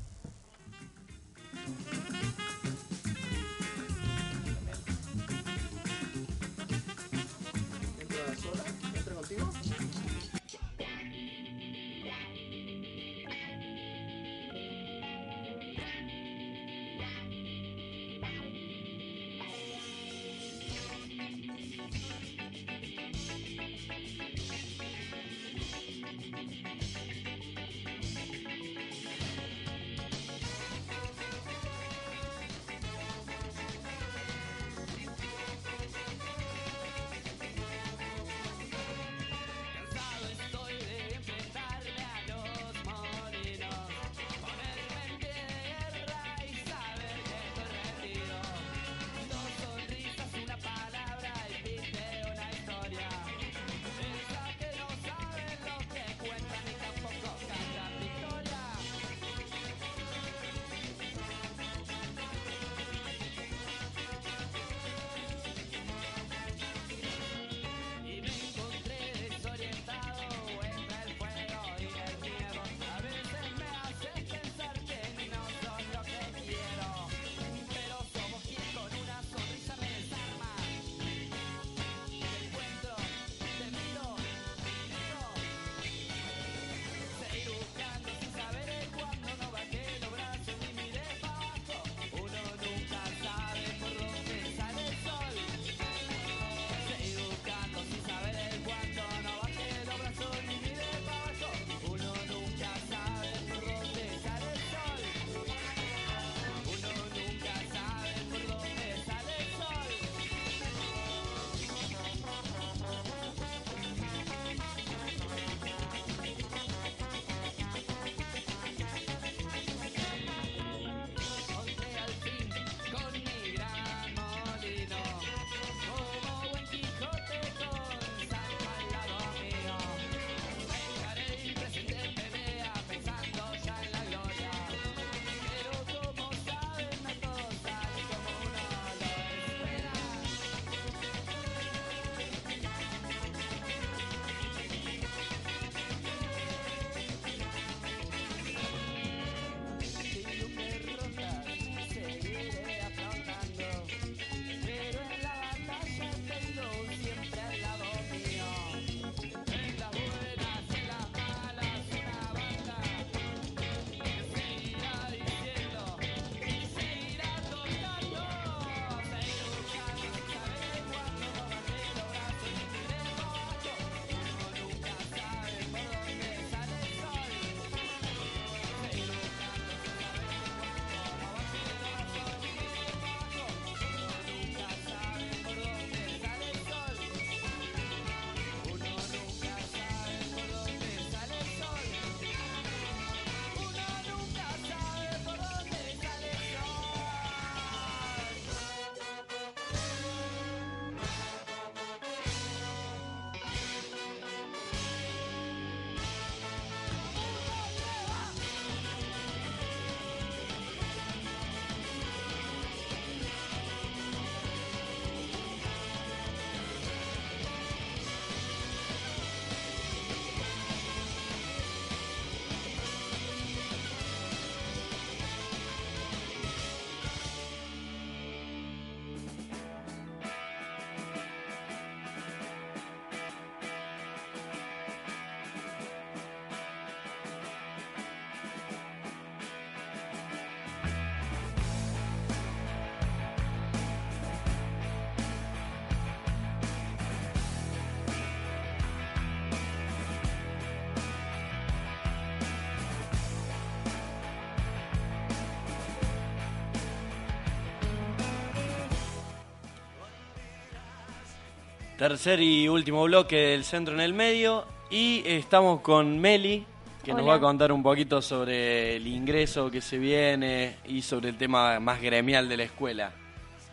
Tercer 262.00 262.39
y 262.39 262.70
último 262.70 263.04
bloque 263.04 263.36
del 263.36 263.66
centro 263.66 263.93
en 263.93 264.00
el 264.00 264.14
medio. 264.14 264.64
Y 264.89 265.22
estamos 265.26 265.82
con 265.82 266.18
Meli, 266.18 266.66
que 267.04 267.14
nos 267.14 267.28
va 267.28 267.36
a 267.36 267.39
contar 267.41 267.74
un 267.74 267.84
poquito 267.84 268.22
sobre 268.22 268.95
el 268.95 269.06
ingreso 269.06 269.70
que 269.70 269.82
se 269.82 269.97
viene 269.97 270.78
y 270.86 271.02
sobre 271.02 271.28
el 271.28 271.36
tema 271.36 271.78
más 271.82 272.02
gremial 272.02 272.47
de 272.47 272.56
la 272.56 272.64
escuela. 272.64 273.12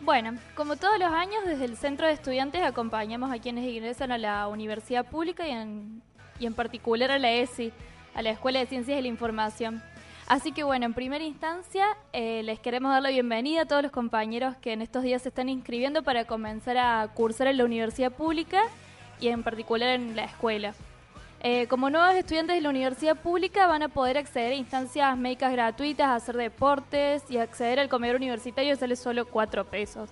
Bueno, 0.01 0.33
como 0.55 0.75
todos 0.75 0.99
los 0.99 1.09
años, 1.09 1.37
desde 1.45 1.63
el 1.63 1.77
Centro 1.77 2.05
de 2.05 2.11
Estudiantes 2.11 2.61
acompañamos 2.63 3.31
a 3.31 3.39
quienes 3.39 3.63
ingresan 3.63 4.11
a 4.11 4.17
la 4.17 4.49
universidad 4.49 5.05
pública 5.05 5.47
y 5.47 5.51
en, 5.51 6.01
y 6.37 6.47
en 6.47 6.53
particular 6.53 7.11
a 7.11 7.19
la 7.19 7.31
ESI, 7.31 7.71
a 8.13 8.21
la 8.21 8.31
Escuela 8.31 8.59
de 8.59 8.65
Ciencias 8.65 8.97
de 8.97 9.03
la 9.03 9.07
Información. 9.07 9.81
Así 10.27 10.51
que 10.51 10.63
bueno, 10.63 10.85
en 10.85 10.93
primera 10.93 11.23
instancia 11.23 11.85
eh, 12.11 12.41
les 12.43 12.59
queremos 12.59 12.91
dar 12.91 13.01
la 13.01 13.09
bienvenida 13.09 13.61
a 13.61 13.65
todos 13.65 13.81
los 13.81 13.93
compañeros 13.93 14.57
que 14.57 14.73
en 14.73 14.81
estos 14.81 15.01
días 15.03 15.21
se 15.21 15.29
están 15.29 15.47
inscribiendo 15.47 16.03
para 16.03 16.25
comenzar 16.25 16.77
a 16.77 17.07
cursar 17.13 17.47
en 17.47 17.57
la 17.57 17.63
universidad 17.63 18.11
pública 18.11 18.63
y 19.21 19.29
en 19.29 19.41
particular 19.41 19.87
en 19.91 20.17
la 20.17 20.25
escuela. 20.25 20.73
Eh, 21.39 21.67
como 21.67 21.89
nuevos 21.89 22.13
estudiantes 22.13 22.57
de 22.57 22.61
la 22.61 22.69
universidad 22.69 23.15
pública 23.15 23.67
van 23.67 23.83
a 23.83 23.87
poder 23.87 24.17
acceder 24.17 24.51
a 24.51 24.55
instancias 24.55 25.17
médicas 25.17 25.53
gratuitas, 25.53 26.09
hacer 26.09 26.35
deportes 26.35 27.23
y 27.29 27.37
acceder 27.37 27.79
al 27.79 27.87
comedor 27.87 28.17
universitario 28.17 28.75
sale 28.75 28.97
solo 28.97 29.27
4 29.27 29.63
pesos. 29.63 30.09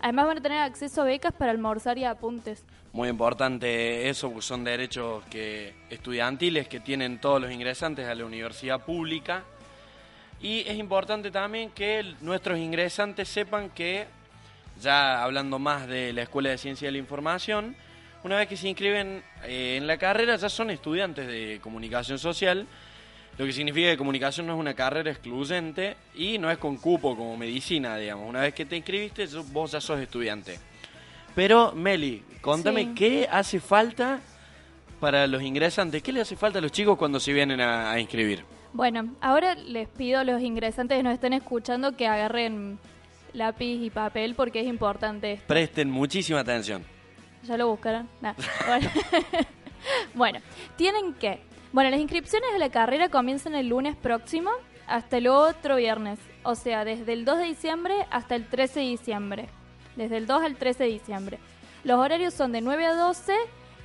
Además 0.00 0.26
van 0.26 0.38
a 0.38 0.40
tener 0.40 0.58
acceso 0.58 1.02
a 1.02 1.04
becas 1.04 1.32
para 1.32 1.50
almorzar 1.50 1.98
y 1.98 2.04
apuntes. 2.04 2.64
Muy 2.92 3.08
importante 3.08 4.08
eso, 4.08 4.28
porque 4.28 4.42
son 4.42 4.64
derechos 4.64 5.24
que 5.30 5.74
estudiantiles 5.90 6.68
que 6.68 6.80
tienen 6.80 7.20
todos 7.20 7.40
los 7.40 7.50
ingresantes 7.50 8.06
a 8.08 8.14
la 8.14 8.24
universidad 8.24 8.84
pública. 8.84 9.44
Y 10.40 10.60
es 10.60 10.76
importante 10.78 11.30
también 11.30 11.70
que 11.70 12.14
nuestros 12.20 12.58
ingresantes 12.58 13.28
sepan 13.28 13.70
que, 13.70 14.06
ya 14.80 15.22
hablando 15.22 15.58
más 15.58 15.86
de 15.86 16.12
la 16.12 16.22
Escuela 16.22 16.50
de 16.50 16.58
Ciencia 16.58 16.88
de 16.88 16.92
la 16.92 16.98
Información, 16.98 17.76
una 18.22 18.36
vez 18.36 18.48
que 18.48 18.56
se 18.56 18.68
inscriben 18.68 19.22
eh, 19.44 19.76
en 19.76 19.86
la 19.86 19.98
carrera 19.98 20.36
ya 20.36 20.48
son 20.48 20.70
estudiantes 20.70 21.26
de 21.26 21.60
comunicación 21.62 22.18
social, 22.18 22.66
lo 23.38 23.44
que 23.44 23.52
significa 23.52 23.90
que 23.90 23.96
comunicación 23.96 24.46
no 24.46 24.54
es 24.54 24.58
una 24.58 24.74
carrera 24.74 25.10
excluyente 25.10 25.96
y 26.14 26.38
no 26.38 26.50
es 26.50 26.58
con 26.58 26.76
cupo 26.76 27.16
como 27.16 27.36
medicina, 27.36 27.96
digamos. 27.96 28.28
Una 28.28 28.40
vez 28.40 28.54
que 28.54 28.64
te 28.64 28.76
inscribiste, 28.76 29.26
vos 29.52 29.72
ya 29.72 29.80
sos 29.80 30.00
estudiante. 30.00 30.58
Pero, 31.34 31.72
Meli, 31.72 32.22
contame, 32.40 32.84
Sí. 32.84 32.92
¿qué 32.94 33.28
hace 33.30 33.60
falta 33.60 34.20
para 35.00 35.26
los 35.26 35.42
ingresantes? 35.42 36.02
¿Qué 36.02 36.12
le 36.12 36.22
hace 36.22 36.34
falta 36.36 36.58
a 36.58 36.62
los 36.62 36.72
chicos 36.72 36.96
cuando 36.96 37.20
se 37.20 37.32
vienen 37.32 37.60
a, 37.60 37.90
a 37.92 38.00
inscribir? 38.00 38.42
Bueno, 38.72 39.14
ahora 39.20 39.54
les 39.54 39.88
pido 39.88 40.20
a 40.20 40.24
los 40.24 40.40
ingresantes 40.42 40.96
que 40.96 41.02
nos 41.02 41.12
estén 41.14 41.32
escuchando 41.34 41.94
que 41.96 42.06
agarren 42.06 42.78
lápiz 43.34 43.84
y 43.84 43.90
papel 43.90 44.34
porque 44.34 44.60
es 44.60 44.66
importante 44.66 45.32
esto. 45.32 45.44
Presten 45.46 45.90
muchísima 45.90 46.40
atención. 46.40 46.82
¿Ya 47.44 47.56
lo 47.58 47.68
buscaron? 47.68 48.08
Nah. 48.22 48.32
Bueno. 48.66 48.90
Bueno, 50.14 50.40
tienen 50.76 51.14
que. 51.14 51.38
Bueno, 51.72 51.90
las 51.90 52.00
inscripciones 52.00 52.52
de 52.52 52.58
la 52.58 52.70
carrera 52.70 53.08
comienzan 53.08 53.54
el 53.54 53.68
lunes 53.68 53.96
próximo 53.96 54.50
hasta 54.86 55.18
el 55.18 55.26
otro 55.28 55.76
viernes. 55.76 56.18
O 56.42 56.54
sea, 56.54 56.84
desde 56.84 57.12
el 57.12 57.24
2 57.24 57.38
de 57.38 57.44
diciembre 57.44 57.94
hasta 58.10 58.34
el 58.34 58.46
13 58.46 58.80
de 58.80 58.86
diciembre. 58.86 59.48
Desde 59.96 60.16
el 60.16 60.26
2 60.26 60.42
al 60.42 60.56
13 60.56 60.84
de 60.84 60.90
diciembre. 60.90 61.38
Los 61.84 61.98
horarios 61.98 62.34
son 62.34 62.52
de 62.52 62.60
9 62.60 62.86
a 62.86 62.94
12 62.94 63.34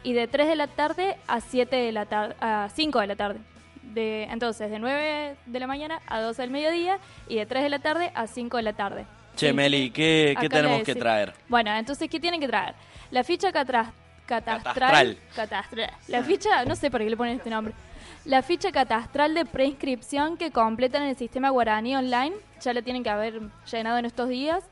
y 0.04 0.14
de 0.14 0.28
3 0.28 0.48
de 0.48 0.56
la 0.56 0.68
tarde 0.68 1.18
a 1.28 1.42
7 1.42 1.76
de 1.76 1.92
la 1.92 2.06
tarde, 2.06 2.36
a 2.40 2.70
5 2.74 3.00
de 3.00 3.08
la 3.08 3.16
tarde. 3.16 3.40
De, 3.84 4.24
entonces, 4.24 4.70
de 4.72 4.80
9 4.80 5.36
de 5.46 5.60
la 5.60 5.68
mañana 5.68 6.00
a 6.08 6.22
12 6.22 6.42
del 6.44 6.52
mediodía 6.52 7.00
y 7.28 7.36
de 7.36 7.46
3 7.46 7.64
de 7.64 7.70
la 7.70 7.80
tarde 7.80 8.12
a 8.16 8.28
5 8.28 8.58
de 8.58 8.64
la 8.64 8.74
tarde. 8.74 9.06
Che. 9.36 9.54
Meli, 9.54 9.92
¿qué, 9.92 10.36
qué 10.40 10.50
tenemos 10.50 10.84
que 10.84 10.96
traer? 10.96 11.34
Bueno, 11.48 11.74
entonces, 11.76 12.10
¿qué 12.10 12.20
tienen 12.20 12.40
que 12.40 12.48
traer? 12.48 12.76
La 13.12 13.24
ficha 13.24 13.52
catra- 13.52 13.92
catastral. 14.26 14.76
Catastral. 14.76 15.18
catastral. 15.36 15.92
La 16.08 16.24
ficha, 16.24 16.66
no 16.66 16.76
sé 16.76 16.90
por 16.92 17.02
qué 17.02 17.10
le 17.10 17.18
ponen 17.18 17.38
este 17.38 17.50
nombre. 17.50 17.74
La 18.26 18.44
ficha 18.44 18.72
catastral 18.72 19.34
de 19.34 19.46
preinscripción 19.46 20.38
que 20.38 20.52
completan 20.52 21.04
en 21.04 21.10
el 21.10 21.18
sistema 21.18 21.50
Guaraní 21.50 21.96
Online. 21.96 22.36
Ya 22.62 22.74
la 22.74 22.82
tienen 22.82 23.04
que 23.04 23.10
haber 23.10 23.42
llenado 23.72 23.98
en 23.98 24.06
estos 24.06 24.30
días. 24.30 24.64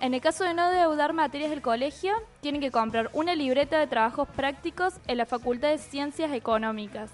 En 0.00 0.14
el 0.14 0.20
caso 0.20 0.44
de 0.44 0.54
no 0.54 0.70
deudar 0.70 1.12
materias 1.12 1.50
del 1.50 1.62
colegio, 1.62 2.14
tienen 2.40 2.60
que 2.60 2.70
comprar 2.70 3.10
una 3.12 3.34
libreta 3.34 3.78
de 3.78 3.86
trabajos 3.86 4.28
prácticos 4.28 4.94
en 5.06 5.18
la 5.18 5.26
Facultad 5.26 5.70
de 5.70 5.78
Ciencias 5.78 6.32
Económicas. 6.32 7.10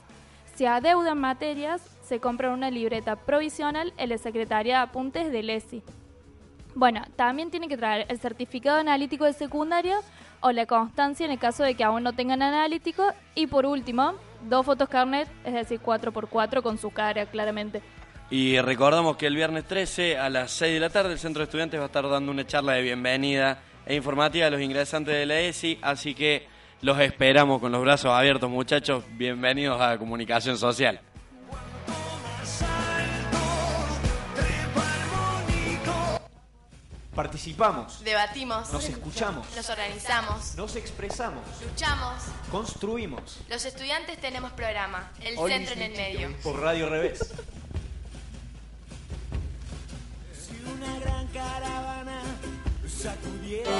Si 0.54 0.66
adeudan 0.66 1.18
materias, 1.18 1.82
se 2.02 2.20
compra 2.20 2.50
una 2.50 2.70
libreta 2.70 3.16
provisional 3.16 3.92
en 3.96 4.10
la 4.10 4.18
Secretaría 4.18 4.76
de 4.76 4.82
Apuntes 4.82 5.32
del 5.32 5.50
ESI. 5.50 5.82
Bueno, 6.74 7.02
también 7.16 7.50
tienen 7.50 7.68
que 7.68 7.76
traer 7.76 8.06
el 8.08 8.18
certificado 8.18 8.78
analítico 8.78 9.24
de 9.24 9.32
secundario 9.32 10.00
o 10.44 10.52
la 10.52 10.66
constancia 10.66 11.24
en 11.24 11.32
el 11.32 11.38
caso 11.38 11.64
de 11.64 11.74
que 11.74 11.84
aún 11.84 12.02
no 12.02 12.12
tengan 12.12 12.42
analítico. 12.42 13.02
Y 13.34 13.46
por 13.46 13.64
último, 13.64 14.14
dos 14.42 14.66
fotos 14.66 14.90
carnet, 14.90 15.26
es 15.42 15.54
decir, 15.54 15.80
4x4 15.80 16.60
con 16.60 16.76
su 16.76 16.90
cara, 16.90 17.24
claramente. 17.24 17.80
Y 18.28 18.60
recordamos 18.60 19.16
que 19.16 19.26
el 19.26 19.36
viernes 19.36 19.64
13 19.64 20.18
a 20.18 20.28
las 20.28 20.50
6 20.50 20.74
de 20.74 20.80
la 20.80 20.90
tarde 20.90 21.12
el 21.12 21.18
Centro 21.18 21.40
de 21.40 21.44
Estudiantes 21.44 21.80
va 21.80 21.84
a 21.84 21.86
estar 21.86 22.06
dando 22.06 22.30
una 22.30 22.46
charla 22.46 22.74
de 22.74 22.82
bienvenida 22.82 23.62
e 23.86 23.94
informativa 23.94 24.46
a 24.46 24.50
los 24.50 24.60
ingresantes 24.60 25.14
de 25.14 25.24
la 25.24 25.40
ESI, 25.40 25.78
así 25.80 26.14
que 26.14 26.46
los 26.82 27.00
esperamos 27.00 27.58
con 27.58 27.72
los 27.72 27.80
brazos 27.80 28.10
abiertos, 28.10 28.50
muchachos. 28.50 29.02
Bienvenidos 29.12 29.80
a 29.80 29.96
Comunicación 29.96 30.58
Social. 30.58 31.00
Participamos, 37.14 38.02
Debatimos. 38.02 38.72
nos 38.72 38.84
escuchamos, 38.88 39.46
Nos 39.54 39.68
organizamos. 39.70 40.54
nos 40.56 40.74
expresamos, 40.76 41.42
Luchamos. 41.62 42.24
construimos. 42.50 43.38
Los 43.48 43.64
estudiantes 43.64 44.20
tenemos 44.20 44.50
programa. 44.52 45.10
El 45.20 45.36
centro 45.36 45.74
en 45.74 45.82
el 45.82 45.92
medio. 45.92 46.36
Por 46.42 46.60
Radio 46.60 46.88
Revés. 46.88 47.20
Si 50.36 50.56
una 50.68 50.98
gran 50.98 51.26
caravana 51.28 52.20
sacudiera 52.88 53.70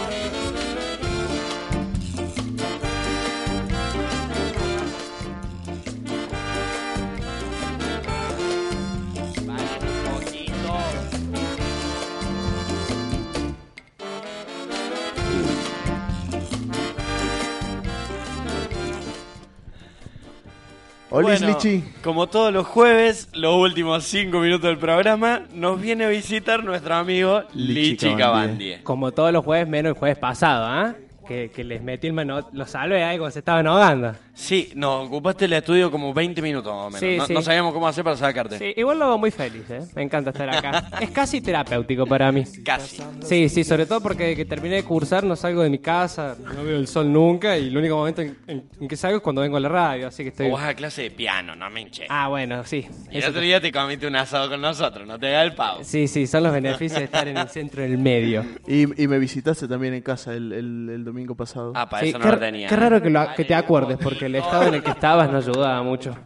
Olis, 21.17 21.41
Bueno, 21.41 21.47
Lichi. 21.47 21.85
Como 22.03 22.27
todos 22.27 22.53
los 22.53 22.67
jueves, 22.67 23.29
los 23.35 23.55
últimos 23.55 24.03
cinco 24.03 24.41
minutos 24.41 24.69
del 24.69 24.79
programa, 24.79 25.43
nos 25.53 25.81
viene 25.81 26.07
a 26.07 26.09
visitar 26.09 26.65
nuestro 26.65 26.97
amigo 26.97 27.45
Lichi, 27.55 28.17
Cabandie. 28.17 28.83
Como 28.83 29.13
todos 29.13 29.33
los 29.33 29.45
jueves, 29.45 29.69
menos 29.69 29.91
el 29.91 29.99
jueves 29.99 30.19
pasado, 30.19 30.67
¿ah? 30.67 30.95
Que, 31.29 31.53
que 31.55 31.63
les 31.63 31.83
metí 31.83 32.09
el 32.09 32.15
mano, 32.15 32.49
lo 32.53 32.67
salvé 32.67 33.05
ahí 33.05 33.17
cuando 33.17 33.31
se 33.31 33.39
estaban 33.39 33.65
ahogando. 33.69 34.15
Sí, 34.35 34.73
nos 34.75 35.07
ocupaste 35.07 35.45
el 35.45 35.53
estudio 35.53 35.91
como 35.93 36.13
20 36.13 36.43
minutos 36.43 36.73
más 36.75 36.87
o 36.87 36.91
menos. 36.91 37.01
Sí, 37.01 37.17
no, 37.19 37.27
sí. 37.27 37.33
no 37.35 37.41
sabíamos 37.43 37.73
cómo 37.73 37.87
hacer 37.87 38.03
para 38.03 38.17
sacarte. 38.17 38.59
Sí, 38.59 38.75
igual 38.77 38.99
lo 38.99 39.05
hago 39.05 39.19
muy 39.19 39.31
feliz, 39.31 39.63
¿eh? 39.71 39.81
Me 39.95 40.03
encanta 40.03 40.31
estar 40.31 40.51
acá. 40.51 40.89
es 41.01 41.11
casi 41.11 41.41
terapéutico 41.41 42.05
para 42.05 42.33
mí. 42.33 42.43
Casi. 42.65 43.01
Sí, 43.23 43.49
sí, 43.49 43.63
sobre 43.63 43.87
todo 43.87 44.01
porque 44.01 44.25
desde 44.25 44.37
que 44.37 44.45
terminé 44.45 44.75
de 44.77 44.83
cursar 44.83 45.23
no 45.23 45.37
salgo 45.37 45.63
de 45.63 45.71
mi 45.71 45.79
casa, 45.79 46.37
no 46.53 46.65
veo 46.65 46.77
el 46.77 46.89
sol 46.89 47.13
nunca 47.13 47.57
y 47.57 47.69
el 47.69 47.77
único 47.77 47.97
momento 47.97 48.23
en, 48.23 48.37
en- 48.49 48.65
en 48.81 48.89
que 48.89 48.97
salgo 48.97 49.19
es 49.19 49.23
cuando 49.23 49.41
vengo 49.43 49.57
a 49.57 49.61
la 49.61 49.69
radio, 49.69 50.09
así 50.09 50.25
que 50.25 50.31
estoy... 50.31 50.49
O 50.49 50.53
vas 50.55 50.65
a 50.69 50.75
clase 50.75 51.03
de 51.03 51.11
piano, 51.13 51.55
no 51.55 51.71
me 51.71 51.83
hinché. 51.83 52.07
Ah, 52.09 52.27
bueno, 52.29 52.65
sí. 52.65 52.87
y 53.13 53.19
el 53.19 53.25
otro 53.25 53.35
te- 53.41 53.47
día 53.47 53.61
te 53.61 53.71
comiste 53.71 54.07
un 54.09 54.17
asado 54.17 54.49
con 54.51 54.61
nosotros, 54.61 55.07
no 55.07 55.17
te 55.19 55.29
hagas 55.29 55.45
el 55.47 55.55
pavo. 55.55 55.85
Sí, 55.85 56.09
sí, 56.09 56.27
son 56.27 56.43
los 56.43 56.53
beneficios 56.53 56.99
de 56.99 57.05
estar 57.05 57.29
en 57.29 57.37
el 57.39 57.49
centro 57.49 57.83
del 57.83 57.99
medio. 57.99 58.45
Y, 58.67 59.01
y 59.03 59.07
me 59.07 59.19
visitaste 59.21 59.69
también 59.69 59.95
en 59.95 60.03
casa 60.03 60.33
el, 60.35 60.53
el- 60.53 60.91
el 60.93 61.05
domingo 61.05 61.37
pasado. 61.37 61.73
Ah, 61.77 61.89
para 61.89 62.03
Sí, 62.03 62.09
eso 62.09 62.19
no 62.19 62.25
qué, 62.25 62.31
lo 62.33 62.39
tenía. 62.39 62.69
qué 62.69 62.75
raro 62.77 63.01
que, 63.01 63.11
lo- 63.11 63.33
que 63.37 63.45
te 63.45 63.55
acuerdes, 63.55 63.97
porque 64.03 64.24
el 64.27 64.35
estado 64.37 64.69
en 64.69 64.75
el 64.75 64.83
que 64.83 64.91
estabas 64.91 65.31
no 65.31 65.39
ayudaba 65.39 65.83
mucho. 65.83 66.17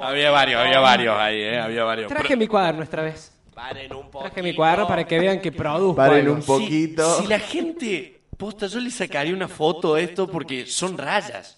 Había 0.00 0.30
varios, 0.30 0.60
había 0.60 0.80
varios 0.80 1.16
ahí, 1.16 1.40
¿eh? 1.40 1.58
Había 1.58 1.84
varios. 1.84 2.08
Traje 2.08 2.36
mi 2.36 2.46
cuaderno 2.46 2.82
esta 2.82 3.02
vez. 3.02 3.36
Traje 3.54 4.42
mi 4.42 4.54
cuaderno 4.54 4.86
para 4.86 5.04
que 5.06 5.18
vean 5.18 5.40
que 5.40 5.52
produzco. 5.52 5.96
Paren 5.96 6.20
algo. 6.20 6.34
un 6.34 6.42
poquito. 6.42 7.16
Si, 7.16 7.22
si 7.22 7.28
la 7.28 7.38
gente, 7.38 8.20
posta, 8.36 8.66
yo 8.66 8.80
le 8.80 8.90
sacaría 8.90 9.34
una 9.34 9.48
foto 9.48 9.94
a 9.94 10.00
esto 10.00 10.26
porque 10.28 10.66
son 10.66 10.96
rayas. 10.96 11.56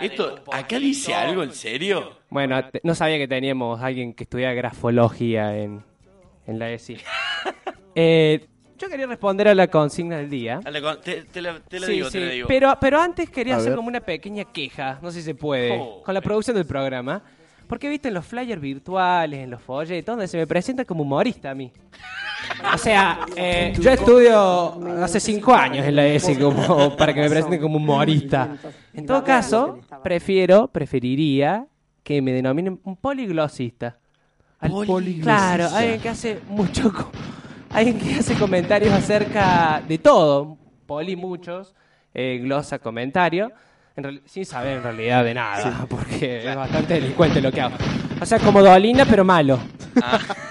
Esto, 0.00 0.42
¿acá 0.50 0.78
dice 0.78 1.14
algo 1.14 1.42
en 1.42 1.52
serio? 1.52 2.18
Bueno, 2.30 2.68
te- 2.68 2.80
no 2.82 2.94
sabía 2.94 3.16
que 3.18 3.28
teníamos 3.28 3.80
alguien 3.80 4.12
que 4.14 4.24
estudiaba 4.24 4.52
grafología 4.54 5.56
en, 5.56 5.84
en 6.46 6.58
la 6.58 6.70
ESI. 6.70 6.98
Eh, 7.96 8.48
yo 8.78 8.88
quería 8.88 9.06
responder 9.06 9.48
a 9.48 9.54
la 9.54 9.66
consigna 9.68 10.16
del 10.18 10.30
día. 10.30 10.60
Con- 10.82 11.00
Te, 11.00 11.22
te 11.24 11.40
la, 11.42 11.60
te 11.60 11.80
la 11.80 11.86
Sí, 11.86 11.92
digo, 11.92 12.06
sí, 12.08 12.18
te 12.18 12.24
la 12.26 12.30
digo. 12.32 12.48
Pero, 12.48 12.76
pero 12.80 13.00
antes 13.00 13.30
quería 13.30 13.54
A 13.54 13.58
hacer 13.58 13.70
ver. 13.70 13.76
como 13.76 13.88
una 13.88 14.00
pequeña 14.00 14.44
queja, 14.44 14.98
no 15.02 15.10
sé 15.10 15.18
si 15.20 15.24
se 15.26 15.34
puede, 15.34 15.78
Oh. 15.80 16.02
con 16.02 16.14
la 16.14 16.20
producción 16.20 16.56
del 16.56 16.66
programa. 16.66 17.22
Porque 17.66 17.88
viste 17.88 18.08
en 18.08 18.14
los 18.14 18.26
flyers 18.26 18.60
virtuales, 18.60 19.40
en 19.40 19.50
los 19.50 19.62
folletos, 19.62 20.12
donde 20.12 20.28
se 20.28 20.36
me 20.36 20.46
presenta 20.46 20.84
como 20.84 21.02
humorista 21.02 21.50
a 21.50 21.54
mí. 21.54 21.72
O 22.74 22.76
sea, 22.76 23.20
eh, 23.36 23.72
yo 23.80 23.90
estudio 23.90 24.78
hace 25.02 25.18
cinco 25.18 25.54
años 25.54 25.86
en 25.86 25.96
la 25.96 26.06
ESI 26.06 26.36
como 26.36 26.94
para 26.94 27.14
que 27.14 27.20
me 27.22 27.30
presenten 27.30 27.60
como 27.62 27.78
humorista. 27.78 28.56
En 28.92 29.06
todo 29.06 29.24
caso, 29.24 29.78
prefiero, 30.02 30.68
preferiría 30.68 31.66
que 32.02 32.20
me 32.20 32.32
denominen 32.32 32.78
un 32.84 32.96
poliglosista. 32.96 33.96
Al- 34.60 34.70
Poliglosista. 34.70 35.22
Claro, 35.24 35.68
alguien 35.74 36.00
que 36.00 36.08
hace 36.10 36.38
mucho, 36.50 36.92
co- 36.92 37.10
alguien 37.74 37.98
que 37.98 38.14
hace 38.14 38.34
comentarios 38.34 38.92
acerca 38.92 39.82
de 39.86 39.98
todo, 39.98 40.56
poli 40.86 41.16
muchos, 41.16 41.74
eh, 42.14 42.38
glosa 42.40 42.78
comentario, 42.78 43.52
en 43.96 44.22
sin 44.24 44.46
saber 44.46 44.78
en 44.78 44.82
realidad 44.82 45.24
de 45.24 45.34
nada, 45.34 45.86
porque 45.88 46.48
es 46.48 46.56
bastante 46.56 46.94
delincuente 46.94 47.40
lo 47.40 47.52
que 47.52 47.60
hago. 47.60 47.76
O 48.20 48.24
sea, 48.24 48.38
como 48.38 48.62
Dolina, 48.62 49.04
pero 49.04 49.24
malo. 49.24 49.58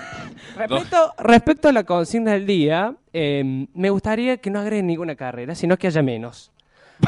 Respecto, 0.55 1.13
respecto 1.17 1.67
a 1.69 1.71
la 1.71 1.83
consigna 1.83 2.33
del 2.33 2.45
día, 2.45 2.93
eh, 3.11 3.65
me 3.73 3.89
gustaría 3.89 4.37
que 4.37 4.51
no 4.51 4.59
agreguen 4.59 4.85
ninguna 4.85 5.15
carrera, 5.15 5.55
sino 5.55 5.77
que 5.77 5.87
haya 5.87 6.03
menos. 6.03 6.51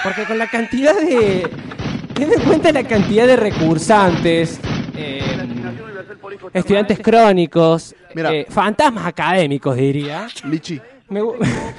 Porque 0.03 0.23
con 0.23 0.39
la 0.39 0.47
cantidad 0.47 0.95
de... 0.95 1.47
Ten 2.15 2.31
en 2.33 2.41
cuenta 2.41 2.71
la 2.71 2.83
cantidad 2.85 3.27
de 3.27 3.35
recursantes, 3.35 4.59
eh, 4.95 5.34
estudiantes 6.53 6.99
crónicos, 6.99 7.95
eh, 8.15 8.45
fantasmas 8.49 9.05
académicos, 9.05 9.75
diría. 9.75 10.27
Lichi. 10.45 10.79
Me 11.07 11.21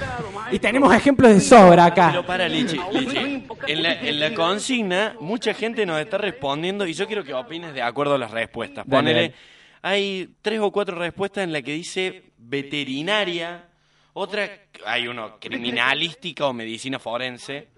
y 0.53 0.59
tenemos 0.61 0.95
ejemplos 0.95 1.35
de 1.35 1.41
sobra 1.41 1.87
acá. 1.87 2.09
Pero 2.11 2.25
para, 2.25 2.49
Lichi, 2.49 2.79
Lichi. 2.93 3.45
En 3.67 3.83
la, 3.83 4.01
en 4.01 4.21
la 4.21 4.35
consigna, 4.35 5.17
mucha 5.19 5.53
gente 5.53 5.85
nos 5.85 6.01
está 6.01 6.19
respondiendo 6.19 6.87
y 6.87 6.93
yo 6.93 7.07
quiero 7.07 7.25
que 7.25 7.35
opines 7.35 7.75
de 7.75 7.83
acuerdo 7.83 8.15
a 8.15 8.19
las 8.19 8.31
respuestas. 8.31 8.87
Ponele, 8.87 9.35
hay 9.83 10.29
tres 10.43 10.61
o 10.61 10.71
cuatro 10.71 10.97
respuestas 10.97 11.45
en 11.45 11.53
la 11.53 11.63
que 11.63 11.73
dice 11.73 12.23
veterinaria, 12.39 13.69
otra, 14.13 14.49
hay 14.85 15.09
uno 15.09 15.39
criminalística 15.41 16.47
o 16.47 16.53
medicina 16.53 16.99
forense, 16.99 17.69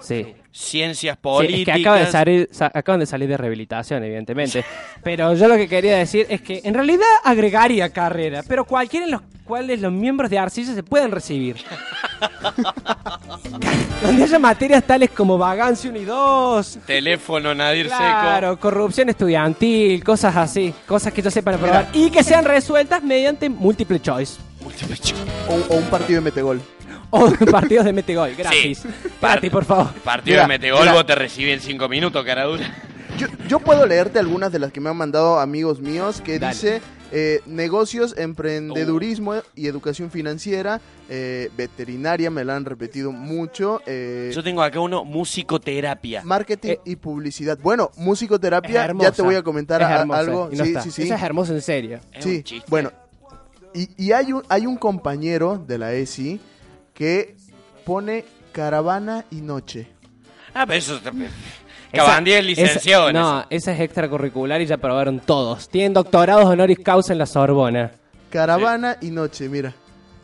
Sí. 0.00 0.34
ciencias 0.52 1.14
Sí, 1.16 1.20
políticas. 1.22 1.58
es 1.76 1.82
que 1.82 1.88
acaba 1.88 1.98
de 1.98 2.06
salir- 2.10 2.48
sa- 2.52 2.70
acaban 2.74 3.00
de 3.00 3.06
salir 3.06 3.28
de 3.28 3.36
rehabilitación, 3.36 4.02
evidentemente. 4.04 4.64
Pero 5.02 5.34
yo 5.34 5.48
lo 5.48 5.56
que 5.56 5.68
quería 5.68 5.96
decir 5.96 6.26
es 6.28 6.40
que 6.40 6.60
en 6.64 6.74
realidad 6.74 7.04
agregaría 7.24 7.88
carrera, 7.90 8.42
pero 8.46 8.64
cualquiera 8.64 9.06
en 9.06 9.12
los 9.12 9.22
cuales 9.44 9.80
los 9.80 9.92
miembros 9.92 10.30
de 10.30 10.38
Arcilla 10.38 10.74
se 10.74 10.82
pueden 10.82 11.10
recibir. 11.10 11.56
Donde 14.02 14.22
haya 14.24 14.38
materias 14.38 14.84
tales 14.84 15.10
como 15.10 15.38
vagancia 15.38 15.88
1 15.90 15.98
y 15.98 16.04
2. 16.04 16.78
Teléfono 16.86 17.54
Nadir 17.54 17.86
Claro, 17.88 18.58
corrupción 18.58 19.08
estudiantil, 19.08 20.02
cosas 20.04 20.36
así, 20.36 20.74
cosas 20.86 21.12
que 21.12 21.22
yo 21.22 21.30
sepan 21.30 21.54
aprobar 21.54 21.88
y 21.92 22.10
que 22.10 22.22
sean 22.22 22.44
resueltas 22.44 23.02
mediante 23.02 23.48
múltiple 23.48 24.00
choice. 24.00 24.38
O, 25.48 25.74
o 25.74 25.76
un 25.78 25.84
partido 25.84 26.20
de 26.20 26.24
metegol. 26.24 26.60
O 27.16 27.30
partidos 27.50 27.84
de 27.84 27.92
metegol, 27.92 28.34
gratis. 28.36 28.78
Sí. 28.78 28.88
Gratis, 29.20 29.50
por 29.50 29.64
favor. 29.64 29.92
Partido 30.02 30.34
Mira, 30.34 30.42
de 30.42 30.48
Metegol, 30.48 30.88
vos 30.90 31.06
te 31.06 31.14
recibí 31.14 31.50
en 31.50 31.60
cinco 31.60 31.88
minutos, 31.88 32.24
cara 32.24 32.44
dura. 32.44 32.74
Yo, 33.18 33.28
yo 33.48 33.60
puedo 33.60 33.86
leerte 33.86 34.18
algunas 34.18 34.50
de 34.50 34.58
las 34.58 34.72
que 34.72 34.80
me 34.80 34.90
han 34.90 34.96
mandado 34.96 35.38
amigos 35.38 35.80
míos 35.80 36.20
que 36.20 36.38
Dale. 36.40 36.52
dice 36.54 36.80
eh, 37.12 37.40
negocios, 37.46 38.16
emprendedurismo 38.18 39.34
y 39.54 39.68
educación 39.68 40.10
financiera, 40.10 40.80
eh, 41.08 41.48
veterinaria, 41.56 42.28
me 42.32 42.44
la 42.44 42.56
han 42.56 42.64
repetido 42.64 43.12
mucho. 43.12 43.80
eh, 43.86 44.32
Yo 44.34 44.42
tengo 44.42 44.62
acá 44.62 44.80
uno, 44.80 45.04
musicoterapia. 45.04 46.22
Marketing 46.24 46.74
y 46.84 46.96
publicidad. 46.96 47.56
Bueno, 47.62 47.92
musicoterapia, 47.96 48.92
ya 48.98 49.12
te 49.12 49.22
voy 49.22 49.36
a 49.36 49.42
comentar 49.44 49.80
Es 49.82 49.86
a- 49.86 50.00
hermosa, 50.00 50.18
algo. 50.20 50.48
no 50.52 50.64
sí, 50.64 50.70
está. 50.70 50.82
sí, 50.82 50.90
sí. 50.90 51.02
Eso 51.02 51.14
es 51.14 51.22
hermoso 51.22 51.54
en 51.54 51.62
serio. 51.62 52.00
Sí, 52.18 52.42
bueno. 52.68 52.90
Y, 53.74 53.88
y 53.96 54.12
hay, 54.12 54.32
un, 54.32 54.42
hay 54.48 54.66
un 54.66 54.76
compañero 54.76 55.62
de 55.64 55.78
la 55.78 55.92
ESI 55.92 56.40
que 56.94 57.36
pone 57.84 58.24
caravana 58.52 59.24
y 59.30 59.40
noche. 59.42 59.88
Ah, 60.54 60.64
pero 60.66 60.78
eso... 60.78 60.96
Esa- 60.96 61.12
Cabandí 61.92 62.32
es 62.32 62.44
licenciado 62.44 63.08
esa- 63.08 63.10
en 63.10 63.16
No, 63.22 63.38
eso. 63.40 63.46
esa 63.50 63.72
es 63.72 63.80
extracurricular 63.80 64.60
y 64.60 64.66
ya 64.66 64.78
probaron 64.78 65.20
todos. 65.20 65.68
Tienen 65.68 65.92
doctorados 65.92 66.44
honoris 66.46 66.78
causa 66.80 67.12
en 67.12 67.18
la 67.18 67.26
Sorbona. 67.26 67.92
Caravana 68.30 68.96
y 69.00 69.10
noche, 69.10 69.48
mira. 69.48 69.72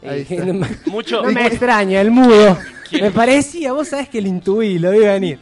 Ahí 0.02 0.26
está. 0.28 0.44
Mucho- 0.86 1.22
No 1.22 1.30
me 1.30 1.46
extraña, 1.46 2.00
el 2.00 2.10
mudo. 2.10 2.56
Me 2.92 3.10
parecía, 3.12 3.72
vos 3.72 3.88
sabés 3.88 4.08
que 4.08 4.20
lo 4.20 4.26
intuí, 4.28 4.78
lo 4.80 4.90
vi 4.90 4.98
venir. 5.00 5.38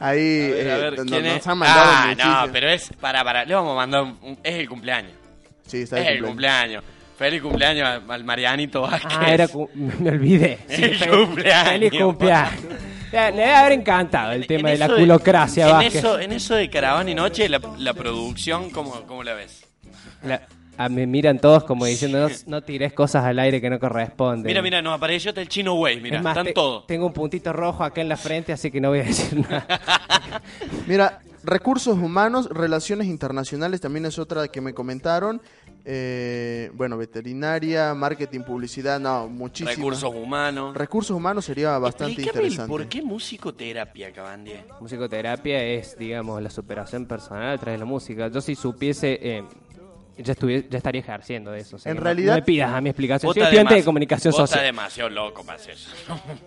Ahí 0.00 0.50
A 0.50 0.54
ver, 0.54 0.70
a 0.70 0.76
eh, 0.76 0.80
ver, 0.80 0.98
no- 0.98 1.04
¿quién 1.04 1.24
nos 1.24 1.36
es? 1.36 1.46
han 1.46 1.58
mandado 1.58 1.90
Ah, 1.92 2.44
no, 2.46 2.52
pero 2.52 2.68
es... 2.68 2.90
Para, 3.00 3.22
para, 3.24 3.44
le 3.44 3.54
vamos 3.54 3.72
a 3.72 3.76
mandar 3.76 4.02
un... 4.02 4.18
un- 4.22 4.38
es 4.42 4.54
el 4.56 4.68
cumpleaños. 4.68 5.12
Sí, 5.66 5.82
está 5.82 5.98
es 6.00 6.06
de 6.06 6.12
el 6.14 6.24
cumpleaños. 6.24 6.82
Feliz 7.16 7.42
cumpleaños 7.42 7.88
al, 7.88 8.10
al 8.10 8.24
Marianito 8.24 8.82
Vázquez. 8.82 9.12
Ah, 9.16 9.32
era 9.32 9.48
cu- 9.48 9.68
me 9.74 10.10
olvidé. 10.10 10.58
Sí, 10.68 10.82
El 10.84 10.96
fe- 10.96 11.08
cumpleaños. 11.10 11.68
Feliz 11.72 11.92
cumpleaños. 12.02 12.62
Le 13.12 13.30
le 13.32 13.36
debe 13.36 13.54
haber 13.54 13.72
encantado 13.72 14.32
el 14.32 14.46
tema 14.46 14.70
de 14.70 14.78
la 14.78 14.88
culocracia, 14.88 15.66
en 15.66 15.72
Vázquez. 15.72 15.94
eso, 15.96 16.18
en 16.18 16.32
eso 16.32 16.54
de 16.54 16.68
caravana 16.70 17.10
y 17.10 17.14
noche, 17.14 17.48
la, 17.48 17.60
la 17.78 17.92
producción, 17.94 18.70
¿cómo, 18.70 18.92
¿cómo 19.06 19.22
la 19.22 19.34
ves? 19.34 19.64
La- 20.24 20.46
a 20.78 20.88
me 20.88 21.06
miran 21.06 21.38
todos 21.38 21.64
como 21.64 21.84
diciendo, 21.84 22.26
no, 22.30 22.34
no 22.46 22.62
tires 22.62 22.94
cosas 22.94 23.24
al 23.26 23.38
aire 23.38 23.60
que 23.60 23.68
no 23.68 23.78
corresponden. 23.78 24.46
Mira, 24.46 24.62
mira, 24.62 24.80
nos 24.80 24.94
apareció 24.96 25.28
hasta 25.28 25.42
el 25.42 25.48
Chino 25.48 25.74
Way, 25.74 26.00
mira, 26.00 26.16
Es 26.16 26.22
más, 26.24 26.32
están 26.32 26.46
te- 26.46 26.52
todos. 26.54 26.86
Tengo 26.86 27.06
un 27.06 27.12
puntito 27.12 27.52
rojo 27.52 27.84
acá 27.84 28.00
en 28.00 28.08
la 28.08 28.16
frente, 28.16 28.54
así 28.54 28.70
que 28.70 28.80
no 28.80 28.88
voy 28.88 29.00
a 29.00 29.04
decir 29.04 29.38
nada. 29.50 29.66
Mira, 30.86 31.20
recursos 31.44 31.98
humanos, 31.98 32.48
relaciones 32.50 33.06
internacionales 33.06 33.82
también 33.82 34.06
es 34.06 34.18
otra 34.18 34.48
que 34.48 34.62
me 34.62 34.72
comentaron. 34.72 35.42
Eh, 35.84 36.70
bueno, 36.74 36.96
veterinaria, 36.96 37.92
marketing, 37.94 38.40
publicidad, 38.42 39.00
no, 39.00 39.28
muchísimo. 39.28 39.70
Recursos 39.90 40.14
humanos. 40.14 40.76
Recursos 40.76 41.16
humanos 41.16 41.44
sería 41.44 41.76
bastante 41.78 42.12
Explícame 42.12 42.38
interesante. 42.44 42.70
¿Por 42.70 42.86
qué 42.88 43.02
musicoterapia, 43.02 44.12
Cabandie? 44.12 44.64
Musicoterapia 44.80 45.62
es, 45.64 45.96
digamos, 45.98 46.40
la 46.40 46.50
superación 46.50 47.06
personal 47.06 47.54
a 47.54 47.58
través 47.58 47.74
de 47.74 47.84
la 47.84 47.84
música. 47.90 48.28
Yo 48.28 48.40
si 48.40 48.54
supiese, 48.54 49.18
eh, 49.20 49.44
ya, 50.18 50.32
estuviese- 50.34 50.68
ya 50.70 50.78
estaría 50.78 51.00
ejerciendo 51.00 51.50
de 51.50 51.60
eso. 51.60 51.76
o 51.76 51.78
sea 51.80 51.90
En 51.90 51.98
no- 51.98 52.04
realidad- 52.04 52.34
No 52.34 52.40
me 52.40 52.42
pidas 52.42 52.70
a 52.72 52.80
mi 52.80 52.90
explicación. 52.90 53.32
Soy 53.32 53.42
estudiante 53.42 53.74
de 53.74 53.84
comunicación 53.84 54.30
vos 54.30 54.38
estás 54.40 54.50
social. 54.50 54.64
demasiado 54.66 55.10
loco 55.10 55.42
para 55.44 55.56
hacer 55.58 55.74
eso. 55.74 55.90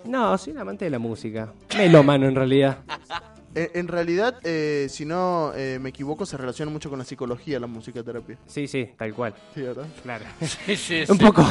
No, 0.05 0.37
soy 0.37 0.53
un 0.53 0.59
amante 0.59 0.85
de 0.85 0.91
la 0.91 0.99
música. 0.99 1.51
Melómano, 1.77 2.27
en 2.27 2.35
realidad. 2.35 2.77
En, 3.55 3.69
en 3.73 3.87
realidad, 3.87 4.35
eh, 4.43 4.87
si 4.89 5.05
no 5.05 5.51
eh, 5.55 5.79
me 5.81 5.89
equivoco, 5.89 6.25
se 6.25 6.35
relaciona 6.37 6.71
mucho 6.71 6.89
con 6.89 6.99
la 6.99 7.05
psicología, 7.05 7.59
la 7.59 7.67
musicoterapia. 7.67 8.37
Sí, 8.47 8.67
sí, 8.67 8.89
tal 8.97 9.13
cual. 9.13 9.33
Sí, 9.53 9.61
¿verdad? 9.61 9.85
Claro. 10.03 10.25
Sí, 10.65 10.75
sí, 10.75 11.03
Un 11.07 11.17
poco 11.17 11.45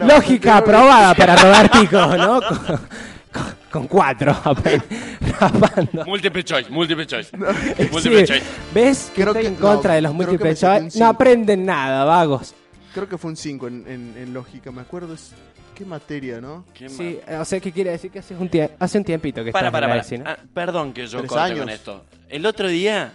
lógica 0.00 0.58
aprobada 0.58 1.14
para 1.14 1.36
rodar 1.36 1.70
picos, 1.70 2.16
¿no? 2.18 2.40
Con, 2.42 2.58
con- 2.66 3.60
con 3.70 3.86
cuatro 3.86 4.32
rapando. 4.44 6.04
Múltiple 6.04 6.42
choice, 6.42 6.68
múltiple 6.70 7.06
choice. 7.06 7.30
Sí, 7.30 7.88
Múltiple 7.92 8.24
choice. 8.26 8.42
¿Ves 8.74 9.12
que 9.14 9.22
Creo 9.22 9.28
estoy 9.28 9.42
que- 9.42 9.48
en 9.48 9.54
contra 9.54 9.90
no, 9.90 9.94
de 9.94 10.00
los 10.02 10.14
múltiples 10.14 10.58
choice? 10.60 10.98
No 10.98 11.06
aprenden 11.06 11.64
nada, 11.64 12.04
vagos. 12.04 12.54
Creo 12.92 13.08
que 13.08 13.16
fue 13.16 13.30
un 13.30 13.36
5 13.36 13.68
en, 13.68 13.84
en- 13.86 14.14
en 14.18 14.34
lógica, 14.34 14.72
me 14.72 14.80
acuerdo. 14.80 15.14
Es, 15.14 15.32
¿Qué 15.80 15.86
materia, 15.86 16.42
no? 16.42 16.66
Sí, 16.88 17.18
o 17.26 17.42
sea, 17.46 17.58
¿qué 17.58 17.72
quiere 17.72 17.92
decir? 17.92 18.10
Que 18.10 18.18
hace 18.18 18.34
un, 18.36 18.50
tie- 18.50 18.70
hace 18.78 18.98
un 18.98 19.04
tiempito 19.04 19.42
que 19.42 19.50
Para, 19.50 19.68
estás 19.68 19.80
para, 19.80 19.86
en 19.86 19.90
la 19.96 20.02
para. 20.02 20.06
ESI, 20.06 20.18
¿no? 20.18 20.24
Ah, 20.28 20.36
perdón 20.52 20.92
que 20.92 21.06
yo 21.06 21.20
corte 21.26 21.42
años. 21.42 21.60
con 21.60 21.70
esto. 21.70 22.04
El 22.28 22.44
otro 22.44 22.68
día 22.68 23.12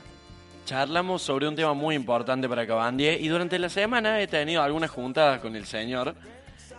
charlamos 0.66 1.22
sobre 1.22 1.48
un 1.48 1.56
tema 1.56 1.76
muy 1.76 1.94
importante 1.94 2.50
para 2.50 2.66
Cabandie 2.66 3.20
y 3.22 3.28
durante 3.28 3.60
la 3.60 3.70
semana 3.70 4.20
he 4.20 4.26
tenido 4.26 4.64
algunas 4.64 4.90
juntadas 4.90 5.42
con 5.42 5.56
el 5.56 5.68
señor 5.68 6.16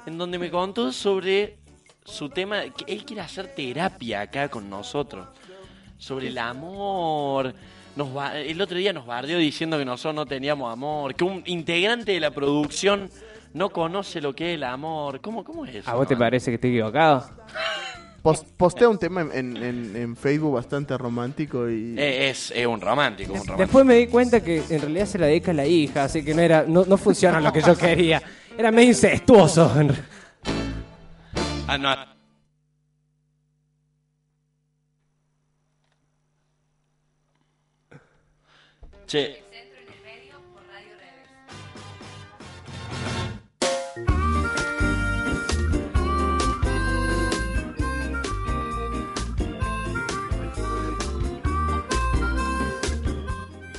en 0.07 0.18
donde 0.18 0.41
me 0.41 0.51
contó 0.51 0.91
sobre 0.93 1.57
su 2.05 2.30
tema, 2.30 2.62
que 2.62 2.93
él 2.93 3.05
quiere 3.05 3.22
hacer 3.22 3.55
terapia 3.55 4.22
acá 4.22 4.49
con 4.49 4.68
nosotros, 4.68 5.28
sobre 5.99 6.26
el 6.26 6.39
amor. 6.39 7.55
Nos 7.95 8.09
el 8.34 8.61
otro 8.61 8.76
día 8.76 8.93
nos 8.93 9.07
bardeó 9.07 9.39
diciendo 9.39 9.78
que 9.78 9.84
nosotros 9.84 10.16
no 10.16 10.26
teníamos 10.26 10.72
amor, 10.72 11.14
que 11.14 11.22
un 11.22 11.45
integrante 11.47 12.11
de 12.11 12.18
la 12.18 12.32
producción 12.32 13.09
no 13.57 13.70
conoce 13.70 14.20
lo 14.20 14.34
que 14.34 14.50
es 14.52 14.54
el 14.57 14.64
amor. 14.64 15.20
¿Cómo, 15.22 15.42
cómo 15.42 15.64
es 15.64 15.76
eso? 15.76 15.90
¿A 15.90 15.94
vos 15.94 16.07
te 16.07 16.14
parece 16.16 16.50
que 16.50 16.57
estoy 16.57 16.70
equivocado? 16.70 17.26
Pos- 18.22 18.44
postea 18.57 18.88
un 18.88 18.98
tema 18.98 19.22
en, 19.22 19.32
en- 19.32 19.57
en- 19.57 19.96
en 19.96 20.16
Facebook 20.16 20.54
bastante 20.54 20.96
romántico 20.98 21.68
y... 21.70 21.94
Eh, 21.98 22.28
es, 22.28 22.50
es 22.50 22.66
un 22.66 22.80
romántico, 22.80 23.32
un 23.32 23.38
romántico. 23.38 23.59
Después 23.59 23.84
me 23.86 23.94
di 23.94 24.09
cuenta 24.09 24.42
que 24.42 24.62
en 24.68 24.80
realidad 24.82 25.07
se 25.07 25.18
la 25.18 25.26
dedica 25.26 25.52
a 25.52 25.54
la 25.54 25.64
hija, 25.66 26.04
así 26.04 26.22
que 26.22 26.34
no 26.34 26.42
era 26.42 26.64
no, 26.68 26.84
no 26.84 26.96
funciona 26.98 27.40
lo 27.40 27.50
que 27.52 27.62
yo 27.62 27.76
quería. 27.76 28.20
Era 28.59 28.70
medio 28.70 28.88
incestuoso. 28.88 29.72
Ah, 31.68 31.78
no. 31.78 31.94
Che. 39.07 39.45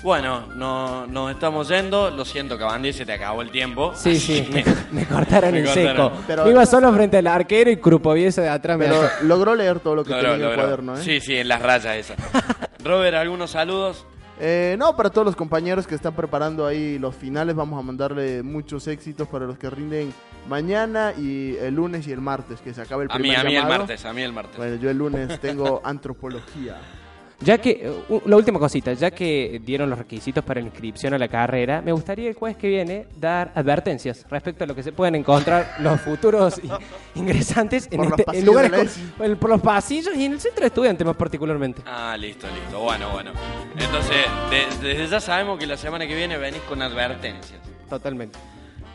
Bueno, 0.07 0.45
no, 0.55 1.05
nos 1.05 1.31
estamos 1.31 1.67
yendo. 1.67 2.09
Lo 2.09 2.23
siento, 2.23 2.57
Cabandí, 2.57 2.93
se 2.93 3.05
te 3.05 3.11
acabó 3.11 3.41
el 3.41 3.51
tiempo. 3.51 3.91
Sí, 3.93 4.17
sí, 4.17 4.47
me, 4.53 4.63
me 5.01 5.05
cortaron 5.05 5.51
Me 5.51 5.59
el 5.59 5.65
cortaron. 5.65 6.11
seco. 6.13 6.23
Pero- 6.25 6.49
Iba 6.49 6.65
solo 6.65 6.93
frente 6.93 7.17
al 7.17 7.27
arquero 7.27 7.69
y 7.71 7.75
Crupoviese 7.75 8.39
de 8.39 8.47
atrás 8.47 8.77
me 8.77 8.85
Pero 8.85 9.01
dejó. 9.01 9.25
logró 9.25 9.53
leer 9.53 9.81
todo 9.81 9.95
lo 9.95 10.05
que 10.05 10.11
Logró, 10.11 10.31
tenía 10.31 10.45
en 10.45 10.51
el 10.53 10.57
cuaderno, 10.57 10.95
¿eh? 10.97 11.01
Sí, 11.03 11.19
sí, 11.19 11.35
en 11.35 11.49
las 11.49 11.61
rayas 11.61 11.97
esas. 11.97 12.15
Robert, 12.85 13.17
algunos 13.17 13.51
saludos. 13.51 14.05
Eh, 14.39 14.77
no, 14.79 14.95
para 14.95 15.09
todos 15.09 15.25
los 15.25 15.35
compañeros 15.35 15.85
que 15.85 15.95
están 15.95 16.13
preparando 16.15 16.65
ahí 16.65 16.97
los 16.99 17.13
finales, 17.13 17.53
vamos 17.53 17.77
a 17.77 17.81
mandarle 17.81 18.43
muchos 18.43 18.87
éxitos 18.87 19.27
para 19.27 19.45
los 19.45 19.57
que 19.57 19.69
rinden 19.69 20.13
mañana 20.47 21.11
y 21.17 21.57
el 21.57 21.75
lunes 21.75 22.07
y 22.07 22.13
el 22.13 22.21
martes, 22.21 22.61
que 22.61 22.73
se 22.73 22.81
acabe 22.81 23.03
el 23.03 23.11
A 23.11 23.15
mí, 23.15 23.23
primer 23.23 23.39
a 23.39 23.43
mí 23.43 23.55
el 23.57 23.65
martes, 23.67 24.05
a 24.05 24.13
mí 24.13 24.21
el 24.21 24.31
martes. 24.31 24.55
Bueno, 24.55 24.75
yo 24.77 24.89
el 24.89 24.97
lunes 24.99 25.37
tengo 25.41 25.81
antropología. 25.83 26.77
Ya 27.39 27.59
que, 27.59 27.69
eh, 28.09 28.19
la 28.25 28.35
última 28.35 28.57
cosita, 28.57 28.93
ya 28.93 29.11
que 29.11 29.61
dieron 29.63 29.91
los 29.91 29.99
requisitos 29.99 30.43
para 30.43 30.59
la 30.59 30.65
inscripción 30.67 31.13
a 31.13 31.19
la 31.19 31.27
carrera, 31.27 31.83
me 31.83 31.91
gustaría 31.91 32.29
el 32.29 32.35
jueves 32.35 32.57
que 32.57 32.67
viene 32.67 33.05
dar 33.19 33.51
advertencias 33.53 34.25
respecto 34.29 34.63
a 34.63 34.67
lo 34.67 34.73
que 34.73 34.81
se 34.81 34.91
pueden 34.91 35.13
encontrar 35.13 35.75
los 35.79 36.01
futuros 36.01 36.59
ingresantes 37.15 37.87
en, 37.91 38.03
este- 38.05 38.25
en 38.39 38.45
lugares 38.45 38.99
por- 39.17 39.37
por 39.37 39.49
los 39.51 39.61
pasillos 39.61 40.15
y 40.15 40.25
en 40.25 40.33
el 40.33 40.39
centro 40.39 40.61
de 40.61 40.67
estudiantes 40.67 41.05
más 41.05 41.15
particularmente. 41.15 41.81
Ah, 41.85 42.15
listo, 42.17 42.47
listo. 42.47 42.79
Bueno, 42.79 43.09
bueno. 43.11 43.31
Entonces, 43.77 44.17
de- 44.81 44.87
desde 44.87 45.07
ya 45.07 45.19
sabemos 45.19 45.59
que 45.59 45.67
la 45.67 45.77
semana 45.77 46.07
que 46.07 46.15
viene 46.15 46.37
venís 46.37 46.61
con 46.61 46.81
advertencias. 46.81 47.59
Totalmente. 47.89 48.39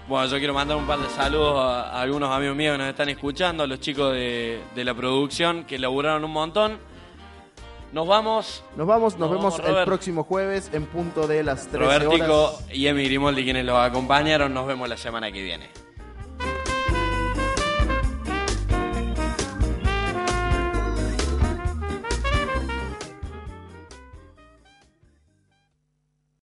Bueno, 0.08 0.26
yo 0.26 0.38
quiero 0.38 0.52
mandar 0.52 0.76
un 0.76 0.86
par 0.88 0.98
de 0.98 1.08
saludos 1.10 1.58
a, 1.60 1.90
a 1.90 2.02
algunos 2.02 2.28
amigos 2.30 2.56
míos 2.56 2.74
que 2.74 2.78
nos 2.78 2.88
están 2.90 3.08
escuchando, 3.08 3.62
a 3.62 3.66
los 3.68 3.78
chicos 3.78 4.12
de, 4.12 4.60
de 4.74 4.84
la 4.84 4.94
producción 4.94 5.62
que 5.64 5.78
laburaron 5.78 6.24
un 6.24 6.32
montón. 6.32 6.78
Nos 7.92 8.06
vamos. 8.08 8.64
Nos 8.76 8.86
vamos, 8.86 9.18
nos, 9.18 9.30
Nos 9.30 9.38
vemos 9.38 9.58
vamos, 9.58 9.78
el 9.78 9.84
próximo 9.84 10.24
jueves 10.24 10.70
en 10.72 10.86
punto 10.86 11.26
de 11.26 11.42
las 11.42 11.68
13 11.68 11.78
Robertico 11.78 12.44
horas. 12.44 12.64
y 12.72 12.86
Emi 12.86 13.04
Grimoldi 13.04 13.44
quienes 13.44 13.66
los 13.66 13.78
acompañaron. 13.78 14.54
Nos 14.54 14.66
vemos 14.66 14.88
la 14.88 14.96
semana 14.96 15.30
que 15.30 15.42
viene. 15.42 15.68